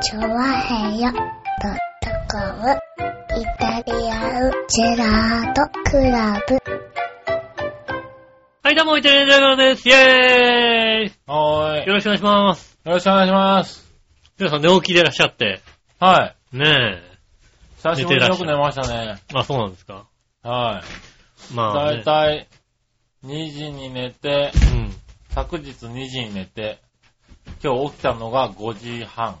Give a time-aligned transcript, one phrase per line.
[0.00, 2.70] チョワヘヨドットコム
[3.36, 6.58] イタリアンジェラートクラブ。
[8.62, 9.88] はい、どうも、イタリアンジェラートです。
[9.88, 11.78] イェーイはーい。
[11.80, 12.78] よよろしくお願いします。
[12.84, 13.92] ろしくお願いします。
[14.38, 15.60] 皆さん寝起きでいらっしゃって。
[15.98, 16.56] はい。
[16.56, 17.02] ね
[17.78, 19.16] 久しぶりによく寝ましたね。
[19.18, 19.36] え。
[19.36, 20.06] あ、そうなんですか。
[20.44, 20.80] は
[21.50, 21.54] い。
[21.54, 22.00] まあ、だね。
[22.02, 22.48] いたい
[23.24, 24.92] 2時に寝て、うん。
[25.30, 26.78] 昨日2時に寝て、
[27.64, 29.38] 今日起きたのが5時半。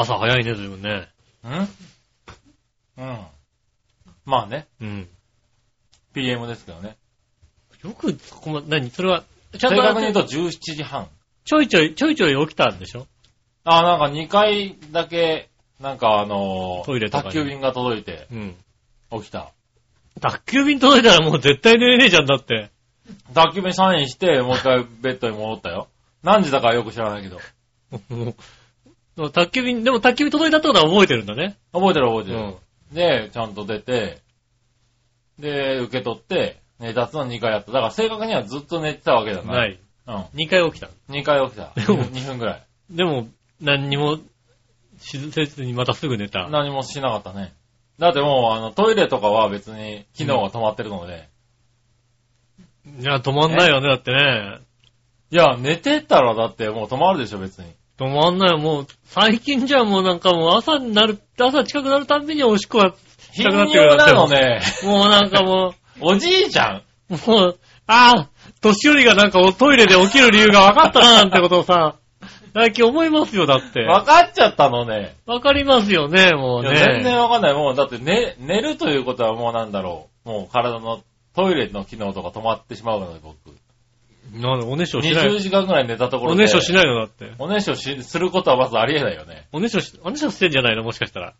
[0.00, 1.08] 朝早いね、ずいぶんね。
[1.44, 1.68] ん？
[2.98, 3.18] うん。
[4.24, 5.08] まあね、うん。
[6.14, 6.96] PM ですけどね。
[7.82, 8.90] よく、ここま、何？
[8.90, 9.24] それは、
[9.58, 11.08] ちゃんと正確に言うと17時半。
[11.44, 13.06] ちょいちょい、ちょいちょい起きたんでしょ？
[13.64, 15.48] あ、なんか2回だけ、
[15.80, 18.56] なんかあのートイレとかに宅急便が届いてうん。
[19.20, 19.52] 起きた。
[20.20, 22.70] 宅急便届いたらもう絶対寝れねえじゃんだって。
[23.34, 25.88] 宅急便サインして、もう一回ベッドに戻ったよ。
[26.22, 27.40] 何時だかよく知らないけど。
[28.10, 28.34] も う
[29.30, 31.56] 宅急便、でも宅急便届いたってことは覚えてるんだね。
[31.72, 32.38] 覚えてる覚えてる。
[32.38, 32.94] うん。
[32.94, 34.20] で、ちゃんと出て、
[35.38, 37.72] で、受け取って、寝立つの2回やった。
[37.72, 39.52] だから正確にはずっと寝てたわけじゃな。
[39.52, 39.78] ないい。
[40.06, 40.14] うん。
[40.34, 40.88] 2回起きた。
[41.10, 41.72] 2回起きた。
[41.74, 42.66] でも2分ぐらい。
[42.90, 43.26] でも、
[43.60, 44.18] 何にも
[44.98, 46.48] しせずにまたすぐ寝た。
[46.48, 47.52] 何もしなかったね。
[47.98, 51.28] だってもう、あの、トイレとかは別に機能が止まってるので、
[53.00, 54.60] いや、止まんないよね、だってね。
[55.30, 57.66] いや、寝てたらだってもう止まるでしょ、別に。
[57.98, 62.94] 止まんないよ、もう、最近じゃもうなんかもう朝になる、朝近くなるたんびにおしっこが
[63.32, 64.60] 頻したくなってくる尿なのね。
[64.84, 66.82] もうなんかもおじいちゃん。
[67.10, 68.28] う、もう、ああ、
[68.60, 71.96] 年寄りがなんかおトイレで起きる理由が分かったななんてことをさ、
[72.54, 73.82] 最近思いますよ、だって。
[73.82, 75.16] わかっちゃったのね。
[75.26, 76.76] わかりますよね、もうね。
[76.76, 77.54] 全然わかんない。
[77.54, 80.28] もう、だって寝、寝るということはもうなんだろう。
[80.28, 81.00] もう体の
[81.34, 83.36] トイレの機能とか止まってしまうので、僕。
[84.32, 85.40] なんで、おねしょしな20い。
[85.40, 86.42] 時間ぐらい寝たところで。
[86.42, 87.32] おねしょしないのだって。
[87.38, 89.46] おねしょし、することはまずありえないよね。
[89.52, 90.82] おねしょし、おねしょしてんじゃないの？
[90.82, 91.34] もしかしたら。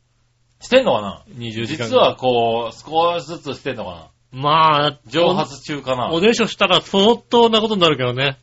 [0.61, 1.87] してんのかな？20時間。
[1.87, 6.11] 実はこう、少しずつしてんのかまあ、な蒸発中かな？
[6.11, 8.37] おねしょしたら相当なことになるけどね。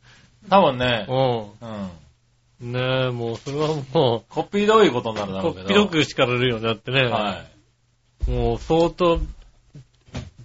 [0.50, 1.14] 多分ね、う
[2.62, 2.70] うん。
[2.70, 2.72] ん。
[2.74, 5.66] ねえ、もう、それはもこっぴどいことになるう、だろうけど。
[5.66, 7.04] こっぴどく叱られるよね、だってね。
[7.06, 7.44] は
[8.28, 8.32] い。
[8.32, 9.20] もう、相当、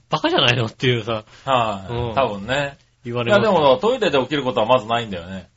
[0.08, 0.66] バカじゃないの？
[0.66, 2.76] っていうさ、はい、うん多分ね。
[3.04, 3.42] いや、言われます。
[3.42, 5.48] でもトイレで起きることはまずないんだよね。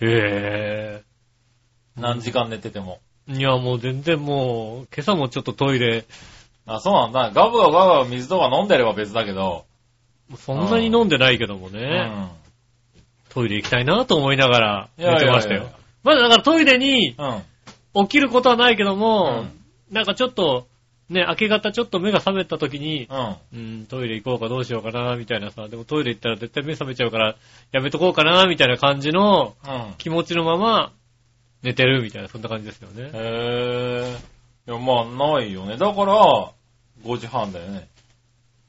[0.00, 1.02] へ
[1.96, 3.00] 何時間寝てても。
[3.28, 3.34] え。
[3.34, 6.04] いや、もう全然もう、今朝もちょっとトイレ、
[6.68, 7.30] あ、そうなんだ。
[7.32, 9.64] ガブガブガブガブ水とか飲んでれば別だけど。
[10.36, 12.28] そんなに飲んでないけどもうね、ん。
[13.30, 15.70] トイレ行きたいなと思いながらいや寝てましたよ。
[16.02, 18.04] まだだからトイレにうん。
[18.06, 19.50] 起きることはないけどうも、ん。
[19.90, 20.66] なんかちょっと、
[21.10, 23.36] ね、明け方ちょっと目が覚めた時に、うん。
[23.52, 27.36] うん、トイレ行こうかどうしようかな、みたいなさ、でもトイレ行ったら絶対目覚めちゃうから、
[27.72, 29.94] やめとこうかな、みたいな感じのうん。
[29.96, 30.92] 気持ちのまま
[31.62, 33.04] 寝てるみたいな、そんな感じですよね。
[33.04, 34.16] へえ。
[34.68, 35.78] いや、まあ、ないよね。
[35.78, 36.52] だから、
[37.04, 37.88] 5時半だよね。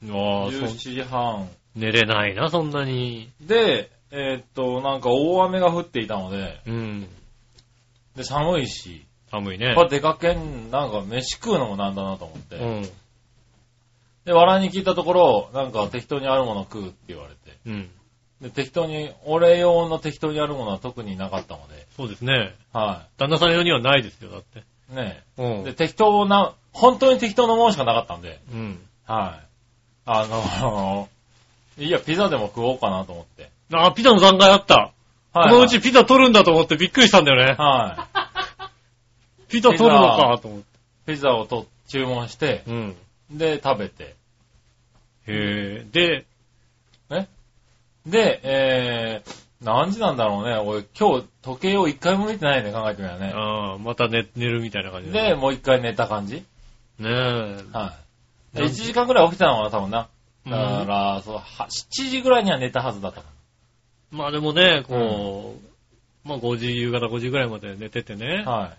[0.04, 1.48] ああ、そう17時半。
[1.74, 3.30] 寝れないな、そんなに。
[3.40, 7.08] で、えーっと、なんか大雨が降っていたので、うん。
[8.16, 9.74] で、寒いし、寒いねやっ。
[9.74, 12.56] ぱ出かけん、なんか飯食うのもなんだなと思って。
[12.56, 12.82] うん。
[14.24, 17.58] で、笑いに聞いたところ、なんか適当にあるもの食うって言われて。
[17.66, 17.90] うん。
[18.40, 22.54] で、適当に、俺用の適当にあるものは特になかったので、そうですね。
[22.72, 24.64] は旦那さん用にはないですよ、だって。
[24.92, 24.96] い。
[24.96, 25.64] ねうん。
[25.64, 28.80] で、適当な、本当に適当なものしかなかったんで、うん。
[29.06, 29.46] はい。
[30.06, 31.08] あの、
[31.78, 33.50] いや、ピザでも食おうかなと思って。
[33.72, 34.90] あ、ピザの残骸あった。
[35.32, 37.54] はい、このうちピザ取るんだと思ってびっくりしたんだよね。
[37.56, 38.19] はい。
[39.50, 40.64] ピザ取るのかと思って。
[41.06, 42.96] ピザをと注文して、うん。
[43.30, 44.04] で、食べて。
[44.04, 44.14] へ
[45.26, 45.86] え。
[45.90, 46.26] で、
[48.06, 50.56] で、えー、何時なんだろうね。
[50.56, 53.32] 俺、今日、時計を一回も見てないね、考えてみたらね。
[53.34, 56.36] ああ、また寝、寝るみたいな感じで、もう一回寝た感じ？
[56.36, 57.10] ねえ。
[57.72, 57.94] は
[58.54, 58.58] い。
[58.58, 60.08] なん1時間くらい起きてたのかな、多分な。
[60.46, 63.22] うんだから、そう、は7時ぐらいには寝たはずだった。
[64.10, 65.56] まあでもね、こ
[66.24, 68.72] う、まあ5時、夕方5時ぐらいまで寝ててね、は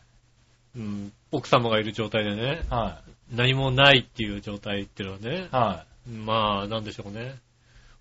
[0.76, 2.74] うん、奥様がいる状態でね、い。
[2.74, 3.02] は
[3.34, 5.86] 何もないっていう状態っていうのはねい。、は
[6.26, 7.36] まあなんでしょうね。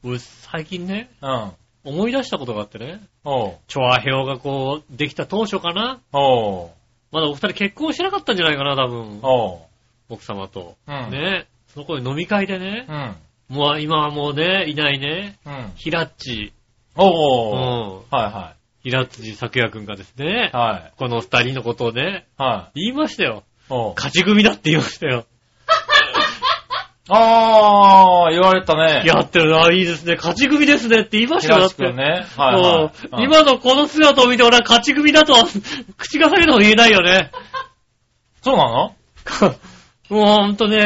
[0.04, 1.26] 俺最近ね、い。
[1.26, 1.52] うん。
[1.82, 3.54] 思い出したことがあってね、おう。
[3.66, 6.70] チョアヘオがこう、できた当初かなおう。
[7.10, 9.20] まだお二人結婚してなかったんじゃないかな、多分。
[9.22, 9.58] おう。
[10.10, 10.76] 奥様と。
[10.86, 11.10] うん。
[11.10, 11.46] ね。
[11.74, 12.86] そこで飲み会でね
[13.50, 13.56] う、ん。
[13.56, 15.72] もう今はもうね、いないね、うん。
[15.76, 16.52] ヒラッチ、
[16.96, 17.54] うおう。
[17.54, 17.96] ん。
[18.10, 20.92] はいはヒラッチ咲夜くんがですねい。、はい。
[20.96, 22.80] この二人のことをね、はい。
[22.86, 23.44] 言いましたよ。
[23.68, 23.94] おう。
[23.94, 25.26] 勝ち組だって言いましたよ。
[27.12, 29.02] あー、言われたね。
[29.04, 30.14] やってるな、いいですね。
[30.16, 31.92] 勝ち組ですねって言いましたよ、だって。
[31.92, 32.26] ね。
[32.36, 33.24] はいはい。
[33.24, 35.44] 今のこの姿を見て俺は勝ち組だとは、
[35.98, 37.30] 口が裂けても言えないよね。
[38.42, 38.94] そうなの？
[40.08, 40.78] もうほんとね、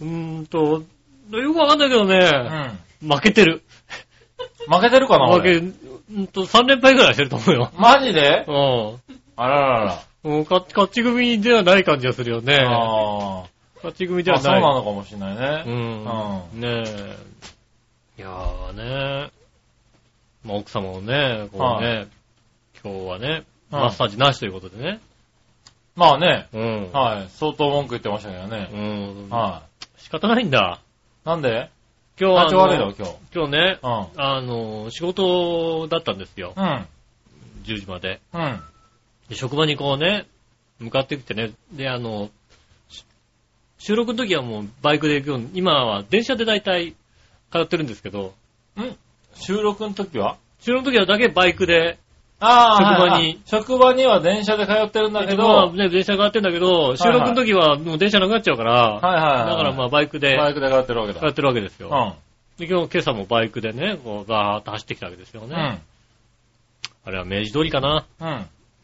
[0.00, 0.82] ううーんと、
[1.30, 3.08] よくわかんないけどね、ん。
[3.08, 3.62] 負けてる。
[4.66, 4.74] うん。
[4.74, 5.72] 負けてるかな負け、俺？
[6.10, 7.70] うーんと3連敗ぐらいしてると思うよ。
[7.76, 8.44] マジで？
[8.48, 8.98] う
[9.36, 9.94] あららら
[10.24, 10.28] ん。
[10.28, 12.56] もう勝勝ち組ではない感じがするよね。
[12.56, 12.70] ら。
[12.72, 13.44] あ
[13.76, 14.34] 勝ち組であ。
[14.34, 14.58] はない。
[14.58, 15.72] あそうなのかもしれないうね。
[15.72, 16.04] ん。
[16.04, 17.16] うねえ。
[18.18, 19.30] いやーね
[20.44, 22.06] まあ奥様もね、こうね、
[22.82, 25.00] 今日はね、うんマッサージなしということでね。
[25.96, 26.92] まあね、うん。
[26.92, 27.28] はい。
[27.30, 28.68] 相当文句言ってましたけどうね。
[28.72, 29.28] ん。
[29.28, 29.62] は
[29.98, 30.80] 仕方ないんだ。
[31.24, 31.28] い。
[31.28, 31.70] なんで？
[32.18, 32.50] 今日はあの。
[32.50, 32.94] 体調悪いの？
[32.94, 33.14] 今日。
[33.34, 34.06] 今日ね、うん。
[34.16, 36.54] あの、仕事だったんですよ。
[36.56, 36.86] うん。
[37.64, 38.20] 10時まで。
[38.32, 38.60] うん。
[39.28, 40.26] で職場にこうね、
[40.78, 42.30] 向かってきてね、で、あの、
[42.88, 43.04] し
[43.78, 46.94] 収録の時はもうバイクで行く今は電車で大体
[47.52, 48.34] 通ってるんですけど、
[48.76, 48.96] ん？
[49.34, 50.38] 収録の時は？
[50.60, 51.98] 収録の時はだけバイクで、
[52.38, 59.50] ああ、職場に職場には電車で通ってるんだけど、はまあね、電車が通ってんだけど、収録の時はもう電車なくなっちゃうから、いはいはい。
[59.50, 61.20] だからまあバイクでバイクで通ってるわけだ。
[61.20, 61.88] 通ってるわけですよ。
[61.88, 62.66] うん。
[62.66, 65.48] で、今日、今朝もバイクでね、こう、バーっと走ってきたわけですよね。
[65.48, 67.08] うん。
[67.08, 68.04] あれは明治通りかな。
[68.20, 68.26] うん。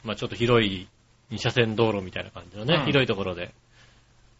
[0.04, 0.88] まあちょっと広い
[1.30, 3.50] 二車線道路みたいな感じのね、うん広いところで。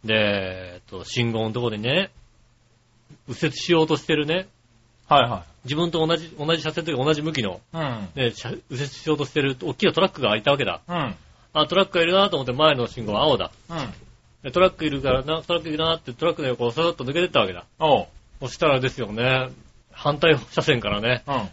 [0.05, 2.11] で、えっと、信号のところでね、
[3.29, 4.47] 右折しようとしてるね、
[5.09, 7.77] はいは自分と同じ、同じ車線というか同じ向きの、い。
[7.77, 8.09] うん。
[8.15, 10.81] ね、車右折しようとしてる大きなトラックがいたわけだ。
[10.89, 11.15] うん。
[11.55, 13.51] あ、トラックがいるなと思って前の信号は青だ。
[13.71, 13.77] うん。
[14.43, 17.65] でトラックいるからな、トラックいるなってトラックの横をさーっと抜けてったわけだ。
[17.79, 18.07] おう。
[18.41, 19.51] そしたらですよね、
[19.93, 21.49] 反対車線からね、うん。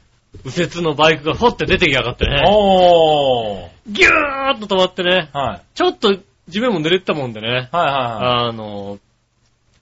[0.45, 3.69] 右折のバイクがほって出てきやがってね、おー。
[3.87, 5.61] ギューッと止まってね、はい。
[5.75, 6.17] ちょっと
[6.47, 8.97] 地面も濡れてたもんでね、はいはあの、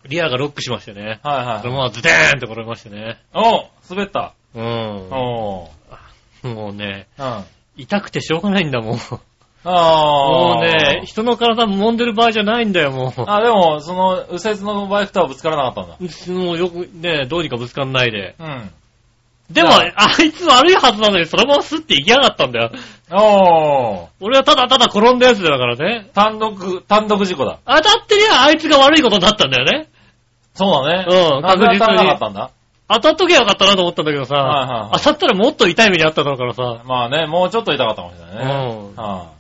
[0.08, 1.38] リアがロックしましてね、いはい。
[1.38, 1.62] はいはい。
[1.62, 3.18] そのままズデーンって転びましてね。
[3.34, 4.34] おう滑った。
[4.56, 4.64] うん。
[5.12, 5.70] お
[6.44, 6.48] う。
[6.48, 7.26] もうね、うん。
[7.26, 7.44] あ
[7.78, 9.00] 痛くてしょうがないんだもん。
[9.64, 9.70] あ。
[9.70, 13.24] もうね、人の体揉んでる場合じゃないんだよ、もう。
[13.28, 16.34] あ、でも、その、右折のバイクとはぶつからなかったんだ。
[16.34, 18.36] もうよくね、どうにかぶつかんないで。
[18.40, 18.72] うん。
[19.52, 19.84] でも、あ
[20.22, 22.72] いつ悪いはずなのに、そのままスッて行きやがったんだよ。
[23.12, 24.08] おー。
[24.20, 26.10] 俺はただただ転んだやつだからね。
[26.14, 27.60] 単独、単独事故だ。
[27.66, 29.88] 当たってりゃあいつが悪いことになったんだよね。
[30.58, 31.06] そうだね。
[31.08, 32.52] うんなんで当たらな確実にかったんだ
[32.90, 38.94] 当たっとけばよかったなと思ったんだけどさ、はいはいはい当たったらもっと痛い目にあっただろうからさ、まあね、もうちょっと痛かったかもしれないね。
[38.94, 39.32] うんは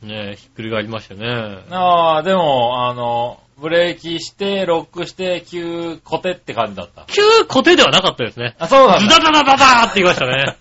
[0.00, 1.74] ねえ、ひっくり返りましたねい。
[1.74, 7.04] ああ、でも、あの、ブレーキして、ロックして、急、コテって感じだった。
[7.06, 8.54] 急固定ではなかったですね。
[8.60, 9.14] あ、そうなんだ。
[9.14, 10.56] ズダダダダダーって言いましたね。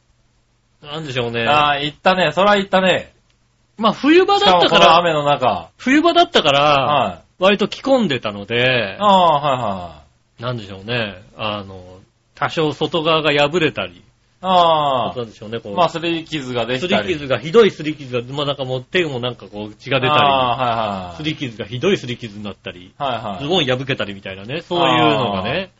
[0.82, 1.46] なんでしょうね。
[1.46, 2.32] ああ、行ったね。
[2.32, 3.12] そら行ったね。
[3.76, 5.68] まあ冬場しかもだったから、この雨の中。
[5.76, 7.23] 冬場だったから、はい。
[7.38, 10.04] 割と着込んでたのであ、あ、はいは
[10.40, 11.22] なんでしょうね。
[11.36, 12.00] あの、
[12.34, 14.02] 多少外側が破れたり、い。
[14.40, 15.76] ああなんでしょうね、こう。
[15.76, 17.08] まあ、すり傷がですきたり。
[17.08, 23.18] り傷が、ひどいすり傷が、まあなんかもう手もなんかこう血が出たああ、り、すり傷がひどいすり傷になったり、はいはい。
[23.18, 23.42] はいはい。
[23.42, 25.70] ズボン破けたりみたいなね、そういうのがね、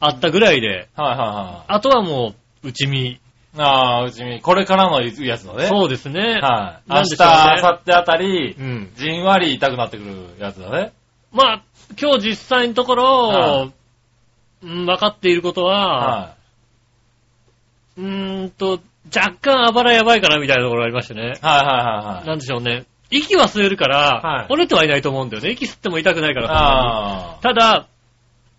[0.00, 2.34] あったぐらいで、はいはいはあとはも
[2.64, 3.20] う、内身。
[3.64, 3.66] い。
[3.66, 5.66] ああ、うちに、これからのやつのね。
[5.66, 6.38] そうですね。
[6.40, 6.90] はい。
[6.90, 7.16] 明日、ね
[7.62, 8.92] 明後日あたり、うん。
[8.96, 10.92] じんわり痛くなってくるやつだね。
[11.32, 11.62] まあ、
[12.00, 13.72] 今日実際のところ、はい
[14.60, 16.34] うん分かっていることは、は
[17.96, 18.80] うーんと、
[19.14, 21.20] 若干あばらやばいかなみたいなところがありましてね。
[21.22, 21.24] い。
[21.26, 21.62] はいはいは
[22.02, 22.26] いはい。
[22.26, 22.84] なんでしょうね。
[23.10, 25.50] 息は吸えるから、はい折れてはいないと思うんだよね。
[25.50, 26.48] 息吸っても痛くないから。
[26.50, 27.86] あただ、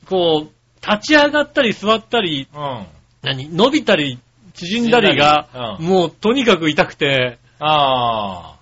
[0.08, 2.60] こう、立ち上がったり座ったり、あ。
[2.60, 2.86] うん。
[3.22, 4.20] 何、伸びたり、
[4.66, 8.56] 縮んだりが、縮んもうとにかく痛くて、あ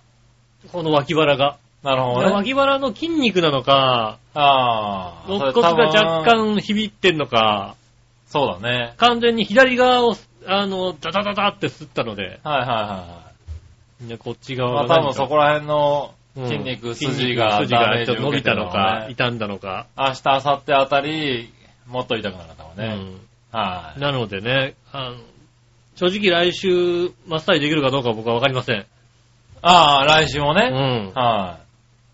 [0.71, 1.57] この脇腹が。
[1.83, 1.87] あ。
[1.87, 2.33] なるほどね。
[2.33, 5.25] 脇腹の筋肉なのか、ああ。
[5.27, 7.75] 肋骨が若干響ってんのか、
[8.27, 8.93] そうだね。
[8.97, 13.27] 完全に左側を、あの、ダダダダって吸ったので、はいはいは
[14.01, 14.55] ねこっち。
[14.55, 19.87] まあ側が多分そこら辺のうん筋肉、筋筋が筋がちょっと伸びたのか、ね傷んだのか。
[19.97, 21.53] 明日、明後日あたり、
[21.87, 22.95] もっと痛くなるかもね。
[22.95, 23.99] うんはい。
[23.99, 25.15] なのでね、あの
[25.97, 28.85] 正直来週、マッサージできるかどうかは僕はわかりません。
[29.63, 30.69] ああ、来週もうね。
[30.69, 31.11] ん。
[31.13, 31.63] はい。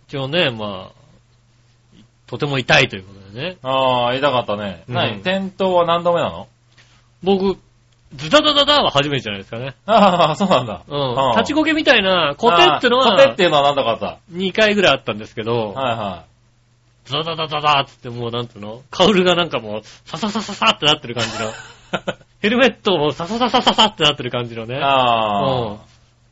[0.07, 3.57] 一応ね、まあ、とても痛いということでね。
[3.61, 4.85] ああ、痛かったね。
[4.87, 5.15] うん何？
[5.19, 6.47] 転倒は何度目なの？
[7.23, 7.57] 僕、
[8.15, 9.75] ズダダダダは初めてじゃないですかね。
[9.85, 10.83] ああ、そうなんだ。
[10.87, 11.31] うん。
[11.31, 14.19] うん立ちこけみたいな、コテってのは、あーコテっていうのは何度かあった。
[14.31, 16.25] 2回ぐらいあったんですけど、はいは
[17.03, 18.81] ズダダダダダーっつってもうなんていうの？
[18.91, 21.51] カウルがなんかもう、サササササってなってる感じの。
[22.43, 24.67] ヘルメットもササササササってなってる感じのい。
[24.67, 24.77] ね。
[24.83, 25.77] あ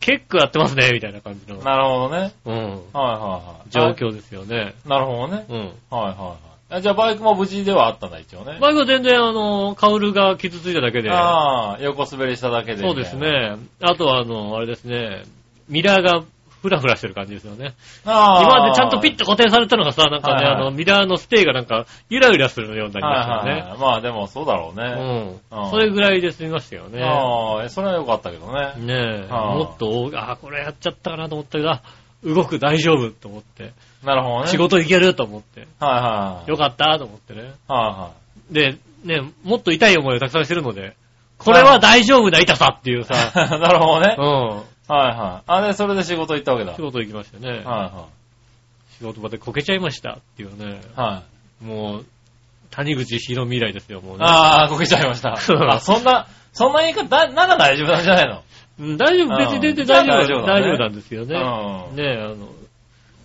[0.01, 1.63] 結構やってますね、みたいな感じのあ。。
[1.63, 2.34] なるほどね。
[2.44, 2.53] うん。
[2.53, 3.70] はいはいはい。
[3.70, 4.75] 状況ですよね。
[4.86, 5.46] あなるほどね。
[5.48, 5.58] うん。
[5.58, 6.38] はいはいは
[6.72, 6.82] いあ。
[6.82, 8.58] じゃあバイクも無事ではあったんだ、一応ね。
[8.60, 11.10] バイクは全然あの、カウルが傷ついただけで。
[11.10, 12.82] ああ、横滑りしただけで。
[12.82, 13.15] そうです。
[13.15, 13.56] ね。
[13.80, 15.24] あとはあの、あれですね、
[15.70, 16.25] ミラーが
[16.62, 17.74] ふらふらしてる感じですよね。
[18.06, 18.44] ああ。
[18.44, 23.51] 今までちゃんとピッと固定されたのがさ、なんかね、はいはいあの、ミラーのステイがなんか、ゆらゆらするようになりましたよね。
[23.51, 23.80] はいはいはい。
[23.80, 25.39] まあでもそうだろうね。
[25.51, 25.63] うん。
[25.63, 27.03] うんそれぐらいで済みましたよね。
[27.03, 28.74] ああ、それは良かったけどね。
[28.77, 31.82] ねえ、はあもっと、あ、これやっちゃったかなと思ったけど、あ
[32.24, 34.48] 動く大丈夫と思って、なるほどね。
[34.48, 36.50] 仕事行けると思って、はいはい。
[36.50, 37.53] よかったと思ってね。
[37.68, 38.12] は
[38.51, 40.96] で、ね、もっと痛い思いをたくさんしてるので、
[41.38, 43.60] これは大丈夫な痛さっていうさ、いはい。
[43.60, 44.15] なるほどね。
[44.18, 45.43] うん、はいはい。
[45.48, 46.75] あ、で、それで仕事行ったわけだ。
[46.75, 47.63] 仕事行きましたね。
[47.63, 48.07] は
[48.98, 50.79] 仕事場でこけちゃいましたっていうね、いはい。
[50.95, 51.24] は
[51.62, 51.65] い。
[51.65, 52.05] もう、
[52.71, 54.25] 谷口博未来ですよ、もうね。
[54.25, 55.33] ああ、こけちゃいました。
[55.33, 58.43] あ、そんな、そんな言い方、だ、なら大丈夫なんじゃないの？
[58.79, 61.29] うん大丈夫、別に全然じゃあ大丈夫、大丈夫だ丈夫なんですようん。
[61.29, 61.36] ね。
[61.36, 62.50] はいねえ、あの、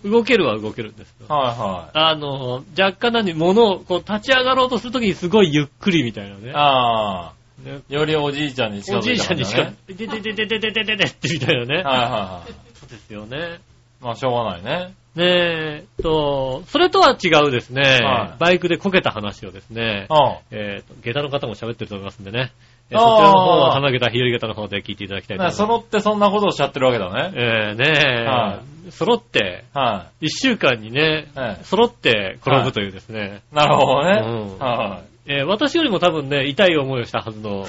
[0.05, 1.25] 動けるは動けるんですよ。
[1.27, 6.51] はあの、若干何、物を、こう、立ち上がろうとするときにすごいゆっくりみたいなねい。。
[6.53, 7.31] あ
[7.63, 11.75] ね、よりおじいちゃんに近おじいづいちゃんにしかね。、でででででででででってみたいなね。
[11.75, 12.53] はいはいはい。
[12.75, 13.59] そうですよね。
[14.01, 14.93] まあ、しょうがないね。
[15.15, 20.07] ねえ、と、それとは違うですね、はいバイクでこけた話をですね
[20.51, 20.57] う、ん。
[20.57, 22.51] えっ、と、下駄の方も喋ってると思いますんでね、
[22.91, 25.57] えーそちらの方は花下駄、日和下駄の方で聞いていただきたいと思います。
[25.57, 27.31] 揃ってそんなことをおっしゃってるわけだね。
[27.35, 28.61] えー、ねえ、は
[28.91, 33.55] 揃って、は一週間にね、ええ揃って転ぶというですね、い。
[33.55, 34.21] なるほどね。
[34.23, 37.65] うんはえー私よりも多分ね、痛い思いをしたはずの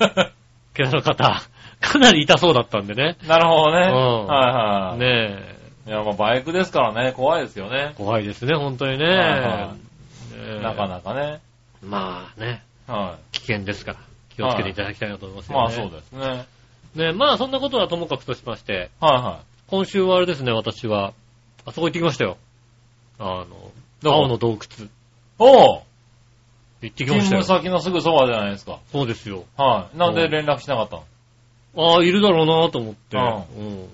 [0.74, 1.42] 下駄の方、
[1.80, 3.16] かなり痛そうだったんでね。
[3.24, 3.26] い。
[3.26, 3.86] なるほどね。
[3.86, 4.98] うんはいはい。
[4.98, 7.94] ねいや、まあバイクですからね、怖いですよねえ、。
[7.96, 9.06] 怖いですね、本当にね。
[9.06, 9.78] はいはね
[10.58, 11.40] えなかなかね。
[11.82, 13.98] まあね、は危険ですから、
[14.36, 15.54] 気をつけていただきたいなと思いますい。
[15.54, 15.62] よね。
[15.62, 16.26] まあそうですね。
[16.26, 16.46] はい
[16.96, 21.12] ねまあそんなことはともかくとしまして、は今週はあれですね、私は、
[21.64, 22.36] あそこ行ってきましたよ。
[23.18, 23.46] あの、
[24.04, 24.86] 青の洞窟。
[24.86, 24.90] い。
[25.38, 25.82] おう
[26.82, 27.42] 行ってきましたよ。
[27.42, 28.78] 勤務先のすぐそばじゃないですか。
[28.92, 29.44] そうですよ。
[29.56, 29.98] はい。
[29.98, 31.04] なんで連絡しなかったの？
[31.76, 33.16] ああ、いるだろうなと思って。
[33.16, 33.88] ううん。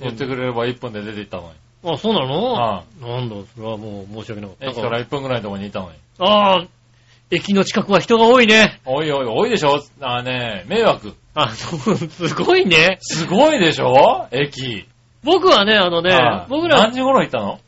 [0.00, 1.94] 言ってくれれば1分で出て行ったのに。
[1.94, 2.52] あ、そうなの？
[2.52, 4.66] はなんだ、それはもう申し訳なかった。
[4.66, 5.96] 駅から1分ぐらいのところにいたのに。
[6.18, 6.66] ああ、
[7.30, 8.80] 駅の近くは人が多いね。
[8.84, 9.80] おいおい、多いでしょ？
[10.00, 11.14] あーね迷惑。
[11.34, 12.98] あ、そう、すごいね。
[13.00, 14.26] すごいでしょ？
[14.32, 14.86] 駅。
[15.22, 17.60] 僕はね、あのねは、い僕ら何時頃行ったの？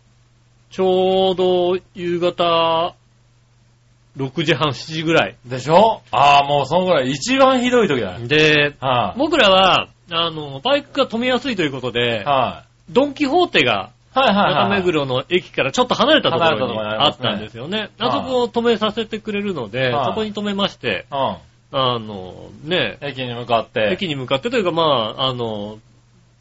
[0.71, 2.95] ちょうど夕方
[4.16, 5.37] 6時半、7時ぐらい。
[5.47, 6.02] でしょ？
[6.11, 8.26] ああ、もうそのぐらい一番ひどい時だよ。
[8.26, 14.81] で、はい、僕らは、あの、バイクが止めやすいということで、はドンキホーテがい、はいはい中はい。
[14.81, 17.78] 目黒の駅からちょっと離れたとこ離れたろにところにありますねあったんですよね。
[17.78, 21.37] はいあそこを止めさせてくれるので、はいそこに止めまして、うん。
[21.75, 23.88] あの、ね、駅に向かって。
[23.92, 25.78] 駅に向かってというか、まあ、あの、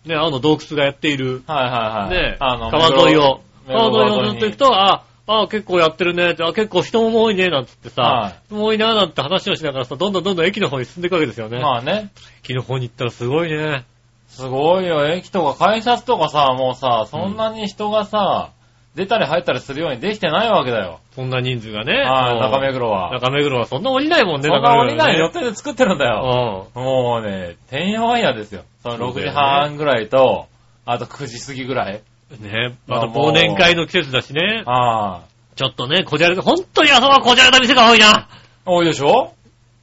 [0.05, 2.31] ね、青の洞窟がやっている、はいはいはい。
[2.31, 11.59] ね、あの、川沿いを、目黒川沿いをずっと行くと、あ、あ、結構やってるねって、あ、結構人も多いね、なんつってさ、はい人も多いな、なんて話をしながらさ、どんどんどんどん駅の方に進んでいくわけですよね。
[11.59, 12.11] まあね。
[12.43, 13.85] 駅の方に行ったらすごいね。
[14.27, 18.51] すごいよ、駅とか改札とかさ、もうさ、そんなに人がさ、
[18.95, 20.99] 出たり入ったりするようにできてないわけだよ。
[21.15, 21.93] そんな人数がね。
[22.01, 23.11] はい、もう中目黒は。
[23.11, 26.67] 中目黒はそんな降りないもんね、そんな降りない予中定で作ってるんだよ。
[26.75, 28.63] 目黒もうね、てんやわんやですよ。
[28.83, 30.47] その6時そうだよね半ぐらいと、
[30.85, 32.01] あと9時過ぎぐらい。
[32.39, 32.43] うん。
[32.43, 34.63] ね、また忘年会の季節だしね。
[34.65, 35.21] ああ。
[35.55, 38.27] ちょっとね、こじゃれた、本当にあそこはこじゃれた店が多いな。
[38.65, 39.33] 多いでしょ？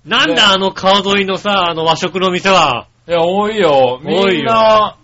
[0.04, 2.86] ねなんだあの川沿いのさ、あの和食の店は。
[3.06, 4.00] いや、多いよ。
[4.02, 4.96] み多いよんな、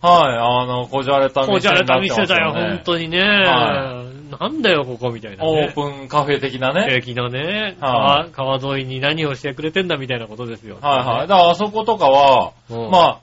[0.00, 3.20] はい、あの、こじゃれた店こじゃれた店だよ、ね本当にね。
[3.20, 4.04] は
[4.40, 5.72] なんだよ、ここみたいなオーね。
[5.74, 6.88] プンカフェ的なね。
[6.90, 10.78] 駅のね、は川川沿いに何をしてくれてんだみたいなことですよ。
[10.82, 11.28] はいはい。
[11.28, 13.18] だからあそことかは、うんまあ、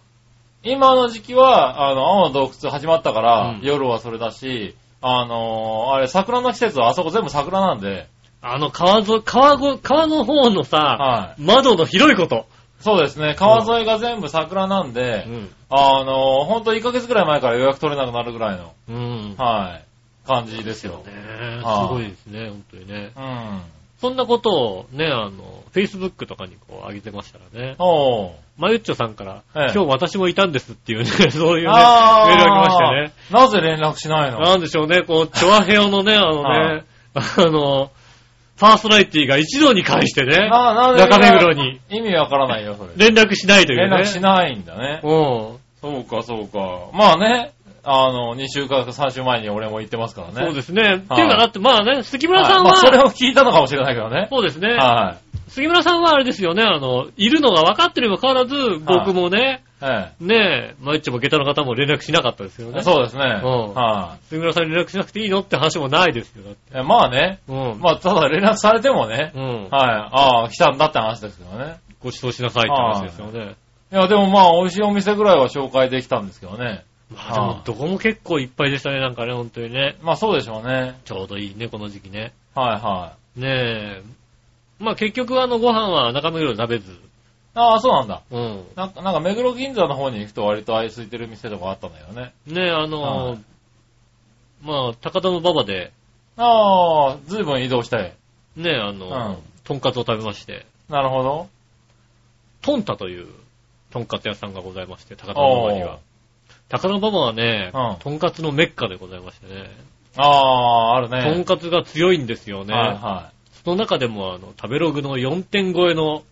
[0.63, 8.07] 今の時期は、あの、青の洞窟始まったから、うん夜はそれだし、あのーあれ、桜の季節はあそこ全部桜なんで、
[8.41, 11.41] あの川沿い、川ご、川の方のさ、はい。
[11.41, 12.45] 窓の広いこと。
[12.79, 15.49] そうですね、川沿いが全部桜なんで、うん。
[15.69, 19.35] あのーほんと1ヶ月ぐらい前から予約取れなくなるぐらいの、うん。
[19.37, 20.97] はい、感じですよ。
[20.97, 23.11] ねえはいすごいですね、本当にね。
[23.15, 23.61] うん。
[23.99, 28.31] そんなことをね、あの、Facebook とかにこう上げてましたらね、おー。
[28.61, 33.11] まゆっちょさんから、ええ今日私もいたんですっていうね、 そういうね、メールが来ましてね。
[33.31, 34.39] なぜ連絡しないの？
[34.39, 36.83] なんでしょうね、こう、チョアヘオのね、 あのはね、
[37.15, 37.89] あの、
[38.59, 42.91] パーソナリティが一度に返してね、中目黒に意味わからないよ、それ。
[42.95, 43.87] 連絡しないというね。
[43.89, 44.99] 連絡しないんだね。
[45.03, 45.09] うん。
[45.81, 46.89] そうか、そうか。
[46.93, 47.53] まあね、
[47.83, 50.33] あの、2週間か3週前に俺も言ってますからね。
[50.35, 50.81] そうですね。
[50.81, 54.27] っていうか、だってまあね、杉村さんはいまあ、それは、を聞いたのかもしれないけどね。
[54.29, 54.75] そうですね。
[54.75, 55.17] は
[55.51, 58.55] 杉村さんはあれですよね、あの、いるのが分かってれば変わらず、
[58.85, 59.85] 僕もね、い。
[59.85, 60.35] えね
[60.71, 62.75] え、まゆっちょも下駄の方も連絡しなかったですよえ。
[62.75, 62.83] ね。
[62.83, 63.41] そうですね。
[63.43, 66.77] うんは杉村さんに連絡しなくていいのって話もないですよ、だって。
[66.77, 66.79] い。
[66.79, 67.39] えまあね。
[67.49, 67.79] うん。
[67.79, 69.33] まあ、ただ連絡されてもね。
[69.35, 69.43] うん。
[69.43, 69.69] はい。
[69.71, 71.77] ああ、来たんだって話ですけどね。
[72.01, 73.55] ご馳走しなさいって話ですよね。
[73.91, 76.85] いや、でもまあ、美味しいお店ぐらいは紹介できたんですけどね。
[77.13, 79.97] まあでも、どこも結構いっぱいでしたね、なんかね、本当にね。
[80.01, 80.99] まあそうでしょうね。
[81.03, 82.31] ちょうどいいね、この時期ね。
[82.55, 83.41] はいはい。
[83.41, 84.20] ねえ。
[84.81, 86.99] まあ結局あのご飯は中目黒で食べず。
[87.53, 88.21] ああ、そうなんだ。
[88.31, 88.63] うん。
[88.75, 92.33] なんか、なんか目黒銀座の方に行くと割と愛空いてる店とかあったんだよね。
[92.47, 93.39] ねえ、あのはい
[94.61, 95.91] まあ、高田の馬場で、
[96.37, 98.15] ああ、ずいぶん移動して。
[98.55, 101.47] ねえ、あの、うんとんかつを食べまして、なるほど。
[102.61, 103.27] トンタという
[103.91, 105.99] とんかつ屋さんがございまして、高田馬場には。
[106.69, 109.69] 高田馬場はね、うんとんかつのメッカでございましてね、
[110.17, 111.23] ああ、あるね。
[111.23, 112.73] とんかつが強いんですよね。
[112.73, 113.31] はいは
[113.63, 116.23] その中でも、あの、食べログの4点超えの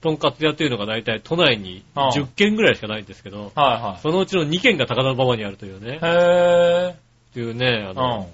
[0.00, 3.58] とんかつ屋というのが大体都内にうん10軒ぐらいしかないんですけど、い。
[3.58, 6.94] はいはそのうちの2軒が高田馬場にあるというねい。、へ
[7.34, 8.28] というね、あの、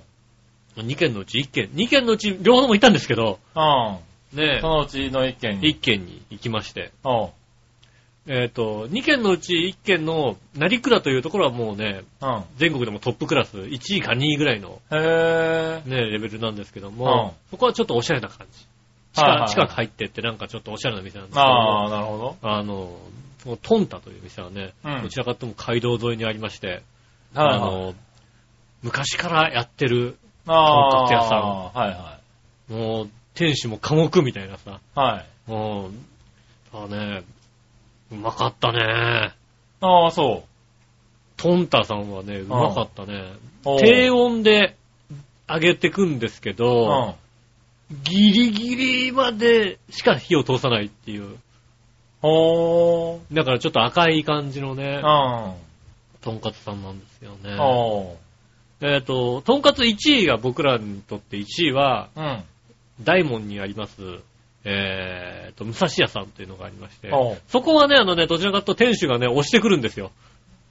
[0.76, 0.80] ん。
[0.80, 3.98] 2軒のうち1軒、2軒のうち両方とも行ったんですけど、うん。
[4.36, 5.74] ねそ、のうちの一軒に。
[5.74, 6.92] 1軒に行きまして。
[8.26, 12.42] えっ、と、2軒のうち1軒の成倉というところはもうね、うん。
[12.56, 14.80] 全国でもトップクラス、1位か2位ぐらいの。
[14.90, 18.66] ね、レベルなんですけども、うそこはちょっとおしゃれな感じ。
[19.12, 22.36] 地下はいはいはい近く入ってってなんかちょっとおしゃれな店なんですけどあも、あ、なるほど。
[22.42, 22.98] あの、
[23.60, 26.82] トンタという店はね、うんどちらかというと街道沿いにありまして、
[27.34, 27.56] はいはい。
[27.56, 27.94] あの、
[28.82, 30.16] 昔からやってる、
[30.46, 32.18] あとんかつ屋さんはいは
[32.68, 34.98] もう、店主も寡黙みたいなさ、い。
[34.98, 35.50] はい。
[35.50, 35.92] もう、
[36.72, 37.22] あね、
[38.12, 39.32] うまかったね。
[39.80, 40.44] ああ、そ
[41.36, 43.32] トンタさんはね、うまかったね。
[43.64, 43.70] う。
[43.70, 44.76] おう低温で
[45.48, 47.14] 揚げてくんですけうど、ん。
[48.04, 51.36] ギリギリまでしか火を通さないっていう。
[52.22, 53.34] ほー。
[53.34, 55.54] だからちょっと赤い感じのねう、ん。
[56.22, 57.56] とんかつさんなんですよね。
[57.60, 58.16] おう。
[58.80, 62.42] えっ、と、とんかつ1位が僕らにとって1位は、うん。
[63.02, 64.20] 大門にあります、
[64.64, 67.10] えっ、と、武蔵屋さんというのがありまして。
[67.48, 70.10] そこはね、あのね、どちらかと店主がね、押してくるんですよ。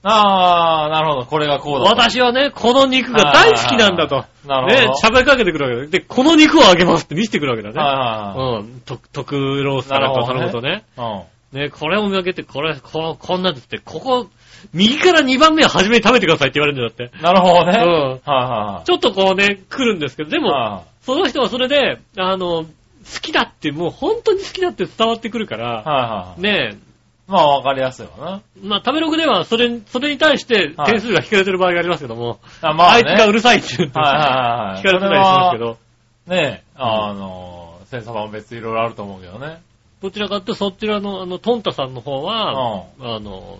[0.06, 1.26] ああ、なるほど。
[1.26, 2.02] これがこうだと。
[2.02, 4.26] 私はね、この肉が大好きなんだと。
[4.46, 4.88] なるほど。
[4.88, 5.90] ね、喋りかけてくるわけだ。
[5.90, 7.74] で、この肉をあげますって見せてくるわけだね。
[7.80, 8.80] はうん。
[8.84, 10.84] と特ロースかなんか頼むとね。
[10.98, 11.56] いはいはい。
[11.56, 14.26] ね、これを見分けて、これ、ここんなんですって、ここ、
[14.74, 17.16] 右から2番目は初めに食べてくださいって言われるんだって。
[17.16, 17.22] うん。
[17.22, 17.82] なるほどね。
[17.82, 18.10] うん。
[18.10, 20.44] はいはいちょっとこうね、来るんですけど、ではい。
[20.44, 22.66] も、はその人はそれで、あの、
[23.04, 26.40] 好きだって、もう本当に好きだって伝わってくるかいら、はいはい。
[26.40, 26.78] ね
[27.26, 28.42] まあわかりやすいわな。
[28.62, 33.10] まあ、食べログでは、それ、それに対して点数が引かれてる場合がありますけども、あまあね。
[33.10, 34.76] あいつがうるさいって言って、はいはいはい。
[34.78, 35.78] 引かれてたりしますけど。
[36.26, 39.62] ねえ、あの、千差万別いろいろあると思うけどね。
[40.02, 43.58] どちらかというと、そちらの、あの、トンタさんの方は、あの、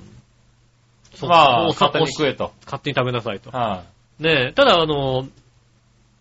[1.14, 2.52] そまあ、お勝手にお食えと。
[2.64, 3.50] 勝手に食べなさいと。
[3.50, 3.84] は
[4.18, 5.26] ねえ、ただあの、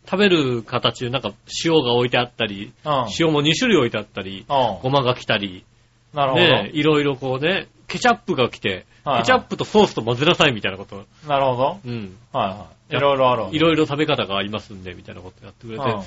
[0.06, 1.32] 食べる形でなんか
[1.66, 2.66] 塩が置いてあったり、い。
[2.86, 3.06] うん。
[3.20, 4.80] 塩も2種類置いてあったり、うん。
[4.82, 5.66] ごまが来たり、
[6.14, 6.44] なるほど。
[6.44, 11.80] ねえ、いろいろこうね、ケチャップが来て、はいはいケチャップとソースと混ぜなさいみたいなこと、なるほど。
[11.86, 12.18] うん。
[12.32, 12.96] はいはい。
[12.96, 16.02] いろいろあるわけいろいろ食べ方がありますんで、みたいなことやってくれて、うん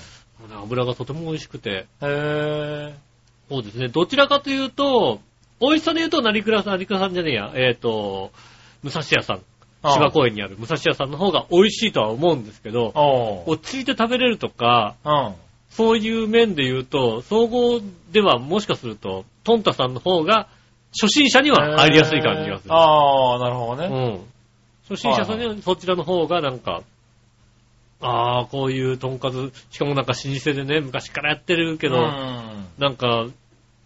[0.63, 2.93] 油がとても美味しくて、へぇ
[3.49, 5.21] そうですね、どちらかというと、
[5.61, 8.33] 美味しさで言うと、成倉さん、成倉さんじゃねえや、えっ、と、
[8.83, 9.41] 武蔵屋さん、ー。
[9.93, 12.93] 芝公園にある武蔵屋さんの方が美味しいとは思うんですけど。
[13.47, 15.35] 落ち着いて食べれるとか、うん。
[15.71, 20.49] そういう面で言うと、総合ではもしかすると、トンタさんの方が、
[20.99, 22.75] 初心者には入りやすい感じがする。
[22.75, 23.95] ああ、なるほどね。
[23.95, 24.21] うん。
[24.89, 26.83] 初心者さんにはそちらの方がなんか、
[28.01, 31.97] ああ、こういうとんかつ、しかもなんか老舗でね、昔からやってるけど、
[32.79, 33.27] なんか、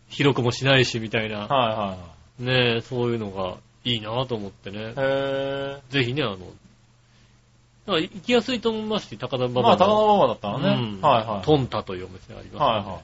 [0.09, 1.97] 広くもしないし、みたいな、は
[2.39, 4.93] ねえ、そういうのがいいなと思ってね。
[4.97, 10.83] へぜひね、あの、だから行きやすいと思いますし、高田馬場ぇまあ、高野馬場だったらね。
[10.83, 11.45] うんはいはい。
[11.45, 13.01] トンタというお店があります、はいは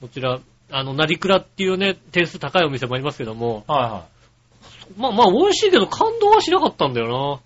[0.00, 3.72] こちら、あの、成倉っていうね、点数高いお店もありますけども、い。
[3.72, 4.04] はいは
[4.96, 7.40] まあまあ美味しいけど感動はしなかったんだよ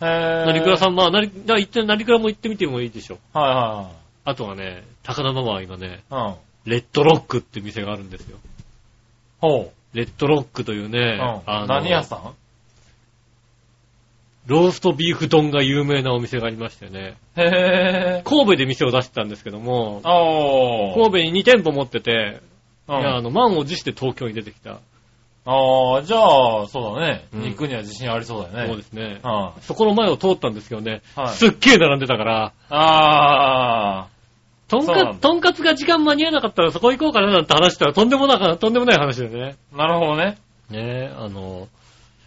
[0.00, 0.04] い。
[0.04, 0.44] へな。
[0.44, 3.18] ぇ成倉さん、まあ、成、だから行って、成倉も行ってみてもいいでしょ。
[3.32, 3.90] はいは
[4.24, 6.04] あとはね、高田馬場は今ね。
[6.10, 6.34] うん。
[6.64, 8.38] レッドロックって店があるんですよ。
[9.40, 10.88] ほレッドロックというう。
[10.88, 11.50] ね、うん。
[11.50, 12.34] あの何屋さん？
[14.46, 20.00] ローストビーフ丼が有名なお店がありましてね、へぇ神戸で店を出してたんですけども。
[20.96, 22.40] 神戸に2店舗持ってて、
[22.88, 24.80] うんいや、あの、満を持して東京に出てきた。
[25.44, 27.24] ああ、じゃあ、そうだね。
[27.32, 28.68] うん肉には自信ありそうだよね。
[28.68, 29.20] そうですね。
[29.22, 31.20] はそこの前を通ったんですけどね、い。
[31.20, 31.34] はい。
[31.34, 34.08] すっげえ並んでたから、あ
[34.72, 39.56] とんかそうなんだとんかつが時間間に合わなかったらそこ行こうかななんて話したらとんでもなかとんでもない話だよね。
[39.74, 40.38] あ、なるほどね。
[40.70, 41.68] ねえ、あの、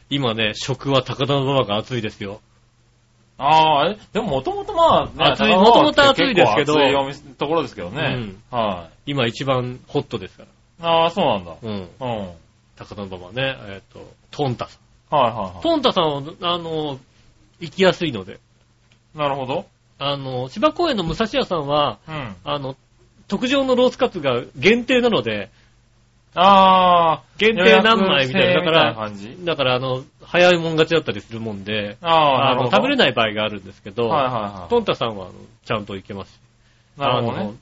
[0.10, 2.42] 今ね、食は高田馬場が熱いですよ。
[3.38, 8.34] ああ、え、でももともとまあ、ね、暑い高野馬場元々暑いですけど結構暑いお店ところですけどね。
[8.52, 10.48] は今一番ホットですかい。
[10.82, 11.52] ああ、そうなんだ。
[11.52, 11.58] ら。
[11.64, 11.90] うん。
[12.00, 12.18] うん。
[12.20, 12.30] はい
[12.78, 14.78] 高田馬場ね、えっ、と、トンタさ
[15.12, 15.16] ん。
[15.16, 15.64] はいはい。
[15.64, 17.00] トンタさんは、あの、
[17.62, 18.40] 行きやすいので。
[19.16, 19.66] なるほど。
[19.98, 22.36] あの、芝公園の武蔵屋さんは、うん。
[22.44, 22.76] あの、
[23.28, 25.50] 特上のロースカツが限定なので、
[26.36, 27.40] あー。
[27.40, 28.60] 限定何枚みたいな。
[28.60, 29.10] だから、
[29.46, 32.70] だからあの、早いもん勝ちだったりするもんで、ああの。
[32.70, 32.98] 食べれい。
[32.98, 34.70] ない場合があるんですけど、はいはいはい。
[34.70, 35.30] トンタさんは
[35.64, 36.40] ちゃんと行けますし。
[36.98, 37.40] なるほどね。
[37.40, 37.56] あの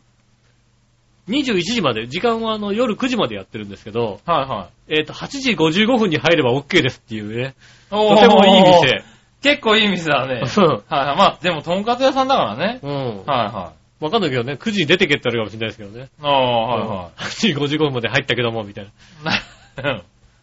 [1.30, 5.00] 21時まで、時間はあの夜9時までやってるんですけど、はいはい。
[5.00, 7.56] えっ、と、8時55分に入れば OK ですっていうね、
[7.90, 8.62] ととてもいい。
[8.62, 9.13] 店。
[9.44, 10.42] 結構いい店だね。
[10.44, 11.18] うんはいはい。
[11.18, 12.80] まあ、でも、とんかつ屋さんだからね。
[12.82, 12.92] うん。
[12.92, 14.04] はいはい。
[14.04, 16.10] わかんないけどね、9時に出てけってあるかもしれないですけどね。
[16.22, 18.90] ああ、はいは8時55分まで入ったけども、みたいい。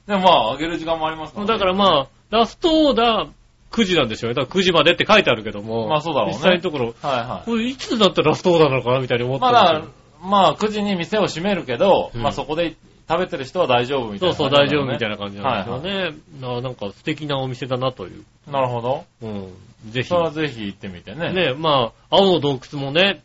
[0.06, 1.52] でもまあ、あげる時間もありますからな。
[1.52, 1.58] ね。
[1.58, 3.28] だからまあ、ラストオーダー
[3.70, 4.34] 9時なんでしょうね。
[4.34, 7.46] だから9時までって書いてあるけども、まあそうだろうね実際のところ、はいはい。
[7.46, 12.76] これいつだったらラストオーダーなのかなみたいに思ってまあだからんです、まあ9時に店を閉めるけど、うんまあそこで
[13.10, 16.16] 食べてる人は大丈夫みたいな、そうそう、大丈夫みたいな感じなんですよはいね。
[16.40, 18.24] ななんか素敵なお店だなという。
[18.48, 19.04] なるほど。
[19.20, 19.48] うん。
[19.90, 20.14] ぜひそ。
[20.14, 21.32] れはぜひ行ってみてね。
[21.32, 23.20] ね、まあ、青の洞窟もね、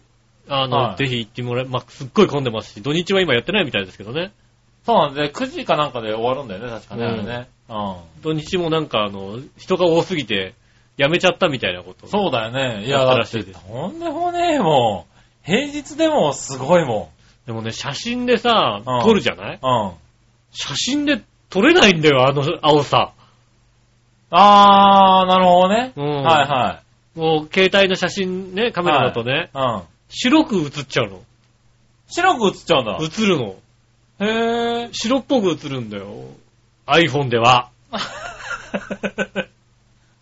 [0.50, 4.32] あの、はいぜひ行ってもらえ、まあ、すっごい混んでますし、土日は今やってないみたいですけどね。
[4.88, 7.48] そうなんで、9時かなんかで終わるんだよね、確かね、うんあれね。
[7.70, 7.96] うん。
[8.24, 10.56] 土日もなんかあの、人が多すぎて、
[10.98, 12.08] やめちゃったみたいなこと。
[12.08, 12.86] そうだよね。
[12.86, 15.16] いや、らしいですとんでもねえもん。
[15.46, 17.12] 平日でもすごいも
[17.46, 19.56] でもね、写真でさうん、撮るじゃない？
[19.58, 19.60] ん。
[19.62, 19.92] うん。
[20.52, 23.12] 写真で撮れないんだよ、あの青さ。
[24.32, 25.94] あー、なるほどね。
[25.96, 26.82] うんはいは
[27.16, 29.58] もう、携帯の写真ね、カメラだとね、い。
[29.58, 29.82] うん。
[30.10, 31.22] 白く写っちゃうの。
[32.08, 32.98] 白く映っちゃうんだ。
[33.02, 33.56] 映るの。
[34.20, 36.08] へぇ白っぽく映るんだよ。
[36.88, 37.70] iPhone では。
[37.92, 39.48] ー。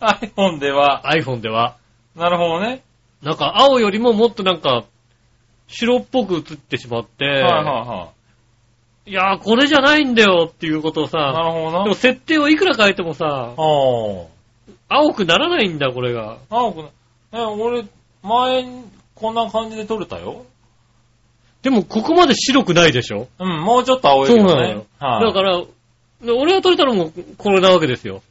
[0.00, 1.76] iPhone では、iPhone では。
[2.14, 2.82] なるほどね。
[3.22, 4.84] なんか、青よりももっとなんか、
[5.66, 8.08] 白っぽく映ってしまって、はいはいは
[9.06, 11.06] いやー、これじゃないんだよっていうことをい。
[11.06, 11.94] なさ、るほどなでも。
[11.94, 14.26] 設定をいくら変えてもさ、おー。
[14.88, 16.38] 青くならないんだ、これが。
[16.48, 16.88] 青くな、
[17.32, 17.84] え、俺、
[18.22, 18.64] 前、
[19.14, 20.46] こんな感じで撮れたよ。
[21.62, 23.28] でも、ここまで白くないでしょ？
[23.38, 24.86] うん、もうちょっと青いけどねそうなのよ。。
[24.98, 25.24] はい。
[25.26, 25.62] だから、
[26.22, 28.22] で俺が撮れたのもこれなわけですよ。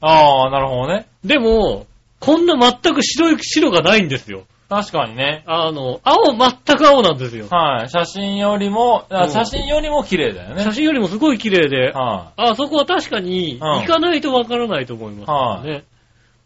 [0.00, 1.06] ああ、なるほどね。
[1.24, 1.86] でも、
[2.20, 4.44] こんな全く白い、白がないんですよ。
[4.72, 5.44] 確かにね。
[5.46, 7.46] あの、青、全く青なんですよ。
[7.50, 7.90] はい。
[7.90, 10.64] 写真よりも、あうん写真よりも綺麗だよね。
[10.64, 15.84] 写真よりもすごい綺麗で、はあそこは確かに、ん行かないとわからないと思いますね。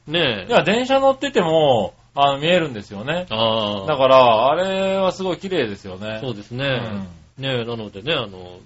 [0.09, 0.51] ねい。
[0.51, 3.27] いや、電車乗ってても、あの、見えるんですよね。
[3.31, 3.87] ああ。
[3.87, 6.19] だから、あれはすごい綺麗ですよね。
[6.21, 6.65] そうですね。
[6.65, 7.09] うん
[7.39, 8.59] ねなのでね、あの、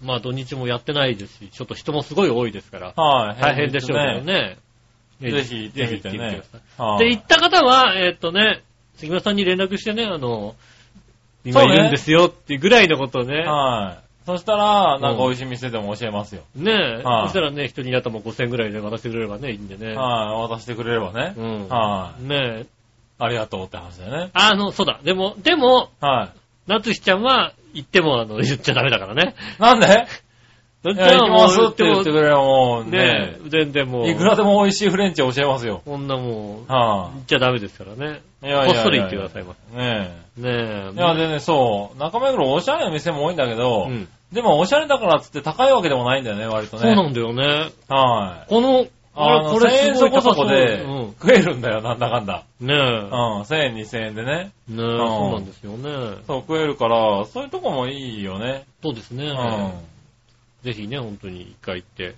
[0.00, 3.42] まあ土日もやってないですし、ちょっと人もすごい多いですから、はい。
[3.42, 4.56] 大変でしょうけどね。
[5.20, 6.98] ぜひ行ってみてねぜひ行ってみてくださいはい。
[6.98, 8.62] で、行った方は、えーっとね、
[8.96, 10.54] 杉村さんに連絡してね、あの、
[11.44, 14.04] 今いるんですよっていうぐらいのことをね、はい。
[14.26, 16.42] そしたら、なんか美味しい店でも教えますよ。
[16.54, 19.94] ねはいそしたらね、一人に頭5000円ぐらいで渡してくれればね、いいんでね。
[19.94, 20.50] はい。
[20.50, 21.34] 渡してくれればね。
[21.36, 21.68] うん。
[21.68, 22.22] はい。
[22.22, 22.66] ね
[23.18, 24.30] ありがとうって話だよね。
[24.32, 26.32] あの、そうだ、でも、でも、は
[26.66, 26.70] い。
[26.70, 29.34] なつしちゃんは、言っても、あの、言っちゃダメだからね。
[29.58, 30.06] なんで？
[30.84, 35.82] ないつや、行きますもって言ってくれればもうねね、全然もう、いくらでも美味しいフレンチ教えますよ。
[35.84, 38.22] こんなもう、は言っちゃダメですからね。
[38.42, 38.46] い。
[38.46, 39.76] いやいやいやこっそり言ってくださいまい。
[39.76, 40.90] ねねえ。
[40.92, 40.94] え。
[40.94, 44.08] いや、でね、そう、中目黒おしゃれな店も多いんだけど、うん。
[44.32, 46.82] でもおしゃれだからっつって高いわけでもないんだよね、割とね。
[46.82, 47.70] そうなんだよね。
[47.88, 48.48] はい。
[48.48, 51.14] この、あの、これ1000円そこそこでうん。
[51.20, 52.42] 食えるんだよ、なんだかんだ。
[52.60, 52.76] ねえ。
[52.76, 54.32] うん、1000円、2000円でね。
[54.34, 56.16] ねえ、そうなんですよね。
[56.26, 58.64] そう、食えるから、そういうとこもいいよね。
[58.82, 59.26] そうですね。
[59.26, 59.72] うん。
[60.64, 62.16] ぜひね、本当に一回行って、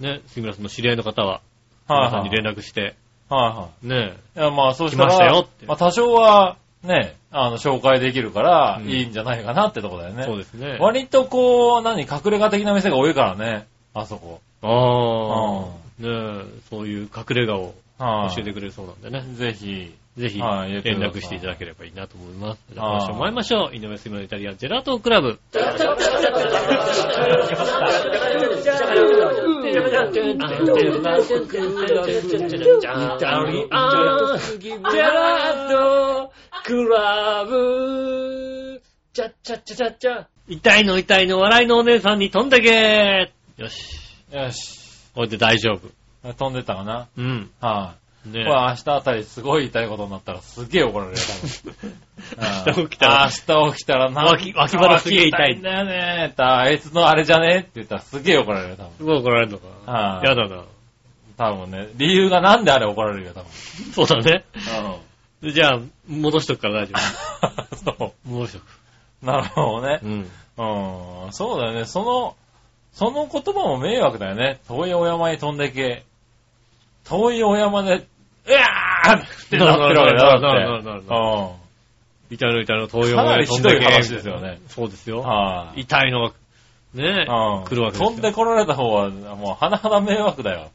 [0.00, 1.42] ね、杉村さんの知り合いの方は。
[1.88, 2.96] 皆さんに連絡して、
[3.30, 4.38] はいはねい。
[4.38, 10.24] いや、まあ、そうしたら、来ましたよってまあ、多少は、ね、あの、紹介できるから、うんいいんじゃないかなってとこだよね。
[10.24, 10.78] そうですね。
[10.80, 14.40] 割とこう、何、隠れ家的な店が多いからね、あそこ。
[14.62, 18.34] ああ、ねえ、そういう隠れ家をはい。
[18.34, 19.24] 教えてくれるそうなんでね。
[19.34, 22.60] ぜひ、ぜひ、連絡していただければいいなと思います。
[22.72, 23.76] じゃあ、参りましょう。
[23.76, 25.38] 井上杉村のイタリアンジェラートクラブ。
[40.48, 44.00] 痛いの痛いの笑いのお姉さんに飛んでけよし。
[44.32, 44.78] よし。
[45.14, 46.34] これで大丈夫。
[46.34, 47.50] 飛んでったかなうん。
[47.60, 48.07] はい。
[48.32, 51.94] ねこれ明日あたりすごい痛いことになったらすげえ怒られるよ、多分。
[52.66, 58.92] 明日起きたら明日起きたらな脇脇腹すげえ痛いんだよねあいつのあれじゃねって言ったらすげえ怒られるよ、多分。
[58.98, 59.92] すごい怒られるのか。
[59.92, 60.64] はいやだな。
[61.36, 61.88] 多分ね。
[61.94, 63.50] 理由がなんであれ怒られるよ、多分。
[63.92, 64.44] そうだね。
[65.40, 66.98] うじゃあ、戻しとくから大丈ん。
[67.84, 68.14] そ夫。
[68.24, 68.62] 戻しとく。
[69.22, 69.26] う。
[69.26, 70.00] なるほどね。
[70.02, 70.30] うん。
[70.56, 71.32] うん。
[71.32, 71.84] そうだよね。
[71.84, 72.36] その、
[72.92, 74.58] その言葉も迷惑だよね。
[74.66, 76.04] 遠いお山に飛んでけ。
[77.04, 78.06] 遠いお山で
[78.48, 81.50] うわーってなってるわけだなるなるなるなるだっ
[82.28, 82.34] て。
[82.34, 83.10] 痛いの痛いの、東うん。
[83.10, 84.58] 洋かなりひどい話ですよね。
[84.68, 85.20] そうですよ。
[85.20, 85.82] はい。
[85.82, 86.32] 痛いのが、
[86.94, 87.64] ね、うん。
[87.64, 90.70] 来るわけですよ飛んでこられた方は、もう、甚だ迷惑だよ。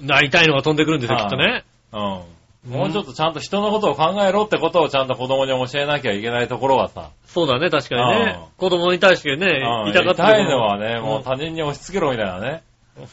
[0.00, 1.64] な痛いのが飛んでくるんですよ、きはいっとね。
[1.92, 2.22] うん。
[2.66, 7.10] もうちょっとちゃんと人のことを考えろってことをちゃんと子供に教えなきゃいけないところがさ。
[7.24, 8.46] そうだね、確かにねうん。
[8.58, 12.62] 子供に対してねうん、痛がってる痛いのはね、うんもう他人に押し付けろみたいなね。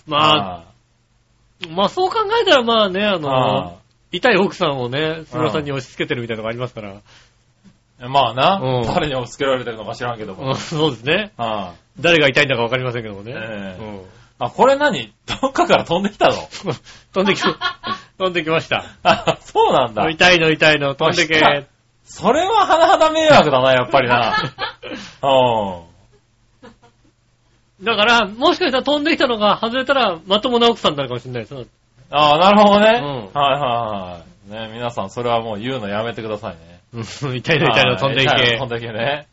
[0.06, 0.64] まあ、あ
[1.70, 3.80] まあそう考えたらまあね、ああの、
[4.12, 6.96] 痛い奥さんをね、菅村さんに押し付けてるみたいなのがありますから。
[8.00, 10.50] まあな、うん誰に押し付けられてるのか知らんけども。
[10.50, 11.32] うんそうですね。
[11.38, 13.34] あ誰が痛いんだかわかりませんけどもね。
[13.36, 14.06] ええうん
[14.40, 15.12] あ、これ何？
[15.42, 16.36] どっかから飛んできたの？
[17.12, 17.42] 飛んでき、
[18.20, 18.86] 飛んできました。
[19.02, 20.08] あ、そうなんだ。
[20.10, 21.44] 痛いの痛いの、飛んでけ。
[21.44, 21.64] あ
[22.04, 24.34] それは甚だ迷惑だな、やっぱりな。
[25.24, 25.82] う
[27.82, 27.86] ん。
[27.86, 31.66] だから、もしかしたら飛んできたのが外れたら、まともな奥さんになるかもしれないですよ。
[32.12, 33.00] ああ、なるほどね。
[33.02, 34.68] うんはいはいはい。
[34.70, 36.80] ね、皆さん、それはもう言うのやめてくださいね。
[36.94, 37.02] うん
[37.36, 38.70] 痛いの痛いの、飛んでいけはい痛いの飛ん。
[38.70, 39.28] でいけね。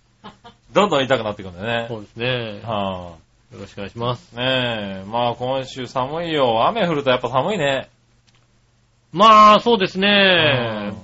[0.73, 1.89] どんどん痛くなっていくんだよね。
[1.89, 2.61] そうですね。
[2.65, 3.13] は
[3.53, 4.35] よろしくお願いします。
[4.35, 4.39] い。
[4.39, 6.67] ねえ、まあ今週寒いよ。
[6.67, 7.89] 雨降るとやっぱ寒いね。
[9.13, 10.97] まあ、そうですうねん。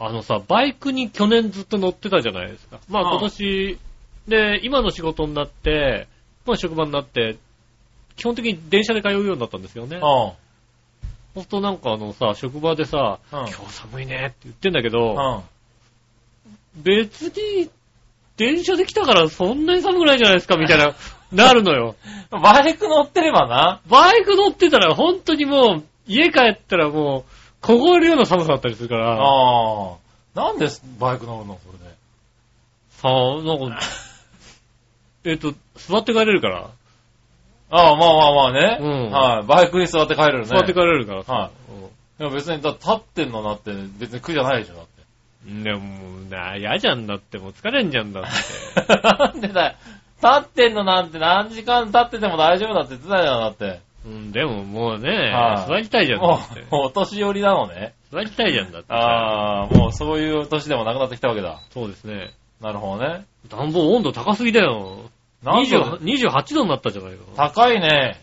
[0.00, 2.80] あのさ、バイクに去年ずっと乗ってたじゃないですか。
[2.90, 3.78] まあうん今年、
[4.26, 6.08] で、今の仕事になって、
[6.44, 7.36] まあ職場になって、
[8.16, 9.98] 基本的に電車で通うようになったんですよね。
[9.98, 10.00] う
[11.34, 14.92] ほんとなんかあのさ、職場でさ、うん今日寒いねって言ってんだけん。
[14.92, 15.14] ど、
[16.76, 16.82] うん。
[16.82, 17.70] 別に、
[18.36, 20.94] 電車で来たからそんなに寒くないじゃないですか、みたいな、
[21.32, 21.96] なるのよ。
[22.30, 23.80] バイク乗ってればな。
[23.88, 27.24] バイク乗ってたら本当にもう、家帰ったらもう、
[27.60, 29.96] 凍えるような寒さだったりするから、ああ。
[30.34, 30.66] なんで
[30.98, 31.58] バイク乗るの？
[31.64, 31.84] それで。
[32.90, 33.80] さあ、なんか、
[35.24, 36.70] えっと、座って帰れるから、
[37.70, 38.78] ああ、まあまあまあね。
[38.80, 39.46] うんはい。
[39.46, 40.44] バイクに座って帰れるね。
[40.46, 41.50] 座って帰れるからさ、はい
[42.20, 45.02] いや別に、だって立ってんのなって別に苦じゃないでしょ、だって。
[45.48, 49.02] うんでももう、な、嫌じゃんだって、もう疲れんじゃんだって。
[49.02, 49.74] なんでだよ。
[50.22, 53.80] 立ってんのなんて何時間立ってても大丈夫だって言ってたじゃん、だって。
[54.06, 56.60] うん、でももうね、はい座りたいじゃんだもって。
[56.60, 57.94] う、お年寄りなのね。
[58.12, 58.92] 座りたいじゃんだって。
[58.92, 61.60] ああ、もうそういう年でもなくなってきたわけだ。
[61.70, 62.32] そうですね。
[62.60, 63.24] なるほどね。
[63.48, 65.10] 暖房温度高すぎだよ。
[65.44, 67.18] なんで20 28度になったじゃないか。
[67.36, 68.20] 高いね。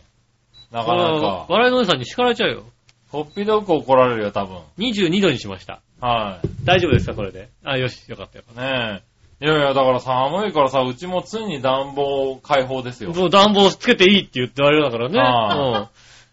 [0.72, 1.46] なかなか。
[1.50, 2.64] 笑いのお姉さんに叱られちゃうよ。
[3.12, 4.58] こっぴどく怒られるよ、多分。
[4.78, 5.82] 22度にしました。
[6.00, 7.50] は大丈夫ですか、これで？
[7.64, 8.46] あ、よし、よかったよ。
[8.56, 9.02] ね
[9.42, 9.46] え。
[9.46, 13.20] いやいや、だから寒いからさ、うちもついに暖房開放ですよた。。
[13.20, 15.20] そう、暖房つけていいって言って言われるだからね。
[15.20, 15.90] は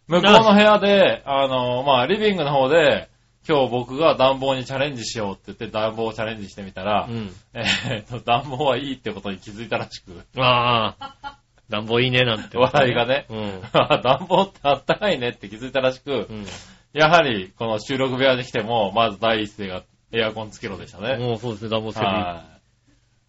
[0.07, 3.09] 向こうの部屋で、あの、まあ、リビングの方で、
[3.47, 7.17] 今日僕が暖房にチャレンジしようって言って暖房をチャレンジしてみたら、うん。
[7.17, 7.35] うん。
[7.55, 12.59] えーっと、暖房はいいってことに気づいたらしく、ああ、暖房いいね、なんて。
[12.59, 13.63] 笑いがねうん。
[14.03, 16.47] 暖房ってあったかいねって気づいたらしくう、ん。
[16.93, 21.17] やはり、この収録部屋に来ても、まず第一声がエアコンつけろでしたね。
[21.17, 22.13] もうそうですね、暖房つけていい。
[22.13, 22.45] は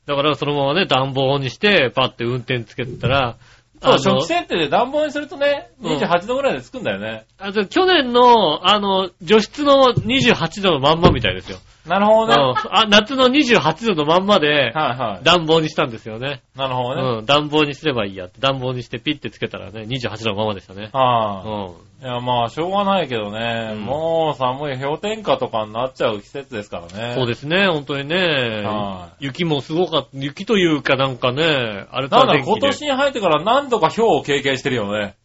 [0.06, 3.59] だからそのままね、暖房にして、パッて運転つけてたら、い。
[3.82, 7.26] そう、初期設定で暖房にするとね、うん28度ぐらいでつくんだよね。
[7.38, 11.58] あと去年の、あの、除湿の28度のまんまみたいですよ。
[11.90, 12.36] なるほどね。
[12.36, 15.24] うんあ夏の28度のまんまで、はいはい。
[15.26, 16.42] 暖房にしたんですよね。
[16.56, 17.18] なるほどね。
[17.20, 20.90] うん、暖房にすればいいやって、暖房にしてピッてつけたらね、28度のままでしたね。
[20.94, 21.72] はう
[22.04, 22.06] い。
[22.06, 27.12] いや、まあ、しょうがないけどね、うんもう寒い氷点下とかになっちゃう季節ですからね。
[27.14, 27.16] ん。
[27.16, 29.10] そうですね、本当にねは。
[29.20, 30.10] 雪もすごかった。
[30.14, 35.16] 雪というかなんかね、あれとなんだ、は天気で今年に入ってから何度か氷を経験してるよね。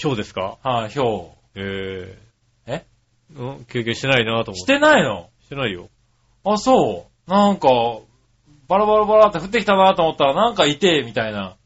[0.00, 0.58] 氷ですか？
[0.62, 1.24] はい、氷。
[1.56, 2.16] え
[2.66, 2.84] ええ？
[3.36, 4.54] うん経験してないなと思っ。
[4.54, 5.28] しててないの？
[5.44, 5.88] してないよ。
[6.44, 7.30] あ、そう。
[7.30, 7.68] なんか、
[8.68, 11.56] バラバラバラって降ってきたなと思ったら、なんか痛えみたいな。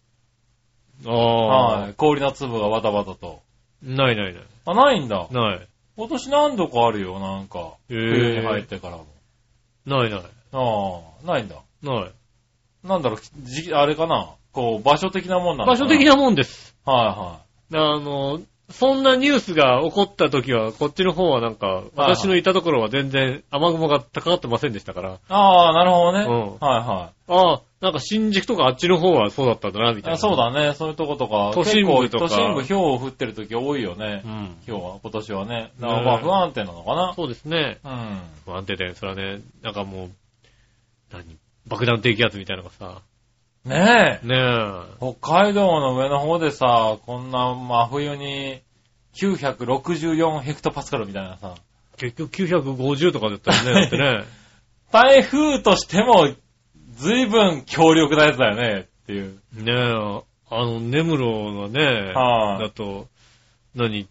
[1.06, 1.94] ああ、はい。
[1.94, 3.40] 氷の粒がバタバタと。
[3.82, 4.42] ないないない。
[4.64, 5.28] あ、ないんだ。
[5.30, 5.68] ない。
[5.96, 7.74] 今年何度かあるよ、なんか。
[7.88, 9.06] へー冬に入ってからも。
[9.86, 10.20] ないない。
[10.20, 11.56] ああ、ないんだ。
[11.82, 12.12] ない。
[12.82, 14.34] なんだろう、じ、あれかな。
[14.52, 16.04] こう、場所的なもんなのかな場所的。
[16.04, 16.76] なもんです。
[16.84, 17.40] は
[17.72, 25.18] あの、そんなニュースが起こった時は、こっちの方はなんか、私のいたところは全然雨雲が高かってませんでしたから。
[25.28, 26.24] ああ、なるほどね。
[26.24, 30.02] うんはいはああ、なんか新宿とかあっちの方はそうだったんだな、みい。
[30.02, 30.14] たいな。
[30.14, 30.74] あそうだね。
[30.74, 31.52] そういうとことか。
[31.54, 34.28] 都心部とか都心部、氷降ってる時多いよねう。
[34.28, 34.56] ん。
[34.66, 35.72] 今日は、今年はね。
[35.80, 37.12] だからまあね不安定なのかな。
[37.14, 37.78] そうですね。
[37.84, 38.20] うん。
[38.44, 40.10] 不安定で、それはね、なんかもう、
[41.12, 41.24] 何？
[41.68, 43.00] 爆弾低気圧みたいなのがさ、
[43.66, 44.26] ねえ。
[44.26, 45.14] ねえ。
[45.18, 48.62] 北海道の上の方でさ、こんな真冬に
[49.14, 51.56] 964ヘクトパスカルみたいなさ、
[51.96, 54.24] 結局950とかだったよね、だってね。
[54.92, 56.28] 台風としても
[56.92, 59.40] 随分強力なやつだよねっていう。
[59.52, 61.18] ねえ、あの、根室
[61.50, 63.08] のね、はいだと、
[63.74, 64.06] 何？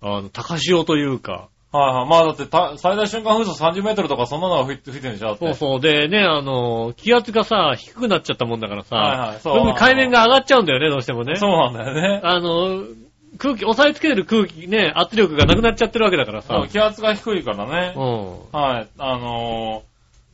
[0.00, 2.08] あの、高潮というか、はいはい。
[2.08, 5.46] まあだってた最大瞬間風速30メートルとかそんなのが吹いてるんでしょだって。
[5.46, 5.80] そうそう。
[5.80, 11.36] でね、あの、気圧がさ、低くなっちゃったもんだからさ、はいはいそう海面が上がっちゃうんだよね、どうしてもね。
[11.36, 12.20] そうなんだよね。
[12.22, 12.84] あの、
[13.38, 16.64] 空気、押さえつけてる空気ね、圧力がなくなっちゃってるわけだからさ。
[16.70, 17.94] 気圧が低いからね。
[17.96, 18.52] うん。
[18.52, 18.88] はい。
[18.98, 19.82] あの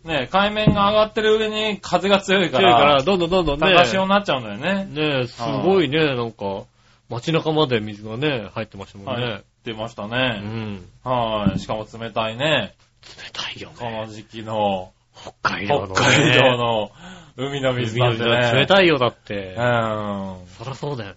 [0.05, 3.75] ー、ね、海面が上がってる上に風が強いか強いから、ら、どんどんどんどんね。
[3.75, 4.89] 高潮になっちゃうんだよね。
[5.21, 6.65] ねすごいね、なんか、
[7.09, 9.25] 街中まで水がね、入ってましたもんね。
[9.25, 9.43] はい。
[9.65, 10.41] 出ましたうね。
[10.41, 10.85] ん。
[11.05, 11.59] はい。
[11.59, 12.75] しかも冷たいね。
[13.03, 14.13] 冷たいよこのね。
[14.13, 16.17] 時期の北海道の、北ね。
[16.17, 16.91] 海道の
[17.37, 18.53] 海の水なんてね。
[18.53, 19.61] 冷たいよ、だってう。
[19.61, 20.47] ん。
[20.59, 21.17] そりゃそうだよね。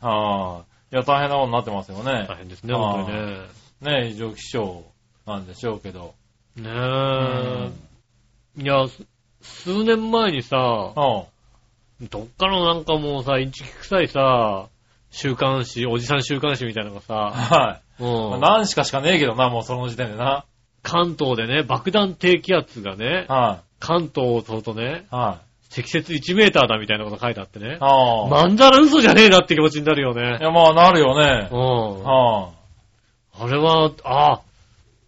[0.00, 0.94] はい。
[0.94, 2.36] いや、大変なことになってますよね大。
[2.36, 4.02] 変ですね、本当にね。
[4.02, 4.84] ね異常気象
[5.26, 6.14] なんでしょうけど。
[6.56, 7.72] ねう
[8.58, 8.62] え。
[8.62, 9.02] いや、す
[9.42, 10.56] 数年前にさ、
[10.96, 12.08] うん。
[12.08, 14.68] どっかのなんかもうさ、インチキ臭いさ、
[15.14, 18.02] 週刊誌、おじさん週刊誌みたいなのがさ、はい。
[18.02, 20.44] うん、何しかしかねえけどな、もうその時点でな。
[20.82, 25.14] 関東でね、爆弾低気圧がね、は関東を通るとね、い。
[25.14, 25.38] は
[25.70, 25.72] い。
[25.72, 27.78] 積雪1メーターだみたいなこと書いてあってね。
[27.80, 28.28] ああ。
[28.28, 30.38] まんざら嘘じゃねえなって気持ちになるよいね。
[30.40, 31.54] や、まあ、なるよねう。
[31.54, 31.58] ん。
[32.02, 32.50] は
[33.38, 34.40] あれは、あ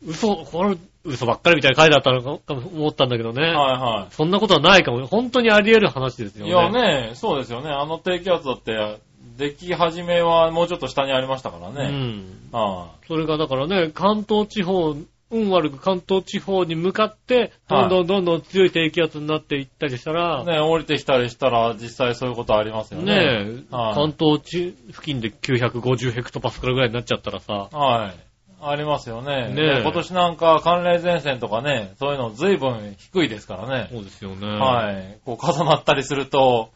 [0.04, 3.42] 嘘、これ、嘘ばっかりみたいな書いてあったのかと思ったんだけどね。
[3.42, 3.44] い。
[3.46, 5.06] はいはそんなことはないかも。
[5.06, 6.48] 本当にあり得る話ですい。
[6.48, 6.78] よね。
[6.78, 7.70] いやね、そうですよね。
[7.70, 8.98] あの低気圧だって、
[9.36, 11.88] 出来始めはもうちょっと下にありましたからうね。
[11.90, 12.24] ん。
[12.52, 14.96] はそれがだからね、関東地方、
[15.30, 20.46] 運悪く関東地方に向かって、どんどんどんどん強い低気圧になっていったりしたら、い。
[20.46, 23.14] ね、降りてきたりしたら実際そういうことありますよね。
[23.14, 28.26] ねえ、はい関東地付近で950ヘクトパスカルぐらいになっちゃったらさ、はい。
[28.60, 29.52] ありますよね。
[29.52, 33.88] ね今年なんか寒冷前線とかね、そういうの随分低いですからね。
[33.92, 34.46] そうですよね。
[34.46, 35.18] はい。
[35.24, 36.70] こう重なったりすると、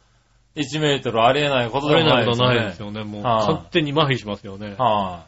[0.60, 2.56] 1メートルありえないことでもなないことですよね。
[2.56, 3.04] ないですよね。
[3.04, 4.74] もうはい完全に麻痺しますよね。
[4.78, 5.26] は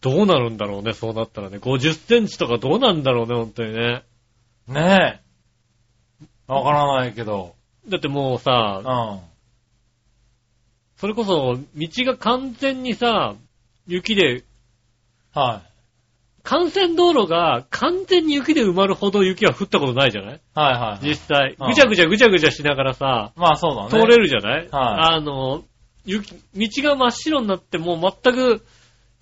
[0.00, 1.56] どうなるんだろうね、そうなったらね。
[1.58, 4.02] 50センチとかどうなんだろうね、本当にね。
[4.68, 4.72] い。
[4.72, 5.20] ね
[6.48, 6.52] え。
[6.52, 7.54] わからないけど。
[7.88, 8.38] だってもううん。
[8.38, 9.20] さ、は
[10.96, 13.34] それこそ道が完全にさ、
[13.86, 14.42] 雪で、い。
[16.44, 20.40] はい幹線道路が完全に雪で埋まるほど雪は降ったことないじゃない？
[20.54, 21.06] はい。
[21.08, 21.56] 実際。
[21.58, 21.68] うん。
[21.68, 23.88] ぐちゃぐちゃぐちゃぐちゃしながらさ、まあそうだね。
[23.88, 24.68] 通れるじゃない、はい。
[24.70, 25.62] あの、
[26.04, 28.62] 雪、道が真っ白になってもう全く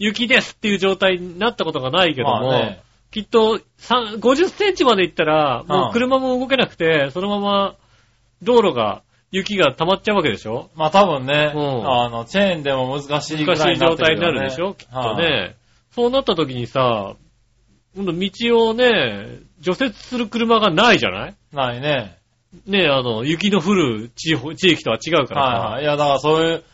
[0.00, 2.82] 雪ですっていう状態になったことがないけども、まあね。
[3.12, 5.92] きっとさ50センチまで行ったら、もううん。
[5.92, 7.74] 車も動けなくて、そのまま
[8.42, 10.70] 道路が、雪が溜まっちゃうわけでしょ？
[10.74, 11.88] まあ多分ね、うん。
[11.88, 15.24] あの、チェーンでも難しいぐ難しいらいになって状態になよるでしょ、きっとはい。
[15.24, 15.54] ね。
[15.92, 17.14] そうなった時にさ、
[17.94, 21.34] 今度道をね、除雪する車がないじゃない？
[21.52, 22.16] ないね。
[22.66, 25.50] ねあの、雪の降る地方地域とは違うからさ。
[25.58, 25.82] はいはい。
[25.84, 26.64] いや、だからそういう、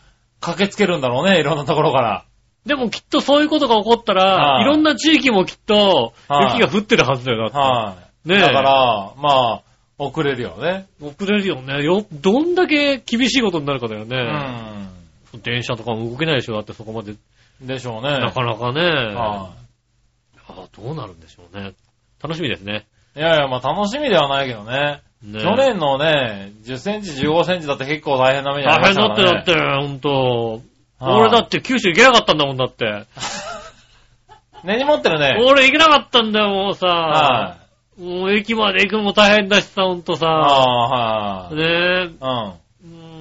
[0.41, 2.25] 駆けつけるんだろうね、いろんなところから。
[2.65, 7.57] でもきっとそういうことが起こったら、はいいろんな地域もきっとはい雪が降ってるはずだよ、だって。
[7.57, 8.29] はい。
[8.29, 9.61] ねえだから、まあ、
[9.97, 10.87] 遅れるよね。
[11.01, 11.83] 遅れるよね。
[11.83, 14.17] よ、どんだけ厳しいことになるかだようね。
[15.37, 15.41] ん。
[15.41, 17.15] 電車とかも動けないでしょ、だってそこまで。
[17.61, 18.19] でしょうね。
[18.19, 18.81] なかなかね。
[18.81, 19.51] は
[20.47, 21.73] あどうなるんでしょうね。
[22.21, 22.85] 楽しみですね。
[23.15, 23.19] い。
[23.19, 25.01] いやいや、まあ楽しみではないけどね。
[25.21, 29.87] ね去年のね、10センチ、15センチだって結構大変な目にあ大りまし変だって、たからね。
[29.87, 30.61] だって、ほんと。
[30.99, 33.05] はい俺だって九州行けなかったんだもんだって。
[34.65, 35.37] 根に持ってるね。
[35.45, 36.87] 俺行けなかったんだよ、もうさ。
[36.87, 37.55] は
[37.97, 38.01] い。
[38.01, 40.27] もう駅まで行くのも大変だしさ、ほんとさ。
[40.27, 41.55] ああ、はい。
[41.55, 42.03] ねえ。
[42.05, 42.53] うん。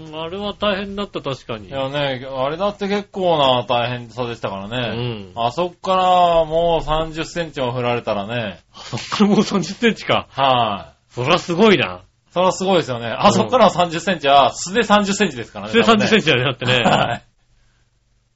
[0.09, 1.69] うん、あれは大変だった、確かに。
[1.69, 5.33] いやね、あれだって結構な大変さでしたからうね。
[5.33, 5.33] ん。
[5.37, 6.05] あそっから
[6.45, 8.61] もう30センチも振られたらね。
[8.73, 10.27] そっからもう30センチか。
[10.31, 11.13] はい。
[11.15, 12.03] そりゃすごいな。
[12.31, 13.07] それはすごいですよね。
[13.09, 15.73] あそっからの30センチは素で30センチですからね。
[15.73, 16.75] それ30センチチだね、だってね。
[16.85, 17.23] はい。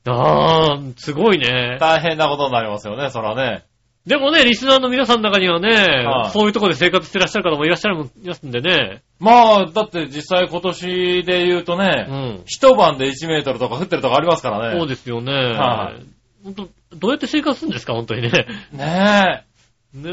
[0.07, 1.77] あー、すごいね。
[1.79, 3.65] 大変なことになりますよね、そらね。
[4.07, 9.03] でもね、リスナーの皆さんの中にはね、はいそういうところで生活してらっしゃる方もいらっしゃるもんいますんでね。
[9.21, 12.43] まあ、だって実際今年で言うとうね、ん。
[12.47, 14.79] 一晩で1メートルとか降ってるとこありますからね。
[14.79, 15.33] そうですよね。
[15.33, 16.05] はい
[16.45, 18.31] 本当どうやって生活するんですか、本当にね。
[18.73, 19.45] ね
[19.95, 20.09] ね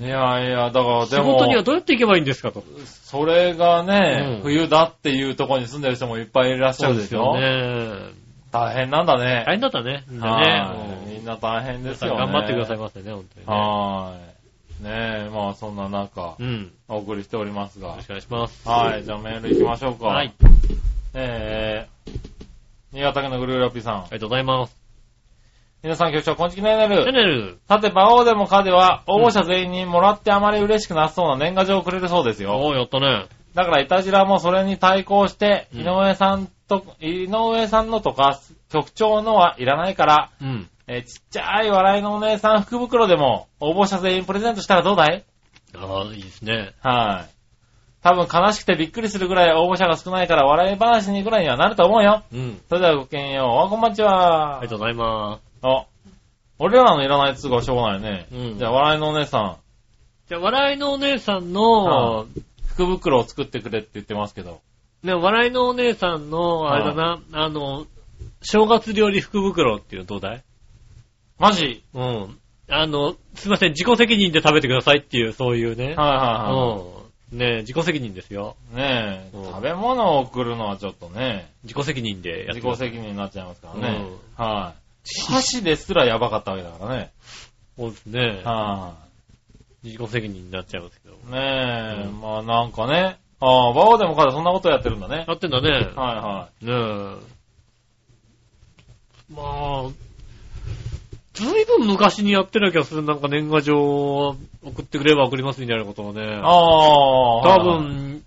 [0.00, 0.04] え。
[0.04, 0.06] え。
[0.06, 2.64] いやいや、だから仕でも、事にはどうやって行けばいいんですかと。
[2.84, 7.34] それがね、うん冬だっていうところに住んでる人もいっぱいいらっしゃるでしょ。
[7.34, 8.27] そうですよね。
[8.50, 9.44] 大変なんだね。
[9.46, 10.04] 大変だったね。
[10.08, 11.12] みんなはね。
[11.12, 12.18] いみんな大変皆ですよね。
[12.18, 13.52] 頑張ってくださいませね、本当にね。
[13.52, 14.38] はーい。
[14.84, 16.72] ねえ、まあそんな中、うん。
[16.88, 18.06] お送りしておりますがよろし。
[18.06, 18.68] くお願いします。
[18.68, 20.06] はい、じゃあメール行きましょうか。
[20.06, 20.32] はい。
[21.14, 22.18] えー、
[22.92, 24.04] 新潟県のぐるぐるラッピーさんあ。
[24.04, 24.76] りがとうございます。
[25.82, 27.12] 皆さん局長、こんちきなになチャンる。
[27.12, 27.58] ネル。
[27.68, 32.56] さて、馬王でもかでは、応募者全員にもらってあまり嬉しくなさそうな年賀状をくれるそうですよ。
[32.58, 33.26] おー、やったね。
[33.58, 38.38] だから、いたじらもそれに対抗して、うん井上さんと、井上さんのとか、
[38.70, 40.68] 局長のはいらないから、うん。
[40.86, 45.24] えーちっちゃい笑いのお姉さん福袋でも応募者全員プレゼントしたらどうだい？
[45.76, 46.70] ああ、いいですね。
[46.80, 47.30] はい。
[48.00, 52.22] 多分悲しくてびっくりするぐらい応募者が少ないから笑い話にぐらいにはなると思うよ。
[52.32, 52.60] うん。
[52.68, 53.66] それではごきげんよう。
[53.66, 54.60] あ、こんばんちは。
[54.60, 55.86] ありがとうございまあ、
[56.60, 58.26] 俺らのいらないやつがしょうがないね。
[58.32, 60.28] うんじゃあ、笑いのお姉さん、す。
[60.28, 62.26] じゃあ、笑いのお姉さんの、
[62.78, 64.60] 福袋を作ってくれって言ってますけど。
[65.02, 67.86] ね、笑いのお姉さんの、あれだな、あの、
[68.42, 70.44] 正月料理福袋っていうのどうだい？
[71.38, 71.82] マジ？
[71.92, 72.38] うん。
[72.70, 75.86] あの、すいません、自己責任で食べてくださいっていう、そういうね。
[75.86, 76.74] はいはいは
[77.32, 77.38] うん。
[77.38, 78.56] ね自己責任ですよ。
[78.72, 78.76] い。
[78.76, 84.08] ねえ、うん食べ物を送るのはちょっとね、自己責任でやって自己責任になっちゃいますからね。
[84.38, 85.32] うんはい。
[85.32, 87.10] 箸ですらやばかったわけだからね。
[87.76, 88.42] そうですね。
[88.44, 89.07] は
[89.84, 91.14] 自己責任になっちゃいますけど。
[91.14, 91.32] い。
[91.32, 93.18] ねえ、うんまあなんかね。
[93.40, 95.24] ああ、バオでもかでそんなことやってるんだね。
[95.28, 95.70] やってんだね。
[95.70, 97.38] はいはねえ。
[99.32, 99.90] まあ、
[101.34, 106.22] ずいぶん昔にやってなきゃするなんか年賀状を送ってくれば送りますみたいなことをね。
[106.22, 106.24] い。
[106.24, 108.24] ああ、多はい分、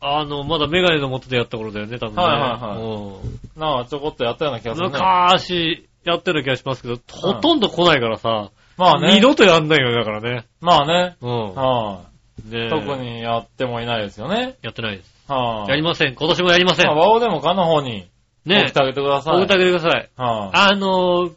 [0.00, 2.22] あの、まだメガネの元でやった頃だよね、多分ね。
[2.22, 4.98] はいはいはいうんなんかちょこっとやったような気がするね。
[4.98, 9.14] 昔やってる気がしますけど、ほとんど来ないからさ、まあね。
[9.14, 10.46] 二度とやんないよね、だからね。
[10.60, 11.16] まあね。
[11.20, 11.54] うん。
[11.54, 12.04] は
[12.48, 12.50] い。
[12.50, 14.56] ねえ特にやってもいないですよね。
[14.62, 15.14] やってないです。
[15.28, 15.70] はい。
[15.70, 16.14] やりません。
[16.14, 16.86] 今年もやりません。
[16.86, 18.08] まあ、バオでもかの方に
[18.44, 19.36] 送ねってあげてください。
[19.36, 20.10] 送ってあげてください。
[20.16, 20.50] はい。
[20.52, 21.32] あのー、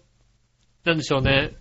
[0.86, 1.52] なんでしょうね。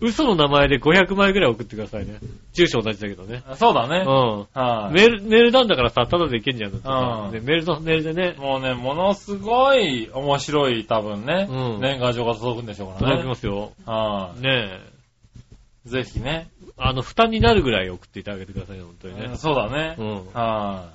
[0.00, 2.18] 嘘の名前で500枚ぐらい送ってくださいね。
[2.52, 3.42] 住所同じだけどね。
[3.56, 4.04] そうだね。
[4.06, 4.46] うん。
[4.54, 4.94] はい。
[4.94, 13.28] メール、メールなんだからさ、ただでいけんじゃんだってさうんねメールの、メールでね、もうね、ものすごい面白い多分ね、うん年賀状が届くんでしょうから届きね。
[13.28, 13.72] ますよ。
[13.86, 14.80] はね
[15.86, 15.88] え。
[15.88, 15.90] い。
[15.90, 16.48] ぜひね。
[16.76, 19.36] あの、負担になるぐらい送っていただけてくださいね、本当にねうん。
[19.36, 20.02] そうだねう。
[20.02, 20.26] ん。
[20.32, 20.90] は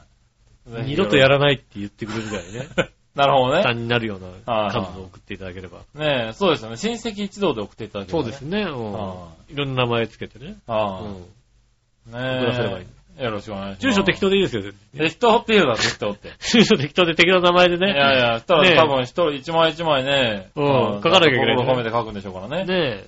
[0.67, 0.71] い。
[0.71, 2.67] ぜひ二度とやらないって言ってくれるぐらいね。
[3.19, 3.63] なるほどね。
[3.63, 5.79] 負担になるようなはい数を送っていただければ。
[5.93, 6.77] ねえ、そうですよね。
[6.77, 8.31] 親戚一同で送っていただければね。
[8.31, 8.61] そうですね。
[8.61, 10.55] うんはいろんな名前つけてね。
[10.67, 11.05] うはん。
[11.05, 12.13] い。
[12.13, 12.85] ね送らせればいい
[13.17, 13.23] え。
[13.25, 13.81] よろしくお願いします。
[13.81, 14.63] 住所適当でいいですよ。
[14.97, 16.31] 適当って言うな、適当って。
[16.39, 17.87] 住所適当で適当な名前でいね。
[17.89, 22.63] やいや、したら多分一人一枚一枚ね、うん書かなきゃいけないね心込めて書くんでしょうからね。
[22.63, 23.03] ね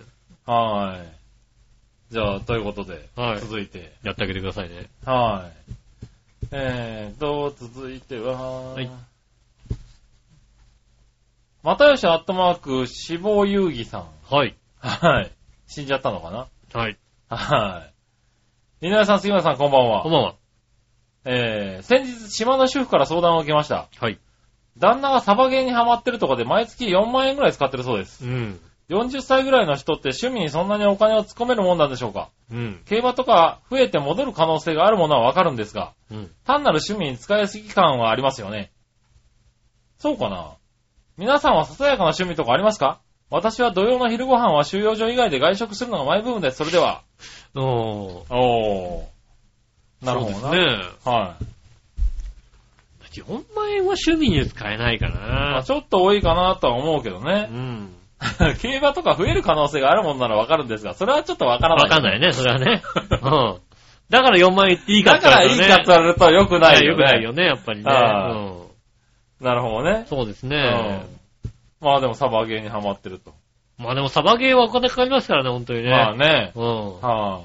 [0.45, 2.13] はい。
[2.13, 3.93] じゃあ、ということで、はい続いて。
[4.03, 4.87] やってあげてくださいね。
[5.05, 5.61] はい。
[6.51, 8.89] えーと、続いては、はい
[11.63, 14.05] またよしアットマーク死亡遊戯さん。
[14.29, 14.55] はい。
[14.79, 15.31] はい。
[15.67, 16.47] 死んじゃったのかな？
[16.73, 16.97] はい。
[17.29, 17.87] は
[18.81, 18.87] い。
[18.87, 20.01] 稲田さん、杉村さん、こんばんは。
[20.01, 20.35] こんばんは。
[21.23, 23.87] えー、先日、島の主婦から相談を受けました。
[23.99, 24.19] はい。
[24.77, 28.25] 旦那がサバゲーにハマってるとかで毎月4万円くらい使ってるそうです。
[28.25, 28.59] うん。
[28.89, 32.29] 40歳ぐらいの人って趣味にそんなにお金を突っ込めるもんなんでしょうか？
[32.51, 32.81] うん。
[32.85, 36.31] 競馬とか増えて戻る可能性があるものはわかるんですが、うん。
[36.43, 38.71] 単なる趣味に使いすぎ感はありますよね。
[39.99, 40.55] そうかな？
[41.21, 42.99] 皆さんはささやかな趣味とかありますか？
[43.29, 46.57] 私は土曜の昼ご飯は収容所以外で外食するのがマイブームです。
[46.57, 47.03] それでは。
[47.53, 48.35] おー。
[48.35, 50.05] おー。
[50.05, 50.55] なるほどな。
[50.55, 50.81] ね。
[51.05, 51.35] は
[53.11, 55.11] 4万円は趣味に使えないかい。
[55.11, 55.63] まなあ。
[55.63, 57.43] ちょっと多いかなとは思うけどうね。
[57.43, 57.89] ん。
[58.59, 61.83] 競馬とか増える可能性があるもんならわかるんですが、それはちょっとわからない。
[61.83, 62.81] わかんないね、それはね。
[63.21, 63.59] うん。
[64.09, 66.87] だから4万円っていいかだからいいかって言われると良くないよね。
[66.87, 67.91] よくないよね、やっぱりね。
[67.91, 68.60] はいうん。
[69.41, 70.05] なるほどね。
[70.07, 71.05] そうですうねん。。
[71.81, 73.33] まあでもサバゲーにハマってると。
[73.77, 75.89] まあでもサバゲーはお金かかりますからね、本当にね。
[75.89, 76.51] まあね。
[76.55, 77.01] うん。
[77.01, 77.41] は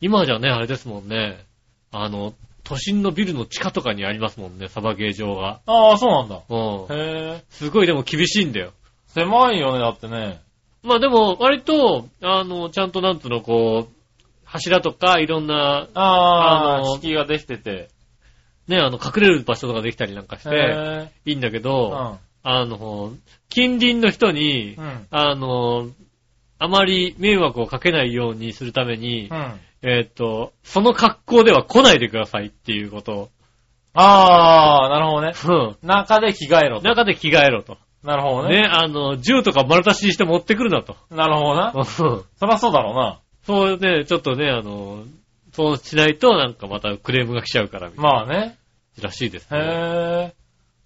[0.00, 1.44] 今じゃね、あれですもんね。
[1.92, 2.32] あの、
[2.64, 5.60] 都心のビルの地下とかにありますもんね、サバゲー場が。
[5.66, 5.72] あ。
[5.72, 6.40] ああ、そうなんだ。
[6.48, 6.96] うん。
[6.96, 7.44] へえ。
[7.50, 8.72] すごいでも厳しいんだよ。
[9.08, 10.40] 狭いよね、だってね。
[10.82, 13.92] まあでも、割と、あの、ちゃんとなんつうの、こう、
[14.44, 17.88] 柱とかいろんな、ああ、あの敷居ができてて。
[18.70, 21.60] ね、あの、隠れる場所とかできたりなんかして、へいいんだけえ。
[21.60, 23.12] ど、あの、
[23.48, 24.84] 近隣の人にう、ん。
[24.84, 25.06] うん。
[25.10, 25.88] あの、
[26.58, 29.60] あまり迷惑をかけないようにするために、うん。
[29.82, 33.30] えーっと、その格好では来ないでくださいっていうこと
[33.92, 35.32] ああ、なるほどね。
[35.46, 36.82] を、中で着替えろうん。
[36.82, 36.88] と。
[36.88, 37.76] 中で着替えろと。
[38.04, 38.62] なるほどね。
[38.62, 40.96] ね、あの、銃とか丸出しにして持ってくるなと。
[41.10, 41.72] なるほどな。
[41.74, 43.18] うんそりゃそうだろうな。
[43.42, 45.02] そうね、ちょっとね、あの、
[45.52, 48.56] そうしないとなんかまたクレームが来ちゃうから、まあね。
[49.00, 50.34] ならしいですへね。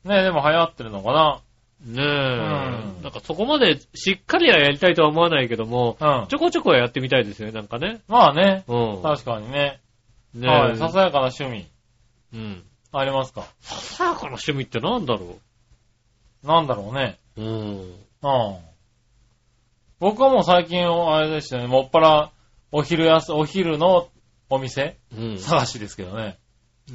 [0.05, 0.09] え。
[0.09, 1.41] ねえ、でも流行ってるのかな。
[1.85, 6.35] ねえ、んなんかそこまでしっかりはやりたいとは思わないけども、うんち。
[6.35, 8.01] ょこちょこはやってみたいですよね、なんかね。
[8.09, 8.65] まあね。
[8.69, 9.03] うん。
[9.03, 9.81] 確かにね。
[10.35, 10.77] ねはい。
[10.77, 11.67] ささやかな趣味。
[12.33, 12.63] うん。
[12.93, 13.45] ありますか？
[13.61, 15.39] ささやかな趣味ってなんだろ
[16.43, 17.19] なんだろうね。
[17.37, 17.43] う。
[17.43, 17.51] うん。
[17.51, 18.57] うん。
[20.01, 22.31] 僕はもう最近、あれでしたね、もっぱら、
[22.73, 24.09] お昼やす、お昼の
[24.51, 25.39] お店うん。
[25.39, 26.37] 探しですけどね。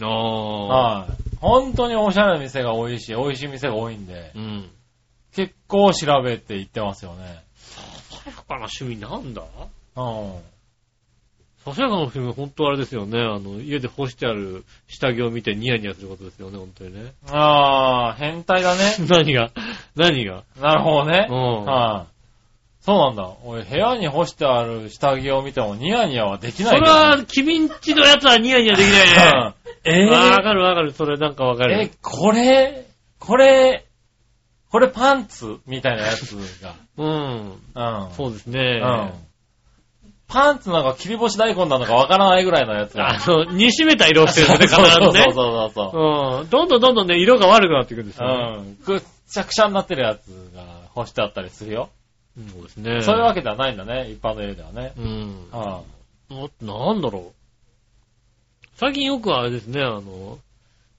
[0.02, 1.00] ああ。
[1.02, 1.10] はい。
[1.38, 4.70] 本当におしゃれな店が多いし、美味しい店が多いんで、うん。
[5.36, 7.44] 結構調べて行ってますよね。
[8.26, 9.42] やかな趣味なんだ？
[9.96, 10.34] うん。
[11.66, 13.20] ささやかな趣味、本当あれですよね。
[13.20, 17.14] あの、家で干してある下着を見てニヤニヤすることですよね、本当にね。
[17.30, 18.96] あー、変態だね。
[19.10, 19.52] 何が？
[19.96, 20.44] 何が？
[20.60, 21.28] なるほどね。
[21.30, 22.19] うんはい。
[22.90, 23.30] そうなんだ。
[23.46, 29.54] 俺、部屋に干してある下着を見てもニヤニヤはできないそれは、君んちのやつはニヤニヤできないね。
[29.86, 30.92] えーわかるわかる。
[30.92, 32.88] それなんかわかえる。、これ、
[33.20, 33.86] これ、
[34.72, 36.34] これパンツみたいなやつ
[36.98, 37.50] うん。
[37.78, 38.08] が。
[38.08, 38.12] うん。
[38.14, 38.82] そうですね。
[38.84, 39.12] うん。
[40.28, 43.10] パンツなんか切り干し大根なのかわからないぐらいのやつが。
[43.10, 45.24] あの、煮しめた色をしてるんですそうね、必ずね。
[45.26, 46.42] そうそうそう。
[46.42, 46.50] うん。
[46.50, 48.56] どんどんどんどんね、色が悪くなっていくんですよね。
[48.58, 48.76] うん。
[48.84, 50.64] くっちゃくちゃになってるやつが
[50.96, 51.90] 干してあったりするよ。
[52.40, 53.02] うんそうですね。
[53.02, 54.94] そういうわけではないんだね、一般の家ではね。
[54.98, 55.48] うん。
[55.52, 55.84] は
[56.30, 57.40] ななんだろう。
[58.76, 60.40] 最近よくあれですね、あの、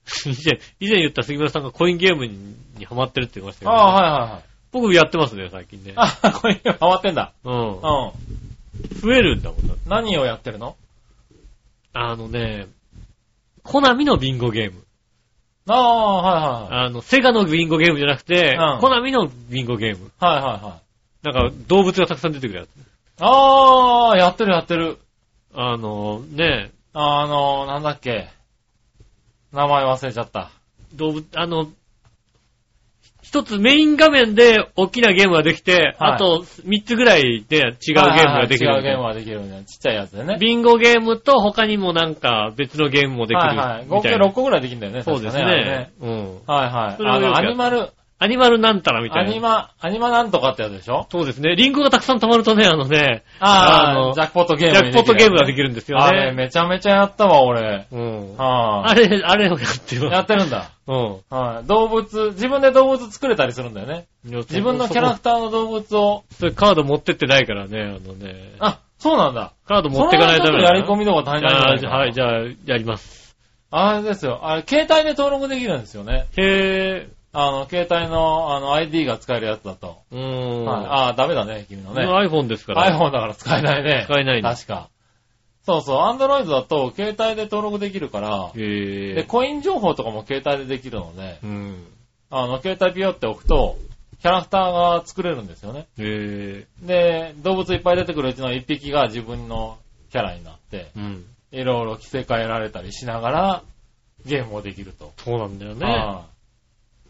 [0.25, 4.43] 以前、以前言った杉村さんがコインゲームににハマってるって言いましたけど、ああ、はいはいはい。
[4.71, 5.93] 僕やってますね、最近ね。
[5.95, 7.33] あ、こういうのハマってんだ。
[7.43, 7.71] うんう。
[7.71, 7.81] ん。
[9.01, 10.75] 増えるんだもんだ何をやってるの？
[11.93, 12.67] あのね、
[13.63, 14.83] コナミのビンゴゲーム。
[15.67, 16.85] ああ、はいはいはい。
[16.87, 20.11] あの、セガのビンゴゲームじゃなくて、うんコナミのビンゴゲーム。
[20.19, 20.90] はいはいはい。
[21.23, 22.69] なんか、動物がたくさん出てくるやつ。
[23.19, 24.97] ああ、やってるやってる。
[25.53, 28.29] あの、ね、あの、なんだっけ。
[29.53, 30.51] 名前忘れちゃった。
[30.95, 31.67] 動物、あの、
[33.21, 39.63] 一つメイン画面で大きなゲームができて、はいあと三つぐらいで違うゲームができるはいはいはい違うゲームができるね。
[39.65, 40.37] ちっちゃいやつでね。
[40.37, 43.87] ビンゴゲームと他にもなんか別のゲームもできるはいはい。
[43.87, 44.27] 合計みたいな。
[44.27, 45.03] 6個ぐらいできるんだよね。
[45.03, 45.91] そうです確かあれね。
[46.01, 46.41] うん。
[46.45, 47.05] はいはい。
[47.05, 47.89] あの、アニマル、
[48.23, 49.31] アニマルなんたらみたいな。
[49.31, 51.07] アニマ、アニマなんとかってやつでしょ？
[51.09, 51.55] そうですね。
[51.55, 55.61] リンゴがたくさん溜まるとね、あのね、ああ、あのジャックポットゲームジャックポットゲームができる。
[55.61, 56.35] るんですよあれ、ね。
[56.35, 57.85] めちゃめちゃやったわ、俺。
[57.91, 58.35] うん。
[58.37, 59.99] はあれ、あれをやってい。
[59.99, 60.13] ます。
[60.13, 60.71] やってるんだ。
[60.87, 61.17] うん。
[61.29, 61.67] はい。
[61.67, 64.05] 動物、自分で動物作れたりするんだよね。
[64.23, 68.53] 自分のキャラクターの動物を、それカード持ってってないからね、あのね。
[68.59, 69.53] あ、そうなんだ。
[69.67, 73.35] カード持ってかないとダメだやり込みとか足りないんじゃないかなあーはい、じゃあ、やります。
[73.69, 74.39] あれですよ。
[74.43, 76.25] あれ、携帯で登録できるんですよね。
[76.37, 79.99] へあの、携帯の、あの、ID が使えるやつだと。
[80.11, 80.15] ー。
[80.15, 80.65] うーん。
[80.65, 80.85] はい。
[80.85, 82.05] ああ、ダメだね、君のね。
[82.05, 82.97] iPhone ですから。
[82.97, 84.05] iPhone だから使えないね。
[84.05, 84.89] 使えないんだ確か。
[85.63, 91.87] そうそう、Android だと携帯で登録できるから、へで、コイン情報とかも携帯でできるので、うん。
[92.31, 93.77] あの、携帯ピヨって置くと、
[94.21, 95.87] キャラクターが作れるんですよね。
[95.97, 99.77] へで、動物いっぱい出てくるうちの一匹が自分の
[100.11, 100.99] キャラになって、ー。
[100.99, 101.25] うん。
[101.51, 103.63] いろいろ着せ替えられたりしながら、
[104.25, 105.13] ゲームをできると。
[105.17, 105.85] そうなんだよね。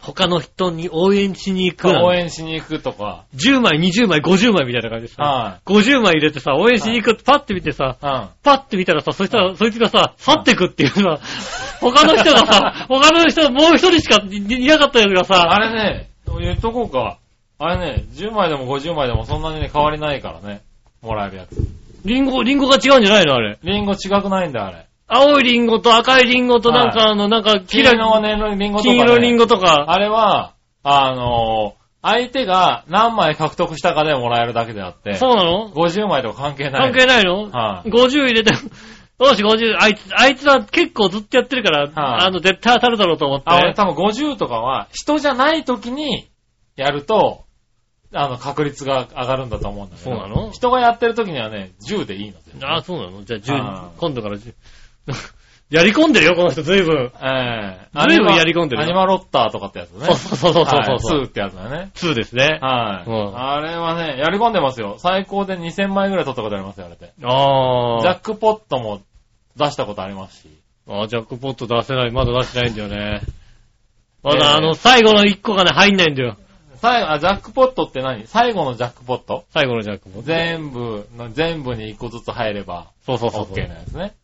[0.01, 1.89] あ他の人に応援しに行く。
[1.89, 5.23] 応援しに行くとか、10枚、20枚、50枚みたいな感じでさ。
[5.23, 8.05] は50枚入れてさ、応援しに行くってパッて見てさ、い。
[8.05, 8.27] うん。
[8.43, 11.19] パッて見たらさ、そしたら、そいつがさ、去ってくっていうさ、
[11.79, 17.17] 他の人がさ、 他の人、もう一人しかいいなかったやつがさ、あれね、言っとこうか。
[17.59, 20.61] あれね、10枚でも50枚でもそんなにね、変わりないからね。
[21.03, 21.55] もらえるやつ。
[22.05, 23.59] リンゴ、リンゴが違うんじゃないのあれ。
[23.63, 24.85] リンゴ違くないんだよ、あれ。
[25.13, 28.95] 青いリンゴと赤いリンゴとなんか、はいあの、なんか、黄キラ色のね、リンゴとか、ね。
[28.95, 30.53] 金色リンゴとか、あれは、
[30.83, 36.91] あのー相手が何枚獲得したかでもらえるだけであって、そうなの？50枚とか関係ない。
[36.91, 37.51] 関係ないの？
[37.51, 41.87] はい ?50 入れて、よし、50、あいつ、あいつは結構ずっとやってるから、は
[42.23, 43.43] いあの、絶対当たるだろうと思って。
[43.51, 46.31] あ、俺多分50とかは、人じゃない時に
[46.75, 47.43] やると、
[48.13, 50.09] あの、確率が上がるんだと思うんだけど。
[50.09, 50.49] そうなの？
[50.49, 52.65] 人がやってる時にはね、10でいいので。
[52.65, 53.23] あ、そうなの？
[53.23, 54.55] じゃああ10、今度から10。
[55.71, 57.11] やり込んでるよ、この人、ずいぶん。
[57.21, 60.05] ええずいぶんやり込んでるよアニマロッターとかってやつね。
[60.05, 61.91] そうそうそうそうそうそうはい2ってやつだよね。
[61.95, 62.59] 2ですね。
[62.61, 64.95] はい、うんあれはね、やり込んでますよ。
[64.97, 67.13] 最高で2000枚ぐらい取ったことありますよ、あれで。
[67.23, 69.01] あジャックポットも
[69.55, 70.49] 出したことありますし。
[70.89, 71.03] あ。
[71.03, 73.21] あジャックポット出せない、まだ出してないんだよね。
[74.23, 76.35] まだええあの、最後の1個がね、入んないんだよ。
[76.81, 78.27] 最後、あ、ジャックポットって何？
[78.27, 79.45] 最後のジャックポット？
[79.51, 80.21] 最後のジャックポット。
[80.23, 83.55] 全部の、全部に1個ずつ入れば、そうそうそうそう。
[83.55, 84.15] OK なやつね。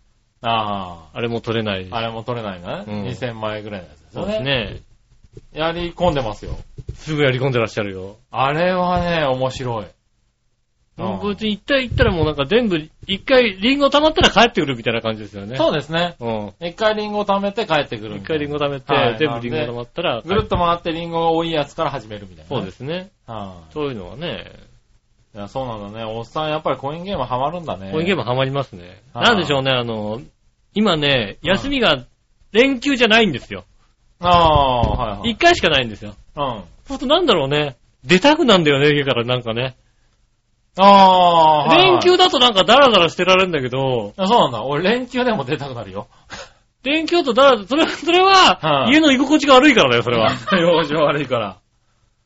[0.41, 1.87] ああれも取れない。
[1.91, 1.97] あ。
[1.97, 2.85] あれも取れないなね。
[2.87, 4.27] うん2000枚ぐらいのやつですそう。
[4.27, 4.81] ですね。
[5.53, 6.57] やり込んでますよ。
[6.95, 8.17] すぐやり込んでらっしゃるよ。
[8.31, 9.85] あれはね、面白い。
[9.85, 15.55] うん別に一回行ったらもうなんか全部、一回リンゴ溜まったら帰ってくるみたいな感じですよね。
[15.55, 16.15] そうですね。
[16.19, 16.53] うん。
[16.59, 18.25] 一回リンゴを貯めて帰ってくるみ一。
[18.25, 22.49] 回リンゴ溜めて、はい全部リンゴ溜まったら、ぐるっと回ってリンゴが多いやつから始めるみたいな。。
[22.49, 23.11] そうですすね。
[23.27, 24.51] はそういうのはね、
[25.37, 25.39] い。
[25.39, 26.03] いや、そうなんだね。
[26.05, 27.91] おっさんやっぱりコインゲームハマるんだね。
[27.91, 29.03] こういうゲームハマりますね。
[29.13, 30.21] はいなんでしょうね、あの、
[30.73, 32.05] 今ね、休みが
[32.51, 33.65] 連休じゃないんですよ。
[34.19, 35.31] ああ、はいはい。
[35.31, 36.15] 一回しかないんですよ。
[36.35, 36.43] うん。
[36.43, 39.75] そうするとなんだろうね、出たくなんだよね、家からなんかね。
[40.77, 44.63] ああ、はいはい連休だとなんかダラダラしてられるんだけど、あそうなんだ。
[44.63, 46.07] 俺連休でも出たくなるよ。
[46.83, 50.31] 連休だとダラ、それ、それは、はい家の居心地が悪いからだよ、それは。
[50.59, 51.57] 用事悪いから。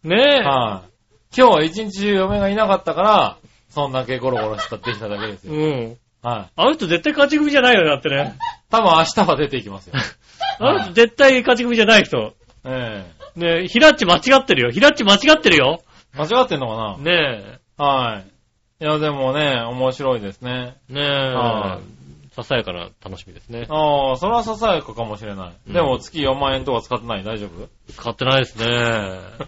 [0.04, 0.44] ねえ。
[0.44, 0.91] はい。
[1.36, 3.38] 今日は一日中嫁がいなかったから、
[3.70, 5.54] そんだけゴロゴロしたってきただけですよ。
[5.54, 5.98] うん。
[6.22, 6.52] はい。
[6.56, 8.38] あの人絶対勝ち組じゃないよね、だってね。
[8.70, 9.94] 多分明日は出ていきますよ。
[10.60, 12.34] あの人絶対勝ち組じゃない人。
[12.66, 13.06] え
[13.36, 14.72] ねえ、ヒラッチ間違ってるよ。
[14.72, 15.82] ヒラッチ間違ってるよ。
[16.14, 18.84] え間違ってんのかねなはい。
[18.84, 20.76] いや、でもね、面白いですね。
[20.90, 23.66] え、ねはえ、ささやかな楽しみですね。
[23.70, 25.52] ああ、それはささやかかもしれない。
[25.68, 27.24] うんでも月4万円とか使ってない？
[27.24, 27.70] 大丈夫？
[27.94, 28.68] 使ってないですね。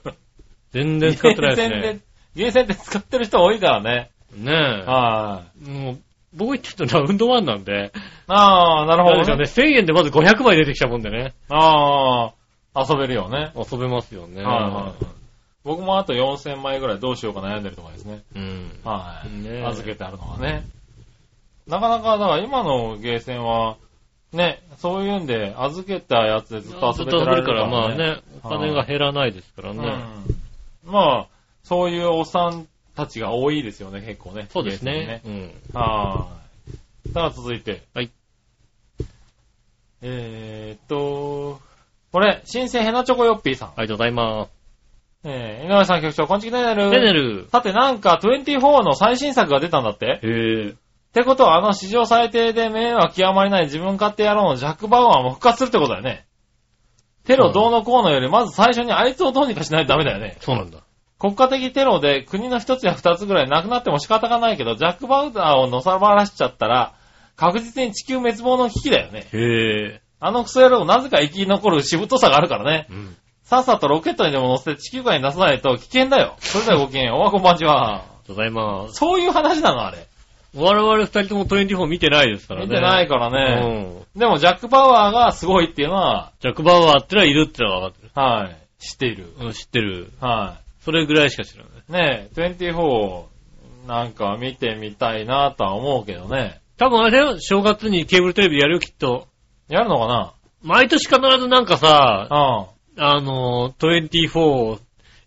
[0.74, 2.00] 全然使ってないですね。
[2.36, 4.10] ゲーセンで使ってる人多いからね。
[4.36, 5.70] ねはい。
[5.70, 5.72] え。
[5.72, 6.00] もう、
[6.34, 7.92] 僕言ってるのラウンドワンなんで、
[8.28, 9.24] ああ、なるほどね。
[9.24, 12.34] なんでしょうね、1000円でまず500枚出てきたもんでね、あ
[12.74, 13.52] あ、遊べるよね。
[13.56, 14.42] 遊べますよね。
[14.42, 15.06] はいはいはい。
[15.64, 18.24] 僕もあと4000枚ぐらいどうしようか悩んでるとかですね。
[18.36, 18.72] うん。
[18.84, 19.30] はい。
[19.30, 20.66] ねえ預けてあるのがね。
[21.68, 23.78] なかなか、だから今のゲーセンは、
[24.34, 27.72] ね、そういうんで預けたやつでずっと遊べてられるから、ね。
[27.72, 29.80] まあね、お金が減らないですからね。
[30.28, 30.43] うん。
[30.86, 31.28] まあ、
[31.64, 34.48] そういうおっさんたちが多いですよね、結構ね。
[34.50, 34.94] そうですね。
[34.94, 35.48] ゲーセンうん。
[35.48, 35.54] ね。
[35.74, 36.28] は
[37.06, 37.12] い。
[37.14, 37.84] さあ、続いて。
[37.94, 38.12] はい。
[40.02, 41.62] えーっと、
[42.12, 43.68] これ、新鮮ヘナチョコヨッピーさん。
[43.70, 44.48] ありがとうございま
[45.26, 46.84] えー、井上さん局長、こんちきねねる。
[46.84, 46.92] す。
[46.92, 47.48] テネル。
[47.50, 50.76] さて、なんか、24の最新作が出たんだってへぇっ
[51.14, 56.26] てことは、あの史上最低で名は極まりない自分勝手野郎のジャック・バウアーも復活するってことだよね。
[57.26, 60.38] テロどうのこうのより、まず最初にあいつをどうにかしないとダメだよね。
[60.42, 60.80] そうなんだ。
[61.20, 66.96] 国家的テロで国の一つや二つぐらいなくなっても仕方がないけど、ジャック・バウアーをのさばらしちゃったら、
[67.38, 69.28] 確実に地球滅亡の危機だよね。
[69.32, 72.88] へぇあのクソ野郎なぜか生き残るしぶとさがあるからね。
[72.90, 73.16] うん。
[73.44, 76.36] さっさとロケットにでも乗せて地球外に出さないと危険だよ。
[76.40, 77.14] それではごきげん。
[77.14, 77.88] おはこんばんちは。
[77.88, 78.96] ありがとうございます。
[78.96, 80.08] そういう話なのあれ。
[80.56, 82.68] 我々二人とも24見てないですからね。
[82.68, 84.06] 見てないかからね。
[84.16, 84.20] うん。
[84.20, 88.12] でもジャック・バウアーがすごいっていうのは、ジャック・バウアーってのはいるってのは分かってる。
[88.14, 89.34] はい、知っている。
[89.40, 90.12] うん、知ってる。
[90.20, 91.74] はそれぐらいしか知らない。
[91.90, 91.92] い。
[91.92, 93.24] ねえ、24、
[93.88, 96.60] なんか見てみたいなとは思うけどね。
[96.78, 99.28] 多分あれだよ、正月にケーブルテレビやるよ、きっと。
[99.70, 100.34] やるのかな？
[100.62, 103.04] 毎年必ずなんかさ、うん。
[103.04, 104.80] あの、24、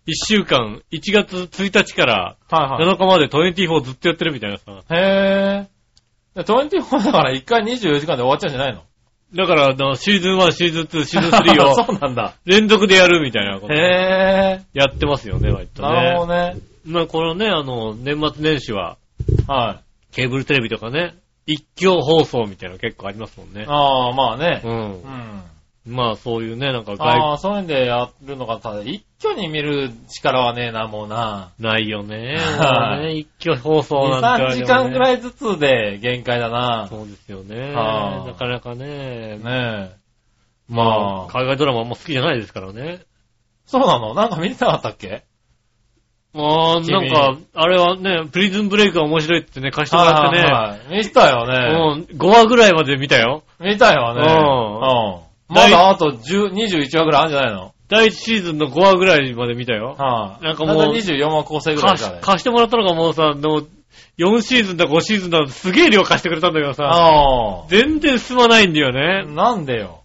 [0.07, 2.95] 一週間、1月1日からはいはい。
[2.95, 4.71] 7日まで24ずっとやってるみたいなさ。
[4.95, 6.43] へぇー。
[6.43, 8.83] 24だから1回24時間で終わっちゃうんじゃないの？
[9.35, 12.33] だから、あのシーズン1、シーズン2、シーズン3を そうなんだ。
[12.45, 15.75] 連続でやるみたいなことへやってますよね、割ぇー。
[15.75, 16.53] となるほね。
[16.53, 16.61] どね。
[16.85, 18.95] まあこのね、あの、年末年始は、
[19.47, 20.15] はい。
[20.15, 23.65] ケーブルテレビとかね、一挙放送みたいなの結構ありますもんね。
[23.67, 24.67] ああ、まあねう。。
[24.67, 25.43] うんん。
[25.87, 31.51] まあそういうね、なんかあ外、あ、そういうんでやるのが、ただ一挙に見る力はねえな、もうな。
[31.59, 32.35] ないよね。
[32.37, 35.15] はいもうね一挙放送2、3なんて時間ぐらい。
[35.15, 36.87] いずつで限界だな。
[36.89, 37.73] そうですよね。
[37.73, 39.37] はあなかなかね。
[39.37, 39.95] ねえ。
[40.69, 42.99] ままあ、あ、海外ドラマあんま好きじゃないですからね。
[43.65, 44.13] そうなの？
[44.13, 45.23] なんか見てなかったっけ？
[46.35, 50.43] ああ、君なんか、あれはね、プリズンブレイクが面白いってね、貸してもらってね。
[50.43, 52.05] はい見たよね。
[52.11, 53.43] うん、5話ぐらいまで見たよ。
[53.59, 54.21] 見たよね。
[54.21, 55.26] うん。
[55.49, 57.73] まだあと10 21話ぐらいあるんじゃないの？
[57.89, 59.95] 第1シーズンの5話ぐらいまで見たよ。
[59.97, 60.43] はい。
[60.43, 62.21] なんかもうだいたい24話構成ぐらい貸しじゃない？
[62.21, 63.61] 貸してもらったのがもうさ、の
[64.17, 68.91] 4シーズンだ5シーズンだすげえ量貸してくれたんだけどさ、あ全然進まないんだよあ。
[68.91, 69.33] ね。
[69.33, 70.03] なんでよ？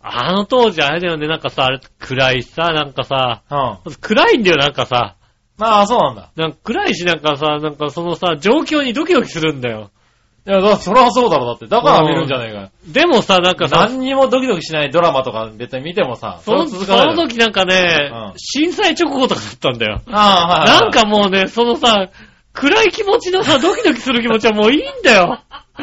[0.00, 3.42] あの当時あれだよね、なんかさ、あれ暗いしさ、なんかさ、
[3.84, 3.94] うん。
[4.00, 5.16] 暗いんだよ、なんかさ。
[5.60, 6.30] ああ、そうなんだ。
[6.36, 9.90] なんか暗いし、なんかさ、なんかそのさ、状況にドキドキするんだよ。
[10.48, 11.66] いや、だそれはそうだろ、だって。
[11.66, 12.70] だから見るんじゃねえかよ。
[12.86, 20.00] でもさ、なんかさ、何にもドキドキしないドラマとか別に見てもさ、そのれ続かないだろその時なんかね、うん震災直後とかだったんだよ。
[20.06, 20.80] ああ、はいはい。
[20.80, 22.08] なんかもうね、そのさ、
[22.54, 25.40] 暗い気持ちのさ、ドキドキする気持ちはもういいんだよ。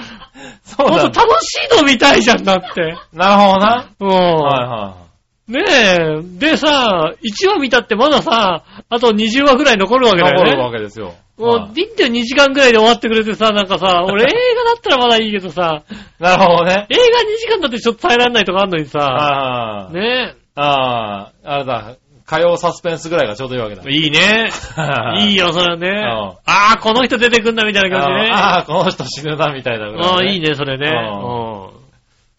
[0.66, 1.22] そうだもっと。
[1.22, 2.98] 楽しいの見たいじゃん、だって。
[3.14, 3.86] なるほどな。
[4.00, 4.10] うん。
[4.10, 5.05] はいは
[5.48, 6.22] ねえ。
[6.40, 10.16] でさ、1話見たってまださ、あと20話ぐらい残るわい。
[10.16, 10.64] けだ残るよね。
[10.64, 11.14] わけですよ。
[11.38, 14.32] もう、はいビンって2時間ぐらいで終わってくれてさ、なんかさ、 俺映画
[14.64, 15.84] だったらまだいいけどさ、
[16.20, 16.88] なるほどね。
[16.90, 19.92] 映画2時間だってちょっと耐えられないとかあんのにさ、ああ。
[19.92, 21.96] ねああ、あれだ。
[22.26, 23.84] 火曜サスペンスぐらいがちょうどいいわけだ。
[23.86, 23.92] え。
[23.92, 24.50] いいね。
[25.22, 25.48] いいよ。
[25.48, 25.90] よ、それはね。
[25.90, 26.38] んあ
[26.74, 28.32] あ、この人出てくんだみたいな感じね。
[28.34, 30.40] ああ、この人死ぬな、みたいなぐらい、ああ、いい。
[30.40, 30.88] ね、それね。
[30.90, 31.75] ううん。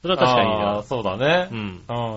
[0.06, 0.82] それは確かにいいああな。
[0.82, 1.54] そうだねう。
[1.54, 1.58] ん。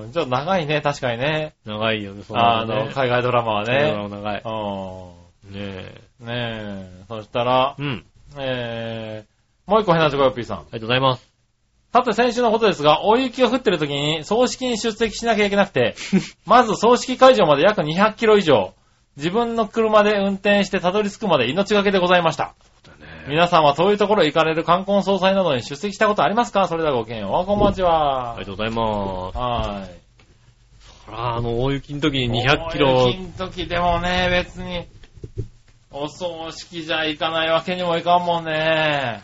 [0.02, 0.12] うん。
[0.12, 1.54] ちょっと長いね、確かにね。
[1.66, 2.92] 長いよね、そあの、ね。
[2.94, 3.92] 海外ドラマはね。
[3.92, 4.42] 長い。
[4.44, 6.24] うねえ。
[6.24, 6.26] ん。
[6.26, 7.04] ねえ。
[7.08, 8.06] そしたら、うん。
[8.38, 10.58] えー、もう一個変なチョコヨッピーさん。
[10.58, 11.30] ありがとうございます。
[11.92, 15.96] さて先週のことですが、大雪が降ってる時に葬式に出席しなきゃいけなくて、
[16.46, 18.74] まず葬式会場まで約200キロ以上、
[19.18, 22.54] 自分の車で運転してたどり着くまで命がけでございました。
[23.32, 26.68] 皆さんはそういうところへ行かれる冠婚葬祭などに出席したことありますか？
[26.68, 27.46] それではごきげんよう。
[27.46, 28.32] こんばんちは。
[28.32, 29.38] ありがとうございます。
[29.38, 30.00] はい。
[31.06, 34.86] そら、あの、大雪の時に200キロ大、雪の時でもね、別に、
[35.92, 39.24] お葬式じゃ行かないわけにもいかんもんね。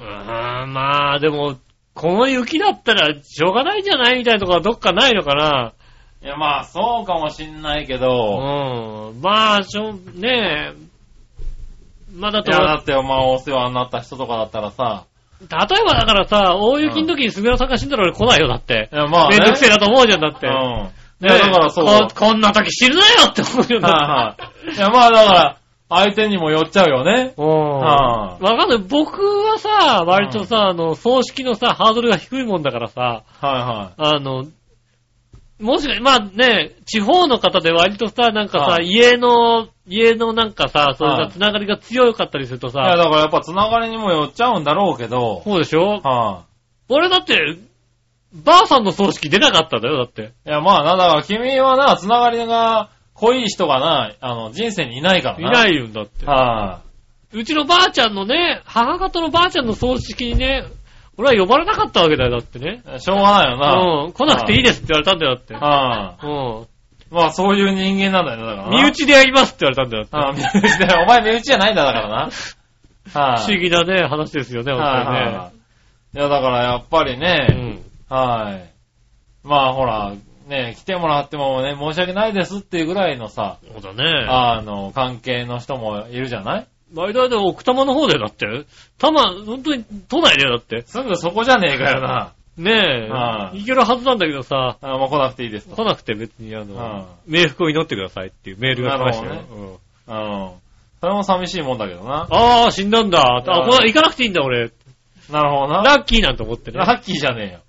[0.00, 1.56] うーん、まあ、でも、
[1.94, 5.72] この雪だったらしょうがないんじゃないみたいなとこはどっかないのかな。
[6.22, 9.20] いや、まあ、そうかもしんないけうど、ん。
[9.20, 10.89] まあ、しょ、ねえ。
[12.12, 15.04] まあだと、いや、だって、まあ、お世話になった人とかだったらさ、
[15.40, 18.96] 例えばだからさ、大雪の時に杉浦さんが死んだら俺来ないよ、だってい。
[18.96, 19.38] や、まあ、ね。
[19.38, 20.46] めんどくせえなと思うじゃん、だって。
[20.46, 20.54] うん。
[20.54, 20.90] ね
[21.22, 21.86] いや、だからそう。
[21.86, 24.76] ここんな時死ぬなよって思うよ、だってはいはい。
[24.76, 25.56] いや、まあ、だから、
[25.88, 27.34] 相手にも寄っちゃうよね。
[27.36, 27.46] うん。
[27.46, 28.78] はわかんない。
[28.78, 34.44] 僕はさ、割とさ、あの、葬式のさ、ハードルが低いもんだからさ、はあの、
[35.60, 42.86] もしか、まあね、地方の方で割とさ、なんかさ、はい家の、家のなんかさ、そういうつながりが強かったりするといはい。
[42.86, 46.00] いや、さ、だからやっぱつながりにも寄っちゃうんだろうけど、そうでしょ？
[46.02, 46.44] は
[46.88, 47.38] 俺だって、
[48.32, 50.22] ばあさんの葬式出なかったんだよ、だって。
[50.22, 50.24] い。
[50.24, 55.50] いや、まあな、だから君はな、つながりが濃い人がな、あの、人生にいないからいな。。
[55.50, 56.24] ないいよ、だって。
[56.26, 56.80] は
[57.32, 60.64] うちのばあちゃんのね、母方のばあちゃんの葬式にね、
[61.16, 62.82] 俺は呼ばれなかったわけだよ、だってね。
[62.96, 63.00] い。
[63.00, 64.04] しょうがないよな。
[64.06, 65.54] うん、来なくていいですって言われたんだよ、だって。
[65.54, 66.26] はい。
[66.26, 66.66] うん。
[67.10, 68.82] まあそういう人間なんだよね、だからな。
[68.82, 70.46] 身内でやりますって言われたんだよ、だって。
[70.46, 72.16] あ身内で、お前身内じゃないんだ、だからな。
[73.12, 73.42] はい。
[73.42, 75.50] 不思議なね、話ですよね、はいはい本は
[76.14, 76.16] い。
[76.16, 77.46] いや、だからやっぱり当にね。
[77.48, 78.70] ね、はい。
[79.46, 80.12] まあほら、
[80.46, 83.80] ね、来てもらってもね、申し訳ないですっていうぐらいのさ、うん。
[83.82, 84.26] そうだね。
[84.28, 88.46] あの、関係の人もいるじゃない割とで奥多摩の方だよ、だって。
[88.98, 90.82] 多摩、本当に都内だよ、だって。
[90.82, 92.32] すぐそこじゃねえかよな。
[92.56, 93.08] ねえ。
[93.08, 95.76] はい行けるはずなんだけどさ、あもう来なくていいですと。
[95.76, 99.44] 来なくて別にあの、は冥福を祈ってくださいっていうメールが来ましたよ。
[99.50, 100.50] うんうん。
[101.00, 102.26] それも寂しいもんだけどな。
[102.30, 103.20] ああ、死んだんだ。
[103.20, 104.70] あ、はいこれ行かなくていいんだ、俺。
[105.30, 105.82] なるほどな。
[105.82, 106.78] ラッキーなんて思ってね。
[106.78, 107.60] ラッキーじゃねえよ。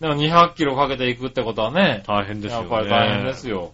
[0.00, 2.68] でも200キロかけていくってことはね、大変ですよね。
[2.70, 3.72] やっぱり大変ですよ。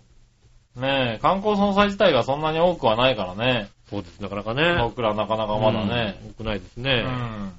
[0.77, 3.69] ねえ、観光総裁自体がそんなに多くはないからね。
[3.91, 4.77] そうです、なかなかね。
[4.81, 6.19] 僕らなかなかまだね。
[6.23, 6.31] うん。
[6.31, 7.03] 多くないですうね。
[7.03, 7.53] ん。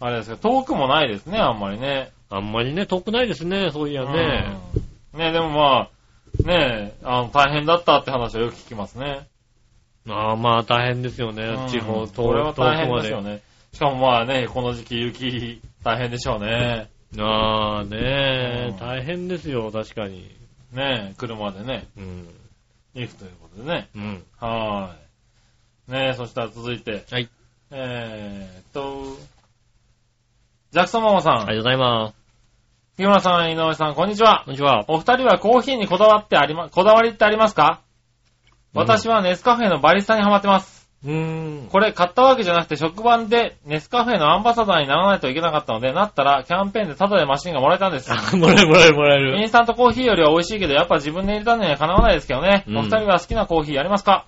[0.00, 2.10] あれですけど、遠くもないですね、あんまりね。
[2.30, 4.56] あんまりね、遠くないですね、そういやね。
[5.14, 5.20] うん。
[5.20, 5.90] ねでもまあ、
[6.42, 9.26] ねえ、あの、大変だったって話はよく聞きますね。
[10.08, 13.40] ああ、まあ大変ですよねう、ん地方、遠これは大変ですよね。
[13.72, 16.88] しかもまあね、この時期雪大変でしょうね。
[17.18, 20.34] ああ、ねえうん、大変ですよ、確かに。
[20.72, 22.28] ねえ、車でね、うん。
[22.94, 23.88] 行くということでね。
[23.94, 24.22] うん。
[24.38, 25.03] はーい。
[25.88, 27.04] ねえ、そしたら続いて。
[27.10, 27.28] はい。
[27.70, 29.18] えーっと、
[30.72, 31.34] ジャクソンママさん。
[31.34, 32.14] ありがとうございます。
[32.96, 34.44] 木村さん、井上さん、こんにちは。
[34.44, 34.84] こんにちは。
[34.88, 37.80] お二人はコーヒーにこだわってありま、こだわりってありますか？
[38.72, 40.88] 私はネスカフェのバリスタにハマってます。
[41.04, 41.68] うーん。
[41.68, 48.10] これ買ったわけじゃなくて職場でネスカフェのアンバサダーにならないといけなかったので、なったらキャンペーンでタダでマシンがもらえたんです。
[48.10, 49.48] あもらえるもらえるもらえインる。
[49.48, 52.64] スタントコーヒーよりは美味しいけど、やっぱ自分で入れたのにはかなわないですけどね。
[52.68, 54.26] うんお二人は好きなコーヒーありますか？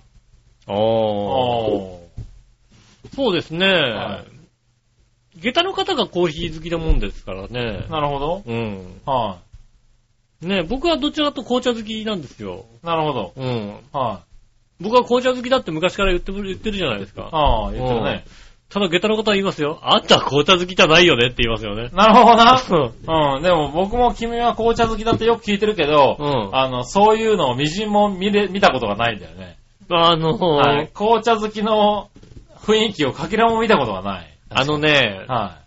[0.67, 0.75] おー。
[0.75, 3.15] おー。
[3.15, 3.65] そうですね。
[3.67, 4.23] は
[5.39, 7.85] 下駄の方がコーヒー好きなもんですからね。
[7.89, 8.43] なるほど。
[8.45, 9.01] うん。
[9.05, 9.37] は
[10.41, 12.65] ね僕はどちらかと紅茶好きなんですよ。
[12.83, 12.85] い。
[12.85, 13.33] なるほど。
[13.35, 13.79] うん。
[13.91, 14.21] は
[14.79, 17.13] 僕は紅茶好きだって昔から言ってる言ってるじゃないですい。
[17.13, 17.29] か。
[17.31, 18.25] ああ、言ってるね。
[18.69, 19.79] ただ下駄の方は言いますよ。
[19.81, 21.89] あんたは紅茶好きじゃないよねって言いますよね。
[21.93, 22.61] なるほどな。
[22.69, 23.37] うん。
[23.37, 23.43] うん。
[23.43, 29.57] でも僕も君は紅茶好きだってよく聞いてるけど、うんあの、そういうのをみじんも見れ、見たことがないんだよね。
[29.89, 30.89] あの、はい。
[30.93, 32.09] 紅茶好きの
[32.55, 34.37] 雰囲気をかけらも見たことがない。
[34.49, 35.59] あのね、は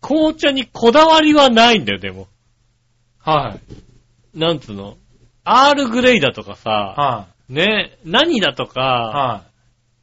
[0.00, 2.22] 紅茶にこだわりはないんだよ、でも。
[3.26, 3.30] い。
[3.30, 3.56] は
[4.34, 4.38] い。
[4.38, 4.96] なんつうの？
[5.44, 8.66] アールグレイだとかさ、はね、何だとい。
[8.68, 9.42] かは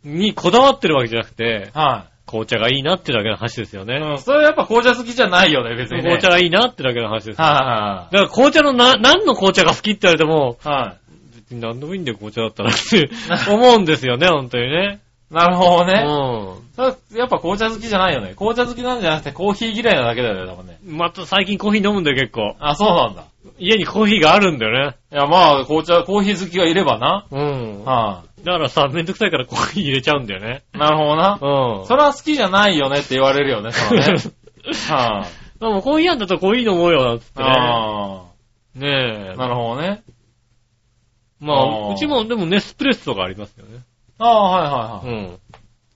[0.03, 3.85] にこだわってるわけじゃなくてい。、は紅茶がいいなってだけの話ですよい。
[3.85, 3.95] ね。
[4.01, 4.17] うん。
[4.17, 6.03] それやっぱ紅茶好きじゃないよね、別にね。
[6.03, 7.45] 紅茶がいいなってだけの話ですよ。
[7.45, 10.87] はだから紅茶のな、何の紅茶が好きって言われても、いはいはい。
[10.87, 10.97] は
[11.43, 13.09] 別に何でもいいんだよ、紅茶だったらって
[13.51, 14.99] 思うんですよね、本当にね。
[15.31, 15.33] い。
[15.33, 16.03] なるほどね。
[16.05, 18.33] うそれやっぱ紅茶好きじゃないよね。
[18.35, 20.79] 紅茶好きなんじゃなくてコーヒー嫌いなだけだよね、多分ね。
[20.85, 20.97] ん。
[20.97, 22.55] また最近コーヒー飲むんだよ、結構。
[22.59, 23.25] あ、そうなんだ。
[23.59, 24.95] 家にコーヒーがあるんだよね。
[25.11, 27.25] いや、まあ、紅茶、コーヒー好きがいればな。
[27.31, 27.83] うん。
[27.85, 30.63] はだからさ、めんどくさいからコーヒー入れちゃうんだよね。
[30.75, 30.77] い。
[30.77, 31.39] なるほどな。
[31.41, 31.85] うん。
[31.85, 34.05] それは好きじゃないよねって言われるよね、そのね。
[34.89, 35.59] はい。
[35.59, 37.49] でもコーヒーあんだとコーヒー飲もうよ、なんつってね。
[37.49, 38.23] あ
[38.75, 39.37] ねえあ。。
[39.37, 40.03] なるほどね。
[41.43, 43.79] まああ、ーうちもでもネスプレッソがありますよね。
[44.19, 45.25] ああ、はいはいはい。
[45.25, 45.39] うん。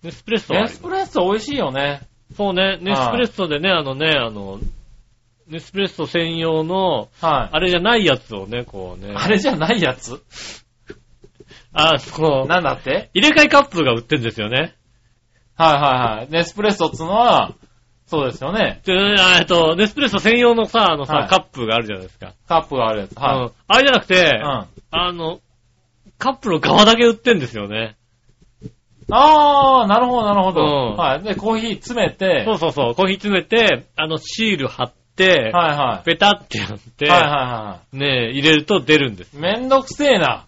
[0.04, 2.02] ネスプレッソはありますエスプレッソ美味しいよね。
[2.36, 4.60] そうね、ネスプレッソでね、あのね、あの、
[5.48, 7.56] ネスプレッソ専用の、はい。
[7.56, 9.14] あれじゃないやつをね、こうね。
[9.16, 10.22] あれじゃないやつ？
[11.74, 12.48] あ、そう。
[12.48, 13.10] なんだって？
[13.14, 14.76] 入れ替えカップが売ってるんですよね。
[15.56, 16.28] はいはいはい。
[16.30, 17.54] ネスプレッソっつうのは、
[18.08, 18.82] そうですよね。
[18.86, 22.34] で、えっと、ネスプレッソ専用のさ、あのさ、はいカップがあるじゃないですか。
[22.48, 23.12] カップがあるやつ。
[23.12, 24.18] うはんあれじゃなくて、い。
[24.20, 24.66] うん。
[24.92, 25.40] あの、
[26.18, 27.98] カップの側だけ売ってんですよね。
[29.12, 30.62] あー、なるほど、なるほど。
[30.62, 31.24] うんはい。
[31.24, 36.06] で、コーヒー詰めて、そうそうそう、コーヒー詰めて、あの、シール貼って、はいはい。
[36.06, 39.38] ペタってやって、はいはいはねえ、入れると出るんです。
[39.38, 39.40] い。
[39.40, 40.46] めんどくせえな。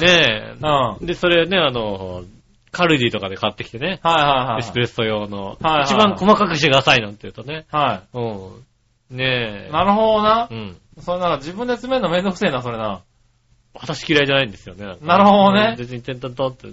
[0.00, 0.54] ね
[1.00, 1.06] うん。
[1.06, 2.22] で、それね、あの、
[2.70, 4.58] カルディとかで買ってきてね、はいはい。
[4.60, 8.20] エスプレッソ用の、はいはい一番細かくしてくださいなんて言うとね、はう
[9.14, 9.16] ん。
[9.16, 9.68] ねえ。
[9.68, 9.72] い。
[9.72, 10.54] なるほどなう。
[10.54, 10.76] ん。
[11.00, 13.02] それなんか自分で詰めるのめんどくせえな、それな。
[13.74, 14.84] 私嫌いじゃないんですよね。
[14.84, 16.68] んかなるほどね別に点々とって、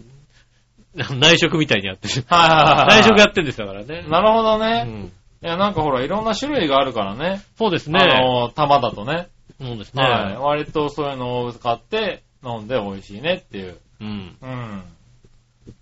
[1.16, 2.26] 内職みたいにやってる。
[2.28, 2.88] はいはいはいはい。
[3.02, 4.06] 内職やってるんですよだからね。
[4.08, 4.84] なるほどうね。
[4.84, 5.12] ん。
[5.44, 7.42] いや、なんかほら、いろんな種類があるからね。
[7.58, 8.00] そうですね。
[8.00, 9.28] あの、玉だとね。
[9.62, 10.04] そうですね。
[10.04, 10.36] はい。
[10.38, 14.38] 割とそういうのを使って飲んで美味しいねっていう、うん。
[14.42, 14.84] うん。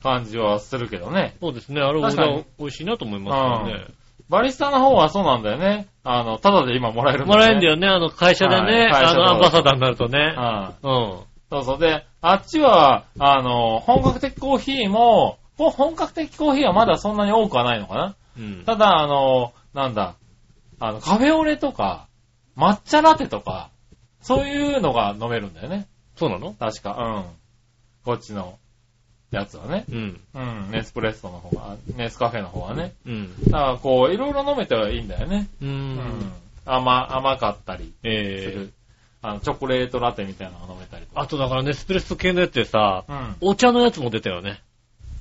[0.01, 1.35] 感じはするけどね。
[1.41, 1.81] そうですね。
[1.81, 3.87] あれ、確かに俺美味しいなと思いますよね。
[4.29, 5.87] バリスタの方はそうなんだよね。
[6.03, 10.19] あの、ただで今もらえるんだもらえるんだよよね、あの会社でね、はいあのアンバサダーになるとね。
[10.19, 10.35] ね。
[10.35, 10.87] はい。
[10.87, 11.19] うん。
[11.51, 11.79] そうそう。
[11.79, 18.63] で、あっちは、あの、本格的コーヒーも、ほ本格的コーヒーはまだそんなに多くはないのかなうん。
[18.65, 20.15] ただ、あの、なんだ、
[20.79, 22.07] あの、カフェオレとか、
[22.57, 23.69] 抹茶ラテとか、
[24.21, 25.87] そういうのが飲めるんだよね。
[26.15, 26.53] そうなの？
[26.53, 26.95] 確か。
[26.97, 27.25] うん。
[28.03, 28.57] こっちの
[29.35, 29.85] やつはね。
[29.89, 30.19] うん。
[30.33, 30.71] うん。
[30.71, 32.93] ネスプレッソの方が、ネスカフェの方はね。
[33.05, 33.43] うん。
[33.45, 35.47] だから、こう、いろいろ飲めてはいいんだよね。
[35.61, 35.65] う。。
[35.65, 36.31] うん
[36.65, 38.73] 甘、甘かったりすええる。
[39.21, 41.21] あの、チョコレートラテみたいなのが飲めたりとか。
[41.21, 43.35] あとだからネスプレッソ系のやつでさ、うん。
[43.41, 44.61] お茶のやつも出たよね。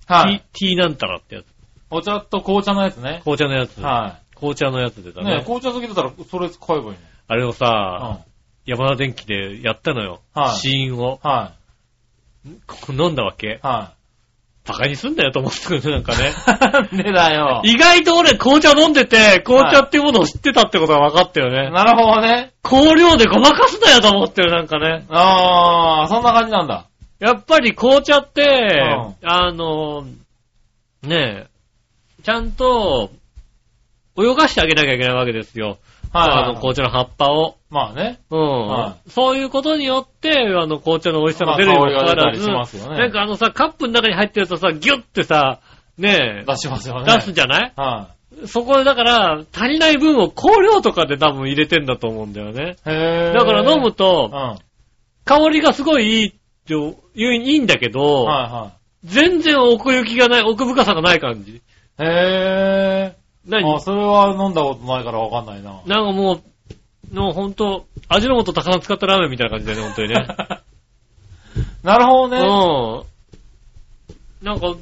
[0.06, 0.42] はい。
[0.52, 1.46] ティーなんたらってやつ。
[1.90, 3.20] お茶と紅茶のやつね。
[3.24, 3.80] 紅茶のやつ。
[3.80, 5.24] は紅茶のやつ出たい。
[5.24, 5.42] ねね。
[5.42, 6.96] 紅茶好きだったら、それ買えばいい
[7.28, 7.52] あれをの。
[7.52, 8.20] さ、
[8.66, 10.20] 山田電機でやったのよ。
[10.34, 11.20] はい試飲を。
[11.22, 11.30] うん。
[11.30, 11.52] は
[12.66, 13.66] ここ飲んだわけい。。
[13.66, 13.93] は
[14.66, 16.30] バカにすんだよと思ってくるね、なんかね。
[16.30, 16.32] い。
[16.72, 17.60] なんでだよ。
[17.64, 21.70] 意外と俺紅茶飲んでて、紅茶っていうものを知ってたってことが分かったよね。
[21.70, 22.52] なるほどね。
[22.62, 25.04] 香料でごまかすなよと思ってる、なんかね。
[25.10, 26.86] あー、そんな感じなんだ。
[27.20, 30.04] やっぱり紅茶って、うあの、
[31.02, 33.10] ねえ、ちゃんと、
[34.16, 35.76] 泳がしてあげなきゃいけないわけですよ。
[36.14, 37.56] はいはいあの、紅茶の葉っぱを。
[37.70, 38.20] まあね。
[38.30, 45.60] うん、はそういうことによって、あの、紅茶の美味しさが出るまあようにかかわらず、香りが出たりしますよねなんかあのさ、カップの中に入ってるとさ、ギュッてさ、
[45.98, 47.14] ね出しますよえ、ね。
[47.14, 47.72] 出すじゃない？
[47.76, 48.08] は
[48.46, 52.76] そこでだから、足りない分を香料とかで多分入れてんだと思うんだよね。
[52.86, 52.90] い。
[52.90, 53.32] へー。
[53.32, 54.58] だから飲むうとん。、は
[55.24, 56.38] 香りがすごいいいって
[56.68, 56.78] 言
[57.28, 58.72] ういいんだけど、いは
[59.04, 61.52] 全然奥行きがない、奥深さがない感じ。
[61.56, 61.60] い。
[62.00, 63.16] へ
[63.46, 63.64] 何？
[63.64, 63.76] ー。
[63.76, 65.80] あ、それは飲んだことないからわかんないな。
[65.86, 70.26] なんかもう、もうほんと、味の素たくさん使ったラーメンみたいな感じだよね、ほんとにね。
[71.82, 73.04] なるほどね。
[74.42, 74.46] うん。
[74.46, 74.74] なんか、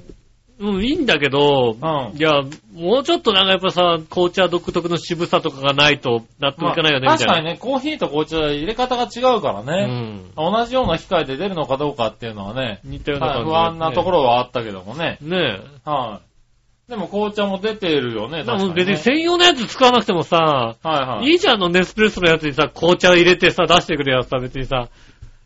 [0.59, 2.43] うん、いいんだけど、うんいや、
[2.75, 7.35] もうちょっとなんかやっぱさ、紅茶独特の渋さとかがないと納得いかないよね、まあみたいな。
[7.35, 9.87] 確かにね、コーヒーと紅茶入れ方が違うからうね。
[9.87, 10.31] ん。
[10.37, 15.19] 同じような機械で出るのかどうかっていうのはね、似たような感じ、不安なところはあったけどもね。
[15.21, 15.91] ねえ。
[15.91, 16.32] はい。
[16.89, 18.93] でも紅茶も出てるよね、だからもう確かに、ね。
[18.93, 21.26] 別に専用のやつ使わなくてもさ、はいはい。
[21.30, 24.89] いいじゃん、あのネスプレッソのやつにさ、紅茶入れてさ、出してくれやつさ、別にさ、あ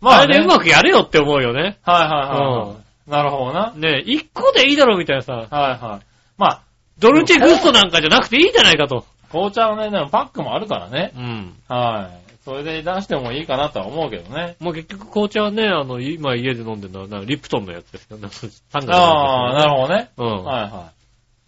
[0.01, 0.35] まあね。
[0.35, 1.61] れでうまくやれよって思うよね。
[1.83, 2.09] はいはい
[2.41, 3.11] はいはい。
[3.11, 3.73] なるほどな。
[3.77, 6.07] ねえ、一個でいいだろみたいなさ、はいはい。
[6.39, 6.63] まあ、
[6.99, 9.05] ドルチェグストなんかじゃなくていいじゃないかと。
[9.31, 11.13] 紅茶のね、でもパックもあるからね。
[11.17, 11.55] うん。
[11.69, 12.27] はい。
[12.45, 14.55] それで出してもいいかなとは思うけどね。
[14.61, 18.19] もう結局紅茶はね、あの、今家で飲んでるのは、なんかリプトンのやつですよ。
[18.19, 20.11] なんか3月ああ、なるほほどね。
[20.17, 20.25] ど。
[20.25, 20.45] うん。
[20.45, 20.93] はいは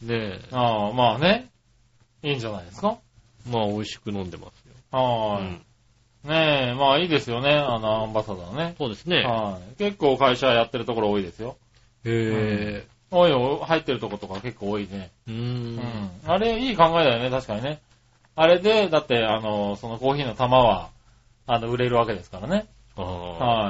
[0.03, 0.55] ねえ、い。
[0.55, 1.49] ああ、まあね。
[2.23, 2.99] いいんじゃないですか？
[3.49, 4.75] まあ美味しく飲んでますよ。
[4.99, 5.65] はうん
[6.25, 6.29] い。
[6.29, 8.75] ねえ、まあいいですよね、あの、アンバサダーね。
[8.79, 9.23] そうですね。
[9.23, 9.77] はい。
[9.77, 11.57] 結構会社やってるところ多いですよ。
[12.05, 15.11] へ多いよ、入ってるところとか結構多いね。
[15.29, 15.31] え。
[15.31, 15.35] うー。
[15.35, 16.11] うんん。
[16.27, 17.81] あれ、いい考えだよね、確かにね。
[18.37, 20.91] あれで、だって、あの、そのコーヒーの玉は、
[21.47, 22.67] あの、売れるわけですからね。
[22.97, 23.05] ああ。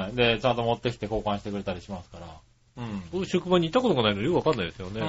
[0.03, 0.15] はい。
[0.15, 2.27] で、ちゃんと持ってきて交換してくれたりしますから。
[2.79, 3.03] うん。
[3.11, 5.01] 僕職場に行ったことがないのでよくわかんないですよね。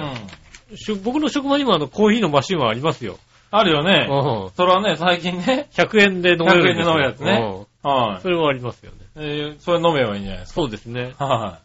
[0.69, 0.77] うん。
[0.77, 3.17] しゅ僕の職場にもあの、コーヒーのマシンはありますよ。
[3.49, 4.07] あるよね。
[4.09, 4.51] うん。
[4.51, 5.67] それはね、最近ね。
[5.71, 6.87] 100円で飲めるんですよ。
[6.87, 7.31] 100円で飲むやつね
[7.83, 8.15] はい。
[8.15, 8.97] うんそれはありますよね。
[9.15, 11.13] えー、それ飲めばいいんじゃないですそうですね。
[11.17, 11.25] か。
[11.25, 11.59] はい。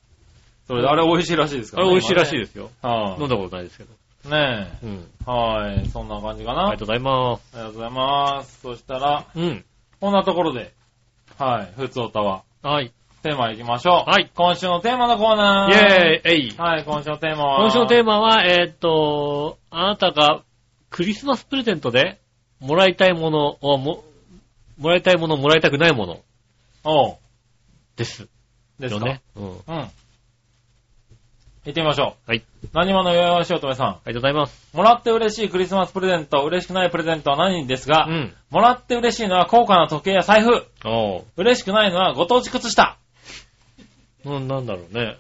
[0.67, 1.91] それで、あれ美味しいらしいですからね。
[1.91, 2.71] あれ美味しいらしいでですよ。
[2.81, 2.87] す。
[2.87, 3.93] は飲んだことないですけど。
[3.93, 4.31] い。
[4.31, 5.09] ねうん。
[5.27, 5.31] え。
[5.31, 5.89] はい。
[5.89, 6.63] そんな感じかな。
[6.63, 7.51] ありがとうございます。
[7.55, 8.61] ありがとうございます。
[8.63, 9.65] そしたら、うん。
[10.01, 10.73] こんなところで、
[11.39, 11.73] はい。
[11.77, 12.93] ふつおたは、はい。
[13.27, 14.09] テーマ行きましょう。
[14.09, 14.31] はい。
[14.37, 15.73] 今週のテーマのコーナー。
[15.73, 17.63] イェーイえいはい、今週のテーマは。
[17.63, 18.21] 今週のテーマ。
[18.21, 20.45] マは、えーっと、あなたが
[20.91, 22.21] クリスマスプレゼントで
[22.61, 24.05] もらいたいものをも、
[24.79, 26.21] もらいたいもの、もらいたくないもの
[26.85, 27.17] おう。
[27.97, 28.29] です。
[28.79, 29.01] ですか？
[29.01, 29.23] よね。
[29.35, 29.45] うん。
[29.45, 29.53] うん。
[29.67, 29.91] 行
[31.71, 32.31] ってみましょう。
[32.31, 32.45] はい。
[32.73, 33.89] 何者よよしおとめさん。
[33.89, 34.69] ありがとうございます。
[34.73, 38.33] もらって嬉しいクリスマスプレゼント、嬉しくないプレゼントは何ですが、うん。
[38.51, 40.65] もらって嬉しいのは高価な時計や財布。
[40.85, 41.25] おう。
[41.37, 42.99] 嬉しくないのはご当地靴下。
[44.27, 45.17] うん、なんだろうね。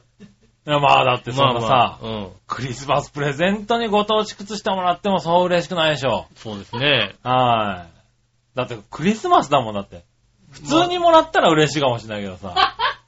[0.67, 2.31] いや、まあだってそんなさ、まあまあうん。
[2.49, 6.27] クリスマスプレゼントにご当地靴下もらってもそう嬉しくないでしょ。
[6.35, 7.15] そうですね。
[7.23, 8.57] はい。
[8.57, 10.05] だってクリスマスだもんだって。
[10.51, 12.55] 普通にもらったら嬉しいかもしれないけどさ。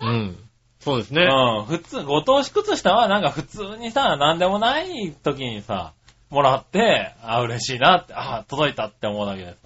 [0.01, 0.37] うん。
[0.79, 1.23] そうですね。
[1.23, 1.65] うん。
[1.65, 5.95] 普通、ご当地靴下はなんか普通にさ、なんでもない時にさ、
[6.31, 9.57] もらって、あ、嬉しいなって、あ、届いたって思うだけでさ。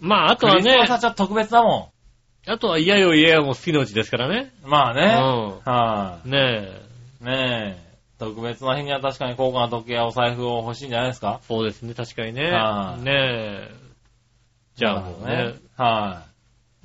[0.00, 1.92] まあ、あとはねクリスマス、はちょっと特別だも
[2.46, 4.52] あとは嫌よ嫌よも好きのうちですからね。
[4.64, 4.68] ん。
[4.68, 5.02] まあね。
[5.64, 6.30] うはん。
[6.30, 7.22] ねえ。
[7.22, 7.24] い。
[7.24, 7.84] ねえ。
[8.18, 11.40] 特別な日には確かに高価な時計やお財布を欲しいんじゃないですか？
[11.48, 12.96] そうですね、確かにねは。
[13.00, 13.70] いねえ。
[14.76, 15.54] じゃあもうね、。
[15.76, 16.22] は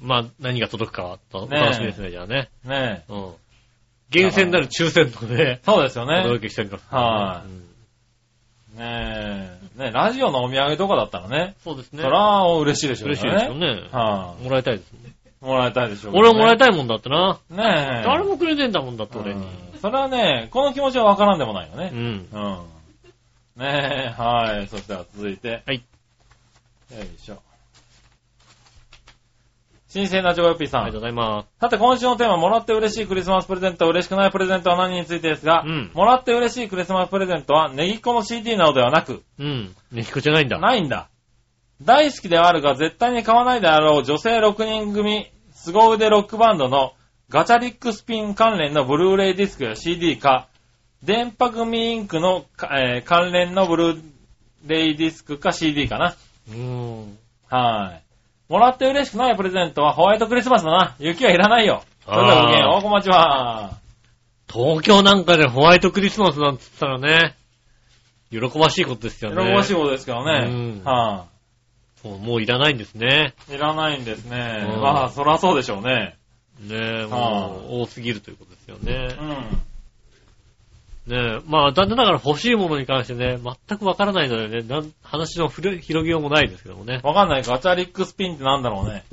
[0.02, 2.50] まあ、何が届くかはとおねえ楽しみですね、じゃあね。
[2.66, 2.68] い。
[2.70, 3.14] ねえ。
[3.14, 3.34] うん。
[4.10, 6.40] 厳選なる抽選とね、そうですよお届ね。
[6.40, 6.86] けしております。
[6.90, 7.66] はいうん
[8.78, 9.80] ねえ。
[9.80, 11.56] ねえ、ラジオのお土産とかだったらね。
[11.64, 12.02] そうですね。
[12.02, 13.16] そら、嬉しいでしょうね。
[13.20, 13.90] 嬉しいですよね。
[13.92, 15.09] はもらいたいですね。
[15.42, 15.46] い。
[15.46, 16.58] もらいたいでしょう、俺ももらいい。
[16.58, 17.40] たいもんだってな。
[17.50, 18.04] ねえ。
[18.06, 19.42] 誰もくれねえんだもんだって、俺に。
[19.42, 21.92] うんそれはね、この気持ちはわからんでもないよね。
[21.94, 22.00] うん。
[22.00, 23.64] うん。
[23.64, 24.68] ねえ、はい。
[24.68, 25.64] そしたら続いて。
[25.66, 25.78] はい。
[25.78, 25.84] よ
[27.02, 27.42] いしょ。
[29.88, 30.82] 新鮮なジョガヨッピーさん。
[30.84, 39.42] ありがとうございまさて今週のテーマ、もらって嬉しいクリスマスプレゼント、嬉しくないプレゼントは何についてですが、うんもらって嬉しいクリスマスプレゼントは、ネギっ子の CD などではなく、す。
[39.42, 39.76] うん。
[39.92, 40.60] ねひこじゃないんだ。
[40.60, 41.09] ないんだ。
[41.82, 46.94] 大好きではあるが、絶対に買わないであろう女性6人組、凄腕ロックバンドの
[47.30, 50.48] ガチャリックスピン関連のブルーレイディスクや CD か、
[51.04, 54.02] 電波組インクの、かえー関連のブルー
[54.66, 56.16] レイディスクか CD かな。
[56.50, 57.18] うーん。
[57.48, 57.94] は
[58.50, 58.52] い。
[58.52, 60.96] もらって嬉しくないプレゼントはホワイトクリスマスだな。
[61.00, 61.84] 雪はいらないよ。
[62.04, 63.78] それではごきげんよう、おこまちは。
[64.52, 67.36] 東京なんかでホワイトクリスマスなんて言ったらね、
[68.32, 69.54] 喜ばしいことですよ喜ね。
[69.54, 70.48] ばしいことですけどね。
[70.50, 71.28] うんは
[72.02, 73.34] そうもういらないんですね。
[73.50, 73.56] い。
[73.56, 74.66] いらないんですね。
[74.76, 76.18] うんまあ、そらそうでしょうね。
[76.62, 79.16] ねえ、はもう多すぎるということですよね
[81.08, 81.12] う。
[81.12, 81.14] ん。
[81.14, 87.00] ねえ、まあ残念ながら欲しいものに関してね、全くわからないのでね、なん話のふる広げようもないですけどもね。
[87.04, 87.44] わかんない。
[87.44, 89.04] ガチャリックスピンってなんだろうね。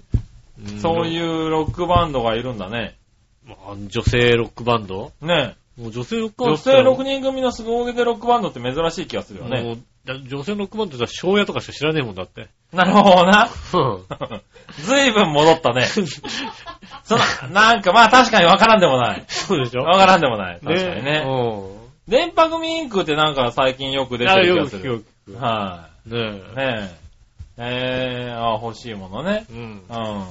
[0.80, 2.97] そうういうロックバンドがいるんだね。
[3.47, 3.51] ん。
[3.51, 5.12] まあ女性ロックバンド？
[5.20, 6.56] ねもう女性ロックバンド女。
[6.58, 9.62] 性6人組の凄腕でロックバンドって珍しい気がするよね。
[9.62, 12.48] もうだ女性ロックバンドって言ったら庄屋とかしか知らねえもんだって。
[12.72, 13.48] なるほどな。
[13.74, 14.40] うん
[14.84, 15.86] ずいぶん戻ったね。
[17.04, 19.24] その、なんかまあ確かにわからんでもない。
[19.28, 20.60] そうでしょわからんでもない。
[20.60, 21.24] 確かにね。
[21.26, 21.76] うん。
[22.08, 25.04] 電波組インクってなんか最近よく出てあ、る気よく聞くよがする。
[25.26, 25.44] く聞く。
[25.44, 26.22] はねい。
[26.22, 26.90] ね
[27.58, 27.58] え。
[27.58, 29.46] えー、あ欲しいものね。
[29.50, 29.54] え。
[29.54, 29.60] うん。
[29.60, 30.26] うん。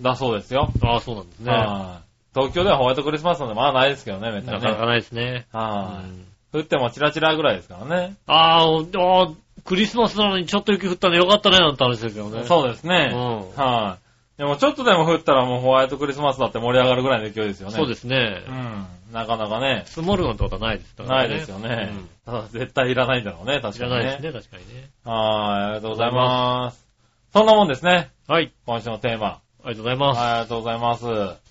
[0.00, 0.70] だそうですよ。
[0.82, 1.52] ああ、そうなんですね。
[1.52, 2.05] はい。
[2.36, 4.58] 東京ではホワイトクリスマスなんでまあないですけどね、めったにね。
[4.58, 5.46] なかなかないですね。
[5.52, 6.08] はい。
[6.08, 8.16] うん降ってもチラチラぐらいですからね。
[8.26, 9.28] ああ、
[9.64, 12.44] クリスマスなのにちょっと雪降ったのよかったね、なんて話ですよね。
[12.44, 13.10] そうですね。
[13.12, 13.98] うんは
[14.36, 14.38] い。
[14.38, 17.74] でもちょっとでも降ったらもうホワイトクリスマスだって盛り上がるぐらいの勢いですよね。
[17.74, 18.50] そうですねう。
[18.50, 18.86] ん。
[19.12, 19.82] なかなかね。
[19.86, 21.14] 積もるなんてことはないですからね。
[21.16, 21.92] ないですよね。
[22.24, 24.10] ただ絶対いらないんだろうね、確知からにね。
[24.12, 24.90] ないですね、確かにね。
[25.04, 26.86] はい、ありがとうございます。
[27.32, 28.10] そんなもんですね。
[28.28, 28.52] はい。
[28.66, 29.26] 今週のテーマ。
[29.26, 30.18] ありがとうございます。
[30.18, 31.45] はい、ありがとうございます。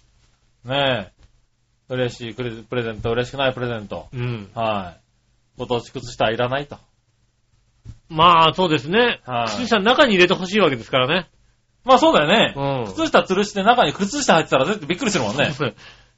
[0.65, 1.93] ねえ。
[1.93, 4.07] 嬉しいプレゼント、嬉しくないプレゼント。
[4.13, 4.49] うん。
[4.55, 5.01] はい。
[5.57, 6.77] ご当地靴下はいらないと。
[8.09, 9.21] まあ、そうですね。
[9.25, 11.27] はい靴下の中に入れてほしいわけですからね。
[11.83, 12.53] まあそうだよね。
[12.55, 12.93] うん。
[12.93, 15.53] 靴下吊るして中に靴下入ってたら絶対びっくりするもんね。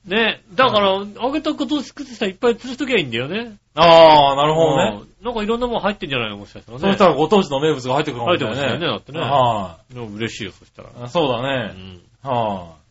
[0.05, 3.57] ねだから、あげたこと靴下いっぱい吊るしときゃいいんだよね。
[3.75, 4.97] ああ、なるほどね。
[5.01, 6.81] うんなんかいろんなもん入ってんじゃないのもしかしたらね。
[6.81, 8.45] そうしたらご当地の名物が入ってくるかも入っして。
[8.45, 9.19] ましたよね、だってね。
[9.19, 10.89] はでも嬉しいよ、そしたら。
[10.89, 11.09] い。
[11.09, 11.73] そうだうね。
[11.73, 12.01] ん。
[12.23, 12.86] はい。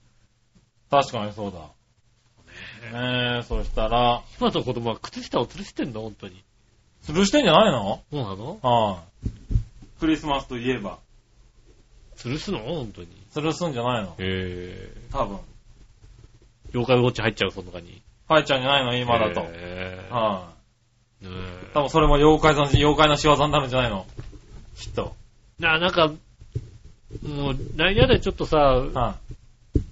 [1.02, 1.58] 確かにそうだ。
[2.98, 6.00] ねえ、そしたら、今の子供は靴下を吊るしてんの？
[6.02, 6.42] 本当に。
[7.06, 8.02] 吊るしてんじゃないの？
[8.10, 8.58] そうなの？
[8.62, 10.00] はい。
[10.00, 10.98] クリスマスといえば、
[12.16, 12.60] 吊るすの？
[12.60, 13.08] 本当に。
[13.34, 14.14] 吊るすんじゃないの？
[14.18, 15.36] へ多分。
[15.36, 15.40] ぇ
[16.72, 18.02] 妖怪ウォッチ入っちゃう、その中に。
[18.28, 18.94] 入っちゃうんじゃないの？
[18.96, 19.40] 今だと。
[19.42, 20.52] へぇは
[21.20, 21.24] い。
[21.26, 24.06] ねえ多分それも妖怪の、妖怪の仕業になるんじゃないの？
[24.76, 25.14] きっと。
[25.58, 29.16] な、なんか、もう、何やでちょっとさ、は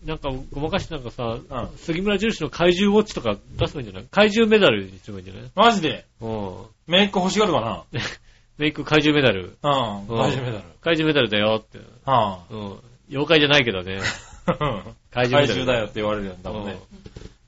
[0.04, 4.08] なんかごまかしてなんかさ、うん杉村印の怪獣ウォッチとか出せばいいんじゃない？
[4.10, 5.44] 怪獣メダルにすればいいんじゃない？
[5.46, 5.50] い。
[5.54, 6.04] マジで？
[6.20, 6.54] うん。
[6.86, 7.84] メイク欲しがるか
[8.58, 9.56] メイク怪獣メダル。
[9.62, 10.08] なうん。
[10.08, 10.60] うん大丈夫だろ。
[10.82, 11.78] 怪獣メダルだよって。
[12.04, 12.78] はうん。
[13.10, 13.98] 妖怪じゃないけどね。
[14.46, 14.82] ぁ。
[15.10, 15.46] 怪怪獣メダル。
[15.48, 16.78] 獣だよって言われるよ、多分ね。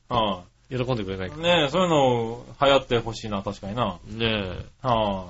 [0.08, 0.84] はうん。
[0.84, 1.38] 喜んでくれないかい。
[1.38, 3.84] ねえ、そういうの流行ってほしいな、確かにな。
[3.84, 3.98] ら。
[4.16, 4.86] ねえ。
[4.86, 5.26] は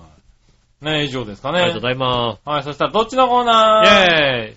[0.80, 0.84] い。
[0.84, 1.58] ねえ、以上ですかね。
[1.58, 3.46] ありがとうございまはい、そしたらどっちのコーす。
[3.46, 3.86] ナー？
[3.86, 4.56] イェーイ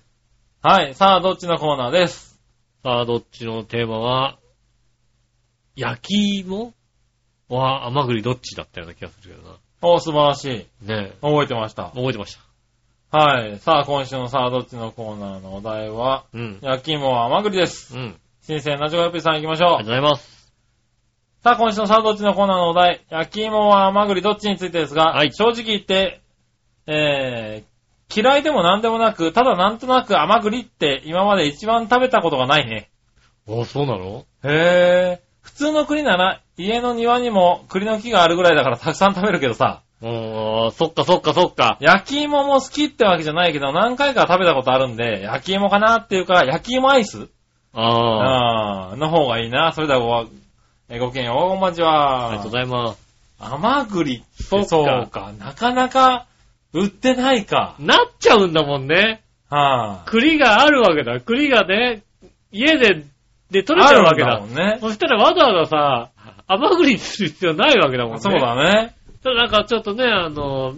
[0.61, 2.28] はい、さあ、どっちのコーナーです？
[2.81, 4.37] さあ、どっちのテーマは、
[5.75, 6.73] 焼き芋？
[7.49, 10.87] は甘栗どっちだったような気がするけどお素晴らしい。
[10.87, 11.01] な。
[11.01, 11.97] ね覚えてましたえ。。
[11.97, 12.37] 覚えてまし
[13.11, 13.17] た。
[13.17, 13.57] はい。
[13.59, 16.59] さあ、今週のさあ、どっちのコーナーのお題は、うん。
[16.61, 17.97] 焼き芋は甘栗です。
[17.97, 18.15] うん。
[18.43, 20.53] 新鮮なジョガピーさん行きましょありがとうございます。
[21.43, 26.21] さあ、今週のサンドッチのコーナーのお題、焼き芋は甘栗どっちについてですが、はい正直言って、
[26.87, 27.68] えー、
[28.13, 32.89] 嫌いでも何でもなく、ただなんとなく甘栗って今まで一番食べたことがないね。
[33.47, 34.25] あ、そうなの？
[34.43, 35.29] へー。
[35.41, 41.77] 普通の栗なら、家の庭にも栗の木があるぐらいだからたくさん食べるけどさ、あーそっかそっかそっか。
[41.81, 47.27] 焼き芋も好きってわけじゃないけど、何回か食べたことあるんで、焼き芋かなっていうか、焼き芋アイス
[47.73, 48.89] ああ。
[48.91, 49.71] あーの方がいいな。
[49.73, 50.29] それではご、
[50.89, 52.29] えーごきげんよう、こんばんちは。
[52.29, 53.09] ありがとうございます。
[53.39, 55.31] 甘栗ってそそうか。
[55.37, 56.27] なかなか
[56.73, 57.75] 売ってないか。
[57.79, 59.23] なっちゃうんだもんね。
[59.49, 61.19] は栗があるわけだ。
[61.19, 62.03] 栗がね、
[62.51, 63.03] 家で、
[63.49, 64.33] でい、取れちゃうわけだ。
[64.33, 64.77] あるんだもんね。
[64.79, 66.11] そしたらわざわざさ、
[66.47, 68.19] 甘栗にする必要ないわけだもんね。
[68.19, 68.95] そうだね。
[69.23, 70.75] ただなんかちょっとね、あの、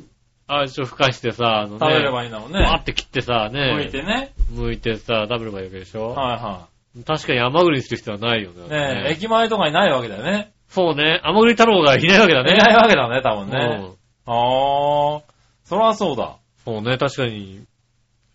[0.48, 2.60] あれちょっとふかしてさ、あのね、食べればいいんだもんね。
[2.60, 4.32] バーって切ってさ、ね、剥いてね。
[4.54, 6.68] 剥いてさ、食べればいいわけでしょ、は
[7.06, 8.68] 確かに甘栗にする必要はないよね。
[8.68, 8.96] いはい。
[8.96, 10.52] ねえ、駅前とかにないわけだよね。
[10.68, 12.54] そうね、甘栗太郎がいないわけだね。
[12.54, 13.80] いないわけだね、多分ね。
[13.82, 15.22] うんあー、
[15.72, 16.36] そらそうだ。
[16.66, 17.62] そうね、確かに。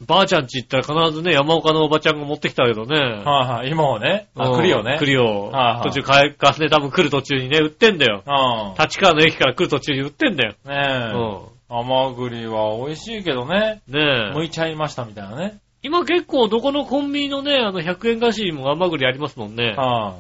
[0.01, 2.97] ばあちゃん家行ったら必ずね、山岡のおばちゃんが持ってきたけどね。
[2.97, 3.71] はいはい。
[3.71, 4.29] 今をね。
[4.35, 4.97] あ、うん栗をね。
[4.99, 5.51] 栗を。
[5.51, 8.23] はいはい途中帰、ガスで多分来る途中にね、売ってんだよ。
[8.27, 8.83] うん。
[8.83, 10.55] 立川の駅から来る途中に売ってんだよ。
[10.65, 11.13] ねえ。
[11.13, 13.83] う甘栗は美味しいけどね。
[13.87, 13.93] ん。
[13.93, 14.35] ねえ。
[14.35, 15.59] 剥いちゃいましたみたいなね。
[15.83, 19.75] 今結構どこのコンビニのね、あの100円菓子にも甘栗ありますもんね。
[19.77, 20.17] は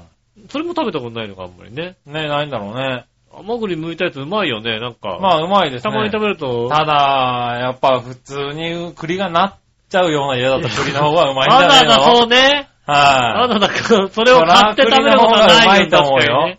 [0.50, 1.96] それも食べたことないのか、あんまりね。
[2.06, 2.10] い。
[2.10, 3.06] ねえ、ないんだろうね。
[3.32, 5.18] 甘栗剥いたやつうまいよね、なんか。
[5.20, 5.90] まあ、うまいですね。
[5.92, 6.68] たまに食べると。
[6.68, 9.58] ただ、やっぱ普通に栗がなっ
[9.88, 12.68] ちゃうような家だと栗の方がうまいんじゃないのそうね。
[12.86, 13.48] わはい。
[13.48, 16.58] ざわざそれを買って食べることはないよ、と思うよ。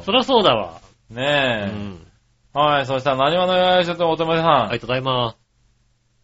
[0.00, 0.80] うそりゃそうだわ。
[1.10, 1.14] ん。
[1.14, 1.22] うね
[1.66, 1.98] ん。
[2.54, 2.58] え。
[2.58, 4.46] はい、そしたら何話のよいしょとおとめさん。
[4.46, 5.38] ありがとうございます。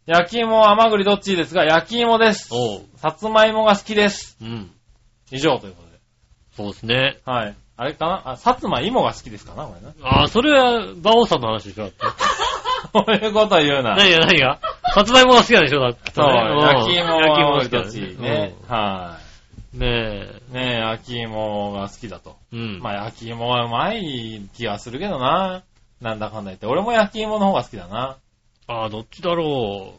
[0.06, 2.48] 焼き芋、甘栗どっちですが、焼き芋です。
[2.52, 2.82] おう。
[2.96, 4.36] さつまいもが好きです。
[4.40, 4.70] うん。
[5.30, 5.98] 以上ということで。
[6.56, 7.20] そうですね。
[7.24, 7.56] はい。
[7.76, 8.22] あれかな？
[8.32, 9.92] あ、さつまいもが好きですかなこれな。
[10.08, 12.06] ああ、それは、馬王さんの話でしょ、だって。
[12.92, 13.96] こういうこと言うな。
[13.96, 14.60] 何が何が？
[14.94, 16.12] さつまいもが好きなんでしょ、だって。
[16.12, 18.54] そう、ん焼き芋焼き芋はが好きなんどっちですね。
[18.68, 19.18] は
[19.74, 19.86] うんね
[20.50, 20.54] い。
[20.54, 22.36] ねえ、焼き芋が好きだと。
[22.52, 22.56] え。
[22.56, 22.78] うん。
[22.80, 25.62] まあ、焼き芋はうまい気がするけどな。
[26.00, 26.66] なんだかんだ言って。
[26.66, 28.16] 俺も焼き芋の方が好きだな。
[28.68, 29.94] ああ、どっちだろ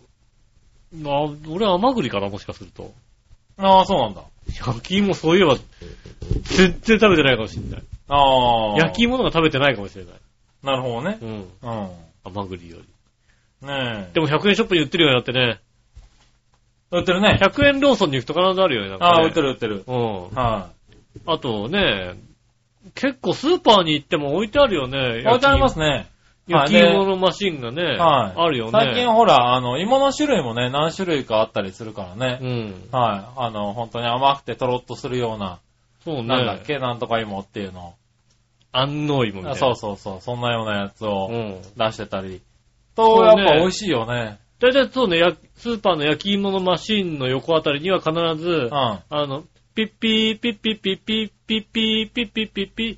[0.94, 0.98] う。
[0.98, 1.14] まあ、
[1.50, 2.94] 俺は甘栗かな、もしかすると。
[3.58, 4.22] ああ、そうなんだ。
[4.54, 5.58] 焼き芋、そういえば、
[6.44, 7.84] 全然食べてないかもしれない。
[8.08, 8.78] ああ。
[8.78, 10.14] 焼き芋の方が食べてないかもしれない。
[10.64, 11.18] なるほどね。
[11.22, 11.30] うん。
[11.30, 11.90] うん。
[12.24, 13.68] 甘栗より。
[13.68, 14.14] ねえ。
[14.14, 15.60] でも100円ショップに売ってるようになってね。
[16.92, 17.40] 売ってるね。
[17.42, 19.12] 100円ローソンに行くと必ずあるよね、なんか、ね。
[19.12, 19.84] ああ、売ってる売ってる。
[19.88, 20.30] うん。
[20.32, 20.70] は
[21.26, 22.16] あとね、
[22.94, 25.22] 結構スーパーに行っても置いてあるよね。
[25.22, 25.28] い。
[25.28, 26.08] 置いてありますね。
[26.48, 28.40] 焼きはい芋のマシンがね、はい。
[28.40, 28.72] あるよね。
[28.72, 32.40] 最近ほら、あの、芋の種類もね、何種類かあったりするからね。
[32.42, 32.90] うん。
[32.92, 33.40] はい。
[33.40, 35.60] あの、本当に甘くてとろっとするような、
[36.04, 36.24] そうね。
[36.24, 37.96] なんだっけ、なんとか芋っていうの。
[38.72, 39.56] 安納芋みたいな。
[39.56, 41.62] そうそうそう、そんなようなやつをうん。
[41.78, 42.42] 出してたり。
[42.96, 44.38] と、そうねやっぱ美味しいよね。
[44.60, 48.70] だいたいそうね、やスーパーの焼き芋のマシンの横あたりには必ずう、ん。
[48.72, 49.44] あの、
[49.74, 52.98] ピッピー、ピッピッピッピッピッピッピッピッピッピッ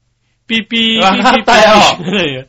[0.51, 2.47] ピッねピッピッわかったよ。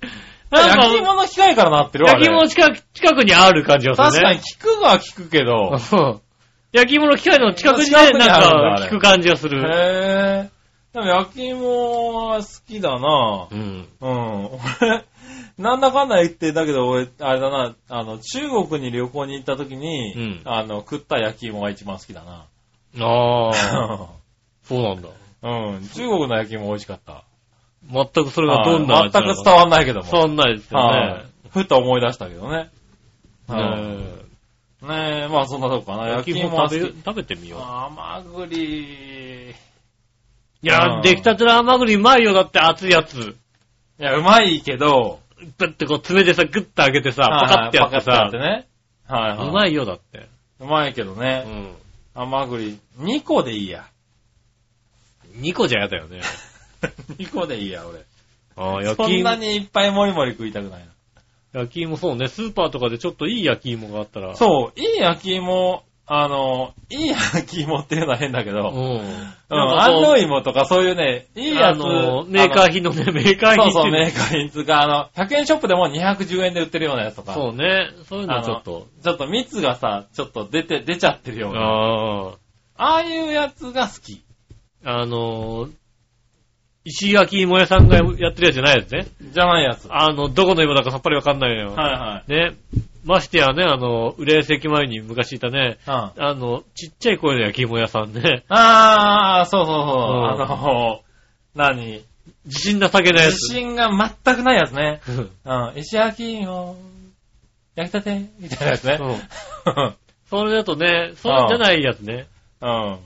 [0.50, 4.12] なんか焼き芋の機械からなってるあれ焼き芋の近く近くにある感じがするね。
[4.12, 5.70] 確かに聞くは聞くけど。
[5.70, 6.20] うん
[6.72, 9.60] 焼き芋の機械の近くにね、なんか聞く感じがする。
[9.60, 10.50] へぇー。
[10.94, 13.88] でも焼き芋は好きだなうん。
[14.00, 14.46] うん。
[14.80, 15.04] 俺、
[15.58, 22.46] なんだかんだ言って、だけど俺、あれだな、あの、中国に旅行に行った時に、うんあの、食った焼き芋が一番好きだな。
[23.00, 23.52] ああ、
[24.64, 25.08] そうなんだ。
[25.42, 25.88] うん。
[25.94, 27.24] 中国の焼き芋美味しかった。
[27.90, 30.10] 全くそれがどんなはい全く伝わんないけども。
[30.10, 31.24] 伝わんないですよはいね。
[31.50, 32.70] ふと思い出したけどね。
[33.48, 34.22] はいね
[34.82, 36.08] ねえ、まあそんなとこかな。
[36.08, 37.60] え焼き芋食べ、食べてみよう。
[37.60, 39.50] 甘栗。
[39.50, 39.54] い
[40.62, 43.36] や、うん出来たての甘栗うまいよ、だって熱いやつ。
[44.00, 45.20] いや、うまいけど、
[45.58, 48.66] だってこう爪でさ、グッと開けてさ、パカってやってさって、ね。
[49.06, 49.48] はいはい。
[49.48, 50.28] うまいよ、だって。
[50.58, 51.40] うまいけどうね。
[51.40, 51.74] ん。
[52.14, 53.86] 甘栗、2個でいいや。
[55.36, 56.22] 2個じゃやだよね。
[57.18, 58.04] 2個でいいや、俺。
[58.56, 59.46] ああ、焼き芋そんな。
[59.46, 60.86] にいっぱいもりもり食いたくない
[61.52, 61.60] な。
[61.60, 64.36] 焼き芋そうね、スーパーとかでちょっといい焼き芋があったら。
[64.36, 69.00] そう、いい焼き芋あの、いい焼き芋っていうのは変だけど、うん。
[69.50, 71.76] うん、安納芋とかそういうね、いいやつ。
[71.76, 77.34] あの、メーカー品のね、メーカー品そうそう、メってーカー品つうか、あの、100円ショップでも210円で売ってるようなやつとか。
[77.34, 77.90] そうね。
[78.08, 78.88] そういうのはちょっと。
[79.02, 81.60] ちょっと蜜がさ、ちょっと出て、出ちゃってるような。
[81.60, 82.32] ああ。
[82.76, 84.22] ああいうやつが好き。
[84.84, 85.70] あのー、
[86.84, 89.06] 石焼き芋屋さんがやってるやつじゃないやつね。
[89.20, 89.86] じゃないやつ。
[89.88, 91.72] はあの、どこの芋だかさっぱりわかんないのよ。
[91.72, 92.30] いはい。
[92.30, 92.56] ね。
[93.04, 95.92] ましてやね、あの、浦安駅前に昔いたね、うん。
[95.92, 98.44] あの、ちっちゃい声の焼き芋屋さんね。
[98.48, 99.86] あー、そうそうそう。
[99.86, 101.00] んあの、
[101.54, 102.02] 何？
[102.44, 103.52] 自信なさげなや自つ。
[103.54, 103.88] 信が
[104.24, 105.00] 全くないやつね。
[105.44, 105.78] うん。
[105.78, 106.76] 石焼き芋、
[107.76, 108.98] 焼きたてみたいなやつね。
[109.00, 109.94] うん
[110.30, 112.26] それだとね、そうじゃないやつね。
[112.62, 112.98] うん。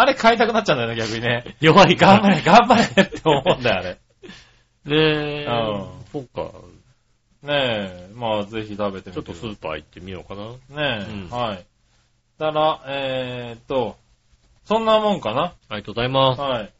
[0.00, 1.56] あれ買いたくなっちゃうんだよね、逆にね。
[1.60, 2.20] 弱いから。
[2.20, 3.98] 頑張れ、頑張れって思うんだよ、あれ。
[4.86, 5.44] ねえ。
[5.44, 5.50] う
[5.94, 6.52] んそっか。
[7.42, 10.50] ねえ、まあぜひ食べてみてちょっとスーパー行ってみようかな。
[10.98, 11.66] ねえ、うんはい。
[12.38, 13.96] たら、えーっと、
[14.64, 16.42] そんなもんかなありがとうございます。
[16.42, 16.72] ありはい。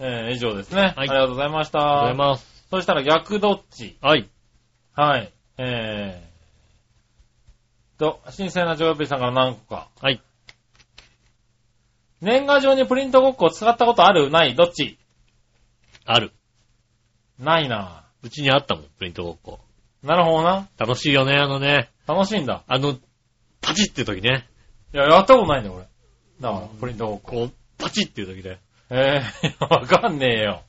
[0.00, 0.82] えー、以上ですね。
[0.82, 1.78] はいありがとうございました。
[1.78, 2.66] がとうございます。
[2.70, 3.96] そしたら逆どっち？
[4.00, 4.28] はい。
[4.94, 5.32] はい。
[5.58, 9.88] えー、と、新鮮なジョーピーさんから何個か。
[10.00, 10.20] はい。
[12.24, 14.30] 年賀状にプリントごっこを使ったことある？
[14.30, 14.54] ない？
[14.54, 14.98] どっち？
[16.06, 16.32] ある。
[17.38, 19.60] ないなうちにあったもん、プリントごっこ。
[20.02, 20.68] なるほどな。
[20.78, 21.90] 楽しいよね、あのね。
[22.06, 22.62] 楽しいんだ。
[22.66, 22.96] あの、
[23.60, 24.48] パチって時ね。
[24.94, 25.86] いや、やったことないんだよ、俺。
[26.40, 27.30] だから、プリントごっこ。
[27.32, 28.58] こう、パチっていう時で。
[28.90, 30.62] えー、 わかんねえよ。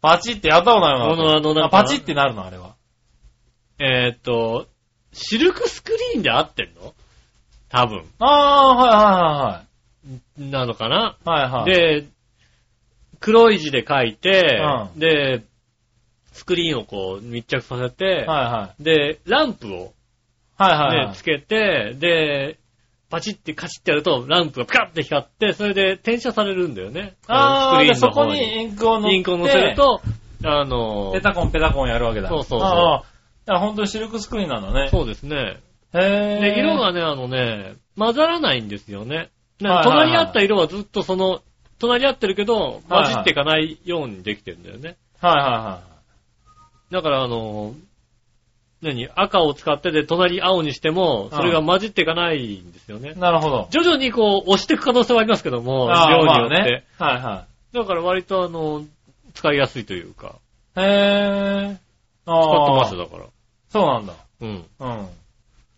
[0.00, 2.74] パチってやったことないこもんのあのなんかパチってなるの、あれは。
[3.78, 4.68] えーっと、
[5.12, 6.94] シルクスクリーンで合ってんの？
[7.70, 8.04] 多分。
[8.18, 9.73] あー、なのかな、はいはい
[11.24, 11.42] はい。
[11.42, 12.06] はいはい。、で、
[13.20, 14.60] 黒い字で書いて、
[14.92, 15.42] うんで、
[16.32, 18.82] スクリーンをこう密着させて、はいはい。
[18.82, 19.92] で、ランプを
[20.56, 21.14] はいはいね、はい。
[21.14, 22.58] つけて、で、
[23.10, 27.14] パチってカチってやると、ランプがピカって光って、それで転写されるんだよね。
[27.28, 30.00] あー、で、そこにインクを乗って、インクを乗せると、
[30.46, 32.28] あのペタコンペタコンやるわけだ。
[32.28, 34.88] そうそうそうあーいや、本当にシルクスクリーンなんだね。
[34.90, 35.60] そうですね。
[35.92, 36.40] へー。
[36.40, 39.30] で、色がね、あのね、混ざらないんですよね。
[39.58, 41.42] 隣り合った色はずっとその、
[41.78, 44.96] 隣り合ってるけど、はいはい混じっていかないようにできてるんだよね。
[45.20, 45.80] はいは
[46.90, 47.74] だから、あの、
[48.82, 53.20] 何赤を使ってで、隣青にしても、それが混じっていかないんですよねいはい。。
[53.20, 53.68] なるほど。
[53.70, 56.54] 徐々にこう、押していく可能性はありますけども、量によって。
[56.54, 56.84] まあね。
[56.98, 58.84] はいはだから割とあの、
[59.32, 60.36] 使いやすいというか、
[60.76, 60.80] い。
[60.80, 61.76] へー。
[62.26, 63.24] あ使ってーますだから。
[63.70, 64.14] そうなんだ。
[64.40, 64.64] うん。
[64.78, 65.08] うん。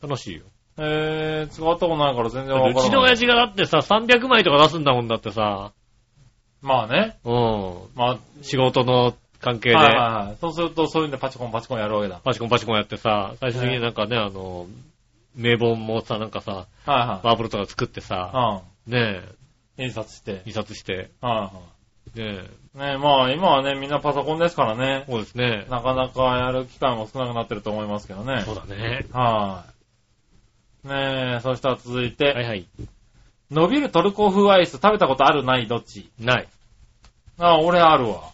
[0.03, 0.43] 楽しいよ。
[0.79, 2.85] へー、使ったことないから全然わからない。
[2.85, 5.73] うちの親父がだってさ、300枚とか出すんだもんだってさ、
[6.63, 7.17] まあね。
[7.25, 7.75] うん。
[7.95, 10.37] まあ、仕事の関係で、はいはいはい。
[10.41, 12.21] そうすると、そういうんでパチコンパチコンやるわけだ。
[12.25, 14.67] パチコンパチコンやってさ、最終的になんかね、あの、
[15.35, 18.91] 名本もさ、なんかさ、はいはバーブルとか作ってさ、い。
[18.91, 19.23] ね
[19.79, 19.85] うん。
[19.85, 20.43] 印刷してえ、。
[20.47, 21.53] 印刷して、は
[22.15, 22.43] ねえ、いは
[22.89, 22.93] い。
[22.93, 25.05] ねまあ今はね、みんなパソコンですからね。
[25.09, 25.67] そうですね。
[25.71, 28.43] なかなかやる機会も少なくなってると思いますけどね。
[28.45, 29.07] そうだね。
[29.13, 29.76] はい。
[30.87, 32.67] ねえ、そしたら続いて、はいはい。
[33.51, 35.45] 伸びるトルコ風アイス食べたことある？
[35.45, 35.67] ない？
[35.67, 36.11] どっち？
[36.21, 36.49] ない。
[37.39, 38.31] あ、俺あるわ。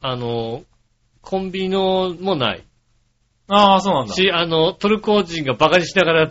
[0.00, 0.62] あの、
[1.22, 2.62] コンビニのもない。
[3.48, 4.14] ああ、そうなんだ。
[4.14, 6.30] し、あの、トルコ人がバカにしながら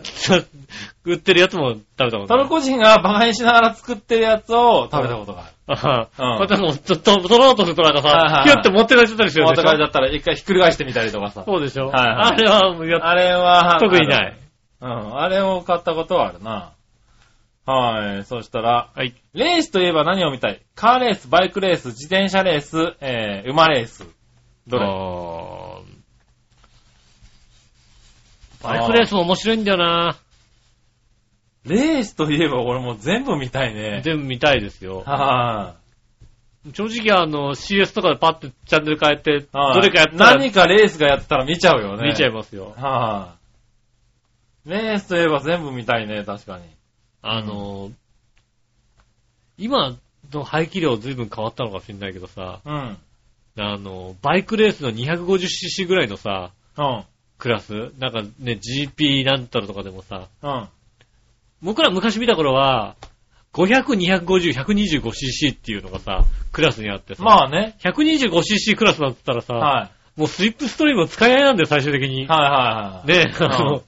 [1.04, 2.26] 売ってるやつも食べたことない。
[2.28, 5.78] トルコ人がバカにしながら作ってるやつを食べたことがある。
[5.78, 11.42] ああ、うんこうやってもう、と、と、取ろうとするとなんかさ、はいはいはいピュって持ってかれちゃったりする持ってでしょ帰っちゃったら一回ひっくり返してみたりとかさ。
[11.46, 14.36] そうでしょはいはいあれはあれは、特にない。
[14.80, 16.72] うん、あれを買ったことはあるな。
[17.66, 18.24] はい。
[18.24, 19.14] そしたら、はい。
[19.34, 20.62] レースといえば何を見たい？
[20.74, 24.06] カーレース、バイクレース、自転車レース、えー、馬レース。
[24.68, 24.86] どれ？
[28.62, 30.16] バイクレースも面白いんだよな。
[31.64, 34.00] レースといえば俺もう全部見たいね。
[34.04, 35.02] 全部見たいですよ。
[35.04, 35.74] は
[36.72, 42.08] 正直あの CS とかでパッてチャンネル変えて、どれかやったら何かレースがやってたら見ちゃうよね。
[42.08, 42.74] 見ちゃいまますよ。
[42.76, 43.35] はい。
[44.66, 46.64] レースといえば全部見たいね、確かに。
[47.22, 47.90] あの、
[49.58, 49.96] 今
[50.32, 52.98] の排気量随分変わったのかもしれないけどさ、うん。
[53.58, 57.04] あの、バイクレースの 250cc ぐらいのさ、うん。
[57.38, 60.68] クラスなんかね、GP なんたらとかでもさ、うん。
[61.62, 62.96] 僕ら昔見た頃は、
[63.52, 63.84] 500、
[64.24, 67.76] 250、125cc っていうのがさ、クラスにあってさ、まあね。
[67.80, 72.24] 125cc クラスだったらさ、はもうスリップストリームの使い合いなんだよ、最終的に。
[72.24, 72.26] い。
[72.26, 73.26] はいはいはい。
[73.26, 73.82] ねあの、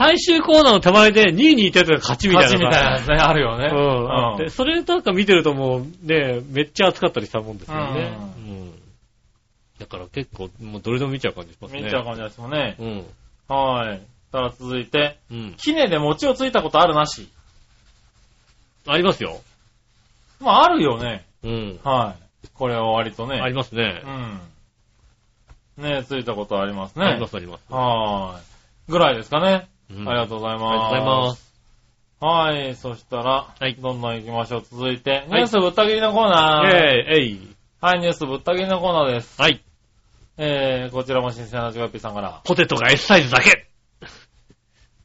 [0.00, 2.56] 最終コーナーの手前で2位にいたやつが勝ちみたいなさ。
[2.56, 3.66] 勝ちみたいなやつね、あるよね。
[3.70, 4.42] うん。
[4.42, 8.16] で、それなんか見てるともうね、めっちゃ熱かったりしたもんですよね。
[8.18, 8.72] ううん。
[9.78, 11.82] だから結構、もうどれでも見ちゃう感じしますね。
[11.82, 12.76] 見ちゃう感じですもんね。
[12.78, 13.06] うん。
[13.54, 14.00] はい。
[14.32, 15.54] から続いて、うん。
[15.58, 17.28] キネで餅をついたことあるなし。
[18.86, 19.42] ありますよ。
[20.40, 21.26] まあ、あるよね。
[21.44, 21.80] うん。
[21.84, 22.48] はい。
[22.54, 23.38] これは割とね。
[23.38, 24.02] ありますね
[25.78, 25.82] う。
[25.82, 25.84] ん。
[25.84, 27.04] ねついたことありますね。
[27.04, 27.64] ありますあります。
[27.68, 28.42] はーい。
[28.88, 29.68] ぐらいですかね。
[29.92, 30.94] うんありがとうございます。
[30.94, 31.50] ありがとうございます。
[32.20, 32.74] はい。
[32.76, 34.62] そしたら、はいどんどん行きましょう。
[34.62, 36.68] 続いて、ニはいュースぶった切りのコーナー。
[36.68, 37.56] えい、えい。
[37.80, 39.40] はい、ニュースぶった切りのコーナーです。
[39.40, 39.62] はい。
[40.36, 42.40] えー、こちらも新鮮なジョガピーさんから。
[42.44, 43.66] ポテトが S サイズだけ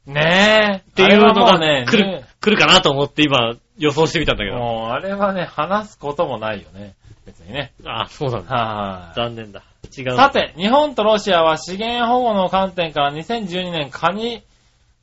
[0.06, 0.90] ねえ。
[0.90, 4.57] っていうのがね、来る、来るかなと思って今予想してみたんだけど。
[4.57, 6.95] もう、あれはね、話すこともないよね。
[7.26, 7.74] 別にね。
[7.86, 8.56] あ、そうなんだ。
[8.56, 9.16] はい。
[9.16, 9.64] 残念だ。
[9.98, 10.16] 違う。
[10.16, 14.44] さ、て、日本とロシアは資源保護の観点から2012年カニ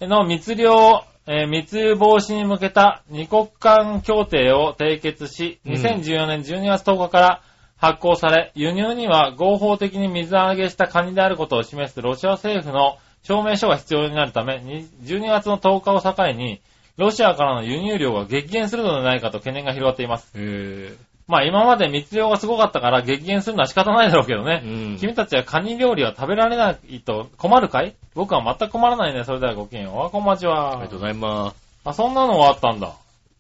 [0.07, 7.43] の密漁、えー密輸防止に向けた二国間協定を締結し、うん2014年12月10日から
[7.77, 16.61] 発行され、輸入には合法的に水揚げしたカニであることを示すロシア政府の証明書が必要になるため、に12月の10日を境に、
[16.97, 20.33] ロシアからの輸入量が激減するのではないかと懸念が広がっています。
[20.35, 20.97] え
[21.29, 24.63] まあ今まで密漁がすごかったから激減するのは仕方ないだろうけどね。
[24.65, 27.95] うん君たちはカニ料理は食べられないと困るかい？
[28.15, 29.25] 僕は全く困らないね。
[29.25, 29.95] それではごきげんよう。
[29.95, 30.75] おはこんばんちー、あは。
[30.77, 31.55] りがとうございま
[31.85, 32.93] あ、そんなのがあったんだ。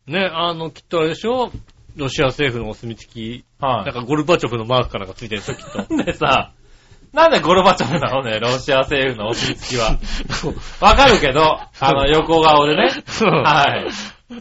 [0.06, 0.10] す。
[0.10, 1.50] ね、あの、きっとあれでしょ？
[1.96, 5.78] ロシア政府のお墨付き、はなんかゴルバチョフのマークかなんかついてるでしょ、きっと。
[5.82, 5.86] い。
[5.96, 6.52] なんでさ、
[7.12, 9.98] なんでゴルバチョフなのね、ロシア政府のお墨付きは。
[10.80, 12.90] わかるけど、あの、横顔でね。
[13.44, 13.90] はい。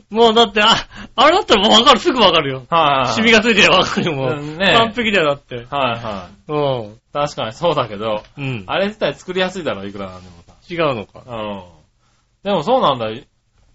[0.10, 2.66] もうだって、あ、あれだったらもうわかる、すぐわかるよ。
[2.70, 3.14] はい。
[3.14, 4.32] シミがついてるわかるよ、もう。
[4.32, 5.56] うんね完璧だよ、だって。
[5.56, 6.92] はいはうん。
[6.94, 6.98] い。
[7.14, 8.64] 確かにそうだけど、うん。
[8.68, 10.54] あれ自体作りやすいだろ、いくらなんでもさ。
[10.70, 11.24] 違うのか。
[11.26, 11.64] うん。
[12.44, 13.08] でもそうなんだ。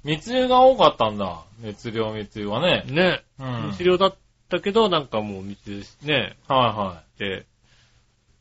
[0.05, 1.43] 密輸が多かったんだ。
[1.59, 2.85] 密漁密輸はね。
[2.87, 3.23] ね。
[3.39, 3.73] うん。
[3.77, 4.17] 治療だっ
[4.49, 7.47] たけど、なんかもう密ね、はで、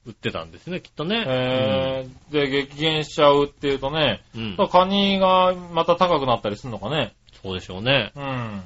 [0.06, 1.16] 売ってたんですね、きっとね。
[1.16, 1.28] いはい。
[1.30, 4.56] えー、で、激減しちゃうっていうとね、うん。
[4.60, 4.68] うん。
[4.68, 7.14] カニがまた高くなったりするのかね。
[7.46, 8.12] そうでしょうね。
[8.16, 8.64] うん。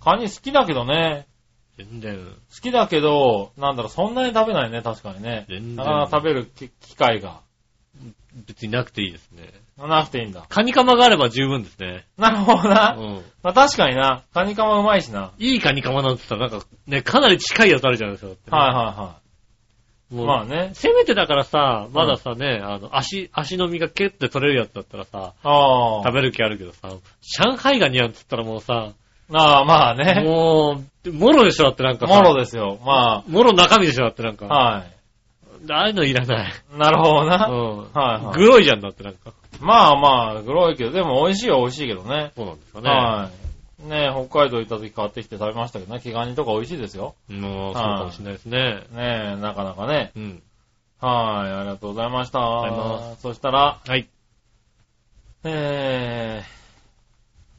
[0.00, 1.26] カニ好きだけどね。
[1.76, 2.16] 全然。
[2.16, 5.46] 好きだけど、なんだろう、そんなに食べないね、確かにね。
[5.48, 7.40] 全然なかなか食べる機機会が
[8.46, 9.52] 別になくていいですね。
[9.76, 10.46] なくていいんだ。
[10.48, 12.06] カニカマがあれば十分ですね。
[12.16, 12.92] なるほどうな。
[12.92, 13.22] ん。
[13.42, 14.22] まあ確かにな。
[14.32, 15.32] カニカマうまいしな。
[15.38, 18.30] いいカニカマなんて言ったらなんかね、かなり近いやつあるじゃないですか。
[18.30, 19.23] ねはいはいはい。
[20.14, 20.70] まあね。
[20.74, 26.02] せめてだからさ、まださね、あの、足、足の身がキュッて取れるやつだったらさ、ああ。
[26.04, 28.92] 食べる気あるけどさ、上海ガニやんつったらもうさ、
[29.32, 30.22] ああ、まあね。
[30.22, 32.78] もう、もろでしょだってなんかさもろですよ。
[32.84, 34.46] まもろ中身でしょだってなんか。
[34.46, 34.84] あ、は
[35.70, 36.52] ああいうのいらない。
[36.74, 36.78] い。
[36.78, 37.48] なるほどうな。
[37.48, 37.76] ん。
[37.92, 39.32] はいはいグロいじゃんだってなんか。
[39.60, 42.32] まあまあ、グロいけど、でも美味しいは美味しいけどね。
[42.36, 42.90] そうなんですかね。
[42.90, 43.43] はい。
[43.84, 47.14] ね北海道行った時買ってきて食べましたけどね、毛ガニとか美味しいですよ。
[47.28, 48.82] もう、そうかもしれないですね。
[48.92, 50.12] ねえ、なかなかね。
[50.16, 50.42] うん。
[51.00, 52.38] はい、ありがとうございました。
[52.38, 54.08] りがとうございまそしたら、はい。
[55.44, 56.42] え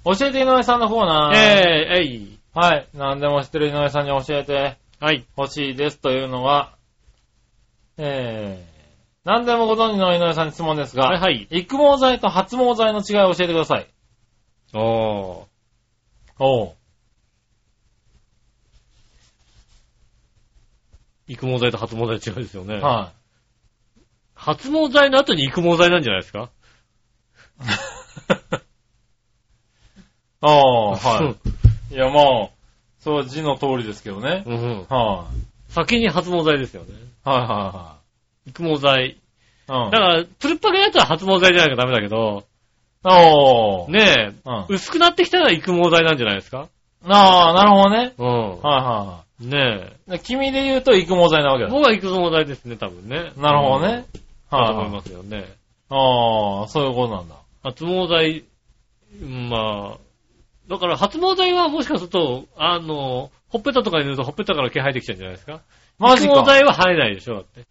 [0.03, 1.35] ー、教えて井上さんのコーナー。
[1.35, 2.39] えー、えい。
[2.53, 5.25] はい、何でも知ってる井上さんに教えてはい。
[5.35, 6.75] ほしいですというのは、
[7.97, 8.75] えー、
[9.25, 11.47] 何でもご存知の井上さんに質問ですが、はいはい。
[11.51, 13.87] 育毛剤と発毛剤の違いを教えてください。
[14.73, 15.54] おー。
[16.39, 16.75] おう。
[21.27, 22.75] 育毛剤と発毛剤違うですよね。
[22.79, 23.13] は
[24.35, 26.49] 発毛剤の後に育毛剤なんじゃないですか？
[27.61, 27.63] い。
[30.41, 31.35] ああ、は
[31.89, 31.93] い。
[31.93, 32.49] いや、まあ、
[32.99, 34.43] そう字の通りですけどね。
[34.45, 34.85] うんうん。
[34.89, 35.27] は
[35.69, 36.93] い、先に発毛剤ですよね。
[37.23, 37.97] はいは
[38.45, 39.05] 育毛剤。
[39.11, 39.17] い
[39.71, 39.85] はい。
[39.85, 39.91] うん。
[39.91, 42.45] だから、つるっぱげのやつは発毛剤じゃなきゃダメだけど、
[43.05, 43.91] おー。
[43.91, 44.65] ねえ、うん。
[44.69, 46.67] 薄くなってきたら育毛剤なんじゃないですか？
[47.07, 48.13] ああ、なるほどね。
[48.17, 48.61] うん。
[48.61, 49.57] はいはね
[50.07, 50.19] いはい。
[50.21, 51.67] 君で言うと育毛剤なわけえ。
[51.67, 51.71] だ。
[51.71, 53.31] 僕は育毛剤ですね、多分ね。
[53.37, 54.05] なるほどね。
[54.51, 54.59] うん。
[54.59, 54.89] だと思いはい。
[54.91, 55.45] ますよね。
[55.89, 57.35] ああ、そういうことなんだ。
[57.63, 58.43] 発毛剤、
[59.21, 59.97] まあ、
[60.67, 65.59] だから発毛剤はもしかすると、あの、ほっぺたとかに塗るとほっぺたから毛生えてきちゃうんじゃないですか？
[65.99, 66.33] マジか。
[66.33, 67.61] 育毛剤は生えないでしょだって。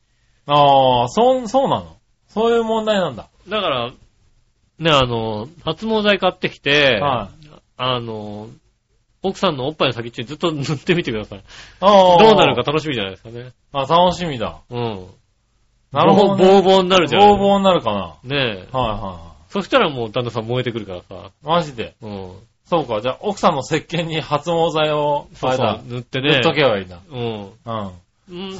[0.47, 1.97] ああ、そ、そうなの？
[2.29, 3.27] そういう問題なんだ。
[3.49, 3.93] だから、
[4.79, 7.31] ね、あの、発毛剤買ってきて、は
[7.77, 8.49] あの、
[9.23, 11.43] 奥さんのおっぱいの先っちょにずっと塗ってみてください。
[11.81, 12.23] ああ。
[12.23, 13.53] どうなるか楽しみじゃないですかね。
[13.73, 14.61] あ、楽しみだ。
[14.69, 15.07] うん。
[15.93, 16.45] なるほど、ね。
[16.45, 17.23] ボーボーになるじゃん。
[17.23, 18.17] ボーボーになるかな。
[18.25, 18.77] ねえ。
[18.77, 21.29] はいはいはそしたらもう旦那さん燃えてくるからさ。
[21.29, 21.47] い。
[21.47, 21.95] マジで？
[22.03, 22.33] うん。
[22.67, 23.01] そうか。
[23.01, 25.81] じゃあ、奥さんの石鹸に発毛剤を、そうだ。
[25.85, 26.31] 塗ってね。
[26.35, 26.99] 塗っとけばいいんだ。
[27.09, 27.53] うん。
[27.65, 27.93] うん。
[28.29, 28.59] うん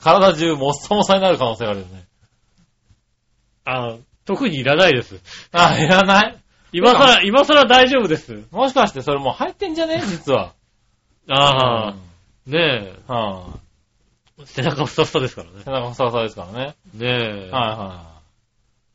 [0.00, 2.04] 体中もっさもさになる可能性があるよね。
[3.64, 5.20] あ、特にいらないです。
[5.52, 6.36] あ、いらない？
[6.72, 8.44] 今さら、今さら大丈夫です。
[8.52, 10.00] もしかしてそれもう入ってんじゃね？
[10.06, 10.52] 実は。
[11.28, 11.94] ああ、
[12.46, 13.46] うんねは
[14.38, 14.42] え。
[14.46, 15.64] 背中ふさふさですからねい。。
[15.64, 16.74] 背中ふさふさですからね。
[16.94, 17.06] ねえ。
[17.06, 18.10] はいは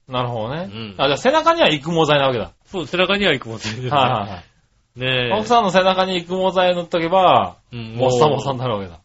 [0.07, 0.69] なるほどね。
[0.71, 2.51] うんあ、じゃあ背中には育毛剤なわけだ。
[2.65, 3.63] そう、背中には行くもんね。
[3.89, 4.43] はいはいは
[4.97, 4.99] い。
[4.99, 5.33] ねえ。
[5.33, 8.99] 奥さんの背中に育毛剤を塗っとけば、うんもっさもっさになるわけだ。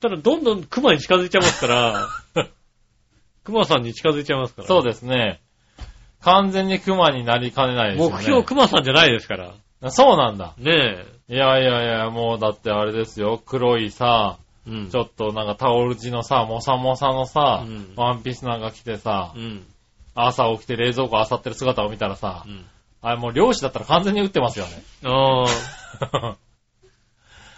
[0.00, 2.08] ただ、どんどん熊に近づいちゃいますから、
[3.44, 4.68] 熊さんに近づいちゃいますから。
[4.68, 5.40] そうですね。
[6.22, 8.16] 完全にクマになりかねないですよね。
[8.16, 9.54] 目標熊さんじゃないですから。
[9.90, 10.54] そうなんだ。
[10.58, 13.40] ねいやいやいや、もうだってあれですよ。
[13.44, 14.38] 黒いさ、
[14.68, 14.70] え。
[14.70, 14.90] うん。
[14.90, 19.66] ちょっとなんかタオル地のさ、もさもさのさ、うんワンピースなんか着てさう、ん。
[20.14, 22.64] 朝起きて冷蔵庫漁ってる姿を見たらさう、ん。
[23.00, 24.82] あれもう漁師だったら完全に撃ってますよね。
[25.04, 25.44] あ
[26.12, 26.36] あ、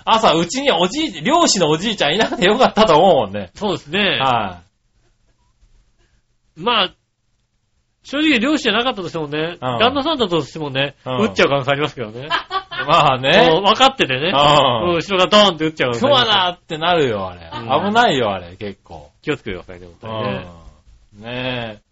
[0.17, 3.51] 朝、うちにおじい、漁師のおじいちゃんいなくてよかったと思うもんね。
[3.55, 4.19] そうですね。
[4.21, 4.63] は
[6.57, 6.95] まあ、
[8.03, 12.27] 正直漁師じゃなかったとしてもね、旦那さんだとしてもね、うん撃っちゃう可能性ありますけどね。
[12.27, 12.29] い。
[12.87, 13.49] まあね。
[13.51, 14.29] 分かっててね。
[14.29, 17.51] うんうん後ろがドーンって撃っちゃう可能性だってなるよ、あれ。
[17.53, 19.11] うん危ないよ、あれ、結構。
[19.23, 20.47] 気をつけてくださいね、本当にね。
[21.17, 21.25] うん。
[21.25, 21.85] ねえ。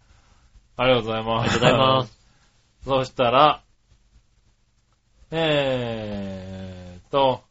[0.77, 1.55] ありがとうございます。
[1.55, 2.23] ありがとうございます。
[2.85, 3.61] そしたら、
[5.31, 7.41] えーっと、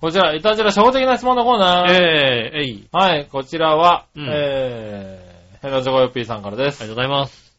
[0.00, 1.92] こちら、いたじら初歩的な質問のコーナー。
[1.92, 2.88] えええい。
[2.90, 5.21] はい、こちらは、うんえー、
[5.62, 6.80] ヘラジョコヨッピーさんからです。
[6.80, 7.56] ありがとうございます。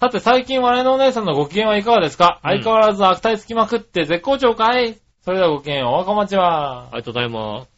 [0.00, 4.96] さて、最近我のお姉さんのご機嫌はいかがですか、うん相変わらず悪態つきまくって絶好調かい？
[5.22, 6.88] それではごきげんよう、お若町はあ。
[6.92, 7.68] りがとうございます。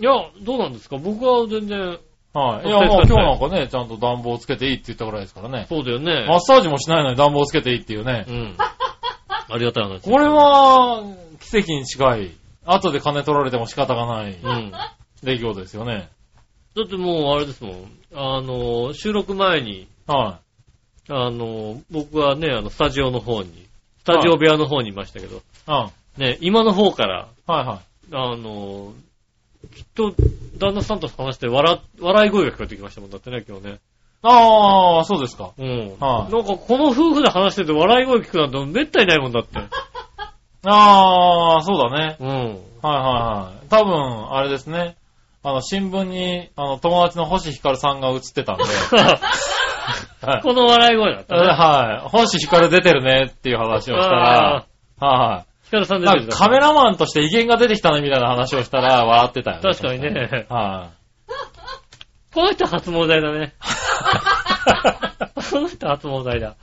[0.00, 0.12] いや、
[0.42, 0.96] どうなんですか？
[0.96, 1.98] 僕は全然、
[2.34, 2.68] はい。
[2.68, 5.66] いや、もう今日なんかね、ちゃんと暖房つけていいって言ったぐらいですからね。
[5.68, 6.26] そうだよね。
[6.28, 8.32] マッサージもしないのに暖房つけていいっていうねう。
[8.32, 8.56] ん。
[8.58, 10.00] ありがたい話。
[10.02, 11.02] これは、
[11.40, 12.30] 奇跡に近い。
[12.64, 14.70] 後で金取られても仕方がないうん。
[14.70, 16.08] だ出来事ですよね。
[16.82, 17.90] ってもう、あれですもん。
[18.14, 20.40] あの、収録前に、は
[21.08, 23.66] あの、僕はね、あの、スタジオの方に、
[23.98, 25.40] スタジオ部屋の方にいましたけど、い。
[25.68, 26.22] うん。
[26.22, 27.78] ね、今の方から、はいはい。
[28.12, 28.92] あの、
[29.74, 30.14] きっと、
[30.58, 33.80] 旦那さんと話して笑、笑い声が聞こえてきましたもんだってね、今日ね。
[34.22, 35.52] ああ、そうですか。
[35.58, 35.96] うん。
[36.00, 39.58] はいなんか、この夫婦で話してて笑い声聞くなんてめったにないもんだって。
[40.66, 42.16] ああ、そうだね。
[42.20, 42.28] うん。
[42.28, 43.68] はいはいはい。
[43.68, 44.96] 多分、あれですね。
[45.46, 48.64] あの、新聞に、あの、友達の星ひかるさんが映ってたんで。
[50.26, 50.42] はい。
[50.42, 51.42] この笑い声だったね。
[51.42, 52.08] はい。
[52.08, 54.64] 星ひかる出てるねっていう話をしたら、
[54.98, 56.00] はヒカルさんい。
[56.00, 59.62] 出てるなんかカメラマンとして威厳が出てきたねみたいな話をしたら笑ってたよね。
[59.62, 60.46] 確かにね。
[60.48, 60.88] は
[62.32, 63.52] この人発毛剤だね。
[63.52, 65.50] い。
[65.50, 66.54] この人発毛剤だ。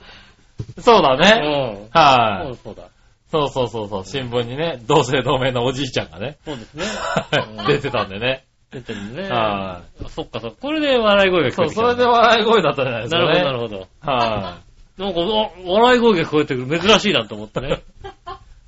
[0.80, 1.30] そうだうね。
[1.30, 1.88] ん。
[1.92, 2.46] はい。
[2.46, 2.82] そうそうだ。
[3.30, 4.04] そうそうそうそう。
[4.04, 6.84] 新聞にね、同姓同名のおじいちゃんがね、そうですね。
[7.68, 8.44] 出てたんでね。
[8.72, 9.28] 出てるね。
[9.28, 10.56] はあそっかそっか。
[10.60, 11.82] これで笑い声が聞こそう、えてきた。
[11.82, 13.44] それで笑い声だったじゃないですかね。
[13.44, 14.12] なるほど、なるほど。
[14.12, 14.58] は
[14.98, 16.80] なんか、あ笑い声が聞こえてくる。
[16.80, 17.82] 珍しいなと思ってね。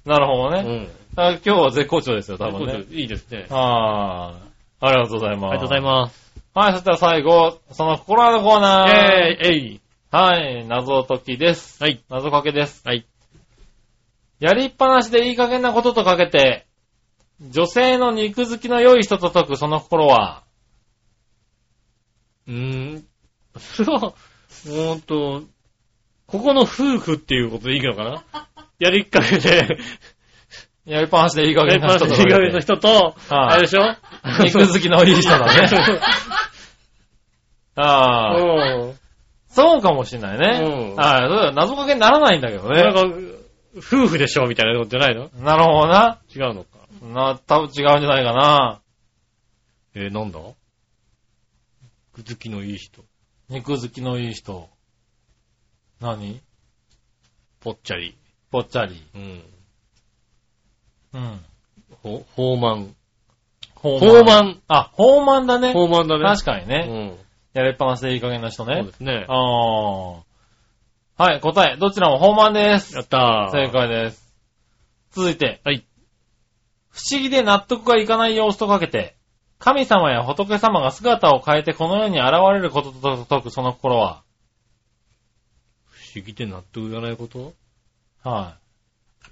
[0.04, 0.08] い。
[0.08, 0.62] なるほどね。
[0.66, 0.88] うん。
[1.16, 2.84] あ今日は絶好調ですよ、多分ね。
[2.90, 3.46] いいですね。
[3.48, 4.34] は
[4.82, 4.86] い。
[4.86, 5.44] ありがとうございます。
[5.44, 6.34] ありがとうございます。
[6.54, 8.90] はい、そしたら最後、その心のコーナー。
[8.90, 9.80] えー、えい。
[10.10, 11.82] はい、謎解きです。
[11.82, 12.00] はい。
[12.08, 12.86] 謎かけです。
[12.86, 13.06] はい。
[14.40, 16.66] やりっぱなしでいい加減なこととかけて、
[17.40, 20.44] 女性の肉好きの良い人と解くその心は、
[22.46, 23.04] うーん。
[23.58, 24.14] それは、ほ
[24.94, 25.42] んと、
[26.26, 28.24] ここの夫婦っていうことでいいのかな？
[28.78, 29.78] やりっかけで、
[30.84, 33.82] やりっぱなしでいい加減な人といい加減の人と、あれでしょ？
[34.42, 35.68] 肉好きのいい人だね。
[37.76, 38.94] ああ、うん。
[39.48, 40.60] そうかもしんないね。
[40.62, 42.82] そうだよ謎かけにならないんだけどね。
[42.82, 43.02] なんか、
[43.76, 44.46] 夫婦でしょ？
[44.46, 45.30] みたいなことじゃないの？
[45.40, 46.18] なるほどな。
[46.34, 46.73] 違うのか。
[47.12, 48.80] な、多分違うんじゃないかな。
[49.94, 50.38] えー、なんだ？
[52.14, 53.04] 具好きのいい人。
[53.48, 54.68] 肉好きのいい人。
[56.00, 56.40] 何？
[57.60, 58.16] ぽっちゃり。
[58.50, 59.06] ぽっちゃり。
[59.14, 59.44] うん。
[61.12, 61.44] うん。
[62.02, 62.94] ほ、ほうまん。
[63.74, 64.60] ほほうまん。
[64.68, 65.72] あ、ほうまんだね。
[65.72, 66.24] ほうまんだね。
[66.24, 66.86] 確かにね。
[66.88, 67.18] うん。
[67.52, 68.92] やりっぱなしでいい加減な人そうねで。
[68.92, 69.26] すね。
[69.28, 70.24] ああ。
[71.16, 71.76] はい、答え。
[71.76, 72.94] どちらもほうまんです。
[72.96, 73.52] やったー。
[73.52, 73.70] 正。
[73.70, 74.34] 解です。
[75.12, 75.60] 続いて。
[75.64, 75.84] はい。
[76.94, 79.16] 不思議で納得がいかない様子とかけて、
[79.58, 84.22] 神様や仏様が姿を変えてこの世に現れることと解くその心は、
[85.88, 87.52] 不思議で納得いかないこと
[88.22, 88.58] は
[89.26, 89.30] い。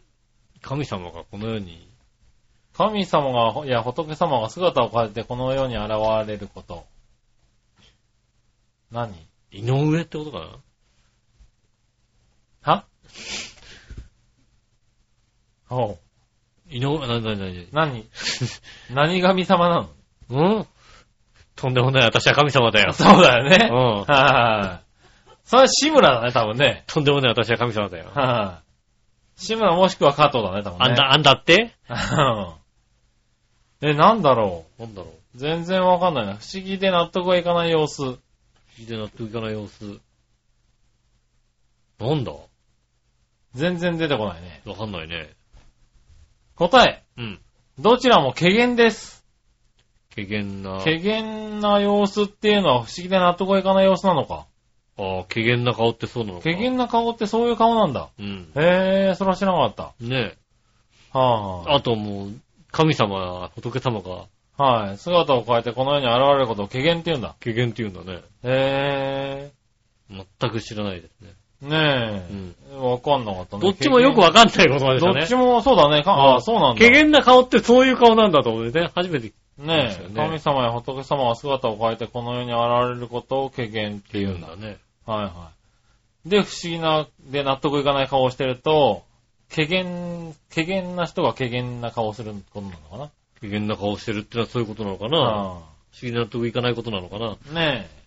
[0.60, 1.88] 神様がこの世に、
[2.72, 5.90] 神様が、いや、仏様が姿を変えてこの世に現
[6.26, 6.84] れること。
[8.90, 9.28] 何？
[9.52, 10.58] 井上ってことかな？
[12.72, 12.84] は？
[15.68, 16.11] ほう。
[16.72, 18.06] 井上、な、な、な、な、何
[18.90, 19.90] 何神様なの
[20.30, 20.66] うん
[21.54, 22.92] とんでもない、私は神様だよ。
[22.92, 23.68] そうだよね。
[23.70, 24.92] うんはい。
[25.44, 26.84] それは志村だね、多分ね。
[26.86, 28.10] とんでもない、私は神様だよ。
[28.14, 28.62] は
[29.36, 29.40] い。
[29.40, 30.84] 志村もしくは加藤だね、多分ね。
[30.86, 35.12] あんだ、あんだってうんえ、なんだろなんだろう。
[35.36, 35.38] う。
[35.38, 36.36] 全然わかんないな。
[36.36, 38.18] 不思議で納得がいかない様子。
[38.78, 40.00] 議で納得いかない様子。
[41.98, 42.32] なんだ
[43.54, 44.62] 全然出てこないね。
[44.64, 45.30] わかんないね。
[46.68, 47.02] 答え。
[47.16, 47.40] うん。
[47.78, 49.24] どちらも軽減です。
[50.14, 54.46] 軽減な、軽減な様子っていうのは不思議で納得がいかない様子なのか。
[54.98, 56.44] ああ、軽減な顔ってそうなのか。
[56.44, 58.10] 軽減な顔ってそういう顔なんだ。
[58.18, 58.52] うん。
[58.54, 59.94] へえ、それは知らなかった。
[60.04, 60.34] ね
[61.12, 62.32] はあともう、
[62.70, 64.26] 神様、仏様が
[64.58, 64.98] あ、はい。
[64.98, 67.34] 姿を変えてこの世に現れることを軽減って言うんだ。
[67.40, 68.22] 軽減って言うんだね。
[68.44, 69.50] へ
[70.10, 71.32] 全く知らないですね。
[71.62, 72.54] え、ねうん。
[72.72, 73.62] え、わかんなかったね。
[73.62, 75.20] どっちもよくわかんない言葉でしたね。
[75.20, 76.02] どっちもそうだね。
[76.02, 76.80] かああ、そうなんだ。
[76.80, 79.32] 軽減な顔ってそういう顔なんだと思ってね、初めて。
[79.58, 84.56] ねえ、ね神様や仏様は姿を変えてこの世に現れることを軽減って言うんだ。
[84.56, 84.78] ね。
[85.06, 85.50] はいは
[86.26, 86.28] い。
[86.28, 89.02] で、不思議な、で、納得いかない顔をしてると、
[89.54, 93.10] 軽減、軽減な人が軽減な顔をすることなのかな
[93.40, 95.10] 軽減な顔してるってのはそういうことなのかな。
[95.10, 95.62] 不思
[96.02, 97.36] 議な納得いかないことなのかな。
[97.48, 98.01] うんねえ。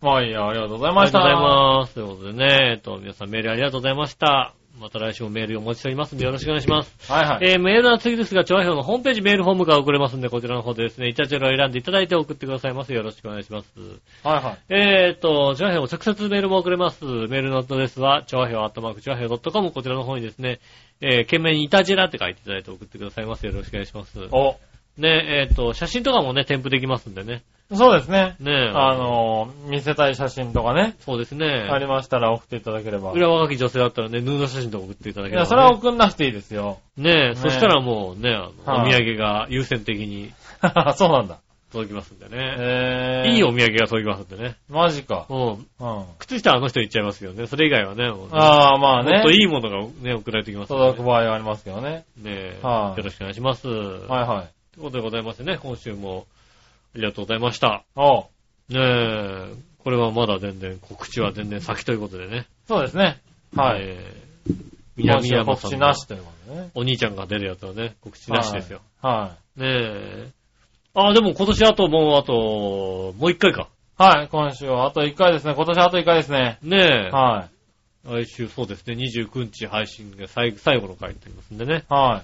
[0.00, 1.18] まあいありがとうございあました。
[1.18, 1.94] りがとうございます。
[1.94, 4.54] ということでね、えっと、皆さんメールありがとうございました。
[4.80, 7.12] また来週もメールお待ちしておりますんでよろしくお願いします。
[7.12, 7.38] はいはい。
[7.50, 12.94] えー、メールは次ですが、調和表のホームページメールフォームが送れますんで、こちらの方でですね、イタチェラを選んでいただいて送ってくださいます。
[12.94, 13.68] よろしくお願いします。
[14.24, 14.58] はいはい。
[14.70, 17.04] えーと、調和表直接メールも送れます。
[17.04, 20.60] メールのアドレスは、調和表アットマーク調和表 .com こちらの方にですね、
[21.02, 23.44] えー、懸命にイタジェラって書いていただいて送ってくださいます。
[23.44, 24.18] よろしくお願いします。
[24.32, 24.56] お、
[25.00, 27.42] ね、えーと、写真とかもね、添付できますんでね。
[27.72, 28.36] そうですね。
[28.40, 31.46] ねあのー、見せたい写真とかね、そうですね。
[31.70, 33.12] ありましたら送っていただければ。
[33.12, 35.48] い裏若き女性だったらね、ヌード写真とか送っていただければ、や、ね。
[35.48, 36.78] それは送んなくていいですよ。
[36.96, 38.30] ねえ、ねそしたらもうね、
[38.66, 40.32] あのはいお土産が優先的に
[40.96, 41.38] そうなんだ。
[41.72, 42.56] 届きますんでね。
[42.58, 43.30] えー。
[43.30, 44.56] いいお土産が届きますんでね。
[44.68, 45.26] マジか。
[45.28, 45.46] うん。
[45.46, 46.04] うん。
[46.18, 47.46] 靴下はあの人言っちゃいますよね。
[47.46, 49.30] それ以外はね、ねああ、まあねもっと。
[49.30, 52.04] いいものがね、送られてきますね届く場合はありますけどね。
[52.16, 53.68] ねえ、はいよろしくお願いします。
[53.68, 54.59] はいはい。
[54.80, 56.26] ということでございましてね、今週も
[56.94, 57.84] ありがとうございました。
[57.96, 58.24] おう
[58.68, 62.46] ねえ、これはまだ全然、告知は全然先ということでね。
[62.66, 63.20] そうですね。
[63.54, 63.82] はい。
[63.82, 64.30] えー
[64.96, 66.70] 南山さんの告知なしということでね。
[66.74, 68.80] お兄ちゃんが出るやつはね、告知なしですよ。
[69.00, 70.28] はねえ。
[70.94, 73.68] あ、でも今年あともうあと、もう一回か。
[73.98, 74.02] い。
[74.02, 74.28] はい。
[74.28, 75.54] 今週はあと1回ですね。
[75.54, 76.58] 今年あと1回ですね。
[76.62, 77.10] ねえ。
[77.10, 77.48] は
[78.04, 81.84] 来週そうですね、29日配信が最最後の回になりますんでね。
[81.90, 81.92] い。
[81.92, 82.22] は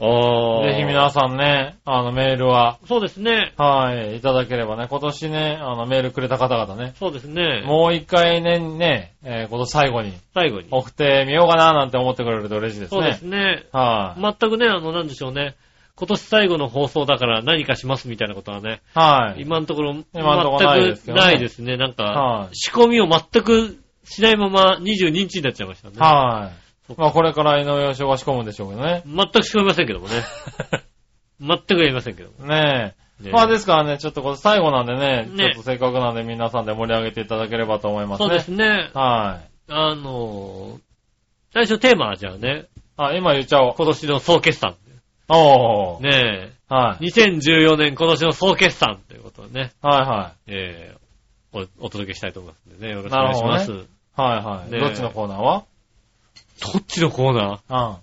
[0.00, 0.70] あい。
[0.70, 0.72] あ。
[0.72, 3.52] ぜひ皆さんね、あのメールは、そうですね。
[3.56, 7.62] はい、いただければね、今年ね、あのメールくれた方々ね、そうですね。
[7.66, 10.68] もう一回ね、ね、えー今年最後に最後に。
[10.70, 13.38] 送ってみようかななんて思ってくれると嬉しいですそうですね。
[13.38, 13.66] ね。
[13.72, 15.56] はい、全くね、あの、なんでしょうね。
[15.98, 19.42] 今年最後の放送だから何かしますみたいなことはね、はい。
[19.42, 20.14] 今のところ、全く
[21.12, 21.76] ないですね。
[21.76, 25.96] なんかは、い仕込みを全くしないまま22日になっちゃいましたね。
[25.98, 26.67] はい。
[26.96, 29.02] まあこれから井上義雄が仕込むんでしょうけどね。
[29.06, 30.14] 全く仕込みませんけどもね。
[31.40, 32.46] 全くやりませんけども。
[32.46, 33.24] ねえ。
[33.24, 38.28] ねまあですからね、ちょっとこれ最後なんでね、ねちょっとせっかくなんで皆さんで盛り上げていただければと思いますね。
[38.28, 38.90] そうですね。
[38.94, 39.72] はい。
[39.72, 40.78] あの、
[41.52, 42.66] 最初テーマはじゃあね、
[42.96, 43.74] あ、今言っちゃおう。
[43.76, 44.76] 今年の総決算。
[45.28, 46.00] おー。
[46.00, 47.04] ねはい。
[47.04, 51.08] え、2014年今年の総決算ということでね、はいはえー
[51.80, 53.72] お、お届けしたいと思いますんでね、よろしくお願いします。
[53.72, 53.74] い。
[53.74, 54.70] はいはい。
[54.70, 55.64] ねえどっちのコーナーは？
[56.60, 57.98] どっちのコーナー？
[57.98, 58.02] う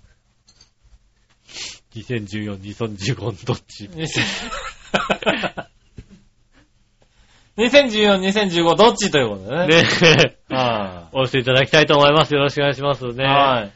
[2.00, 3.88] ?2014、2015どっち
[7.56, 9.10] ？2014、2015どっち？
[9.10, 9.66] ということでね。
[9.66, 9.84] ね
[10.50, 12.34] え、はお寄せいただきたいと思います。
[12.34, 13.14] よろしくお願いしますい。
[13.14, 13.24] ね。
[13.24, 13.72] はい。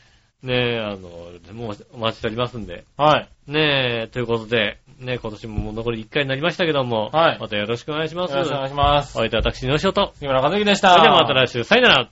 [0.47, 1.09] ねえ、あの、
[1.55, 2.85] もうお待ちしておりますんで。
[2.97, 3.29] はい。
[3.51, 8.33] ねえ、ということで、ねえ、今年ももう残り1回になりましたけども、はいまたよろしくお願いします。
[8.33, 9.17] よろしくお願いします。
[9.17, 10.13] お相手は私、のしおと。
[10.15, 10.93] 杉村和之でした。
[10.93, 12.11] それではまた来週、さよなら。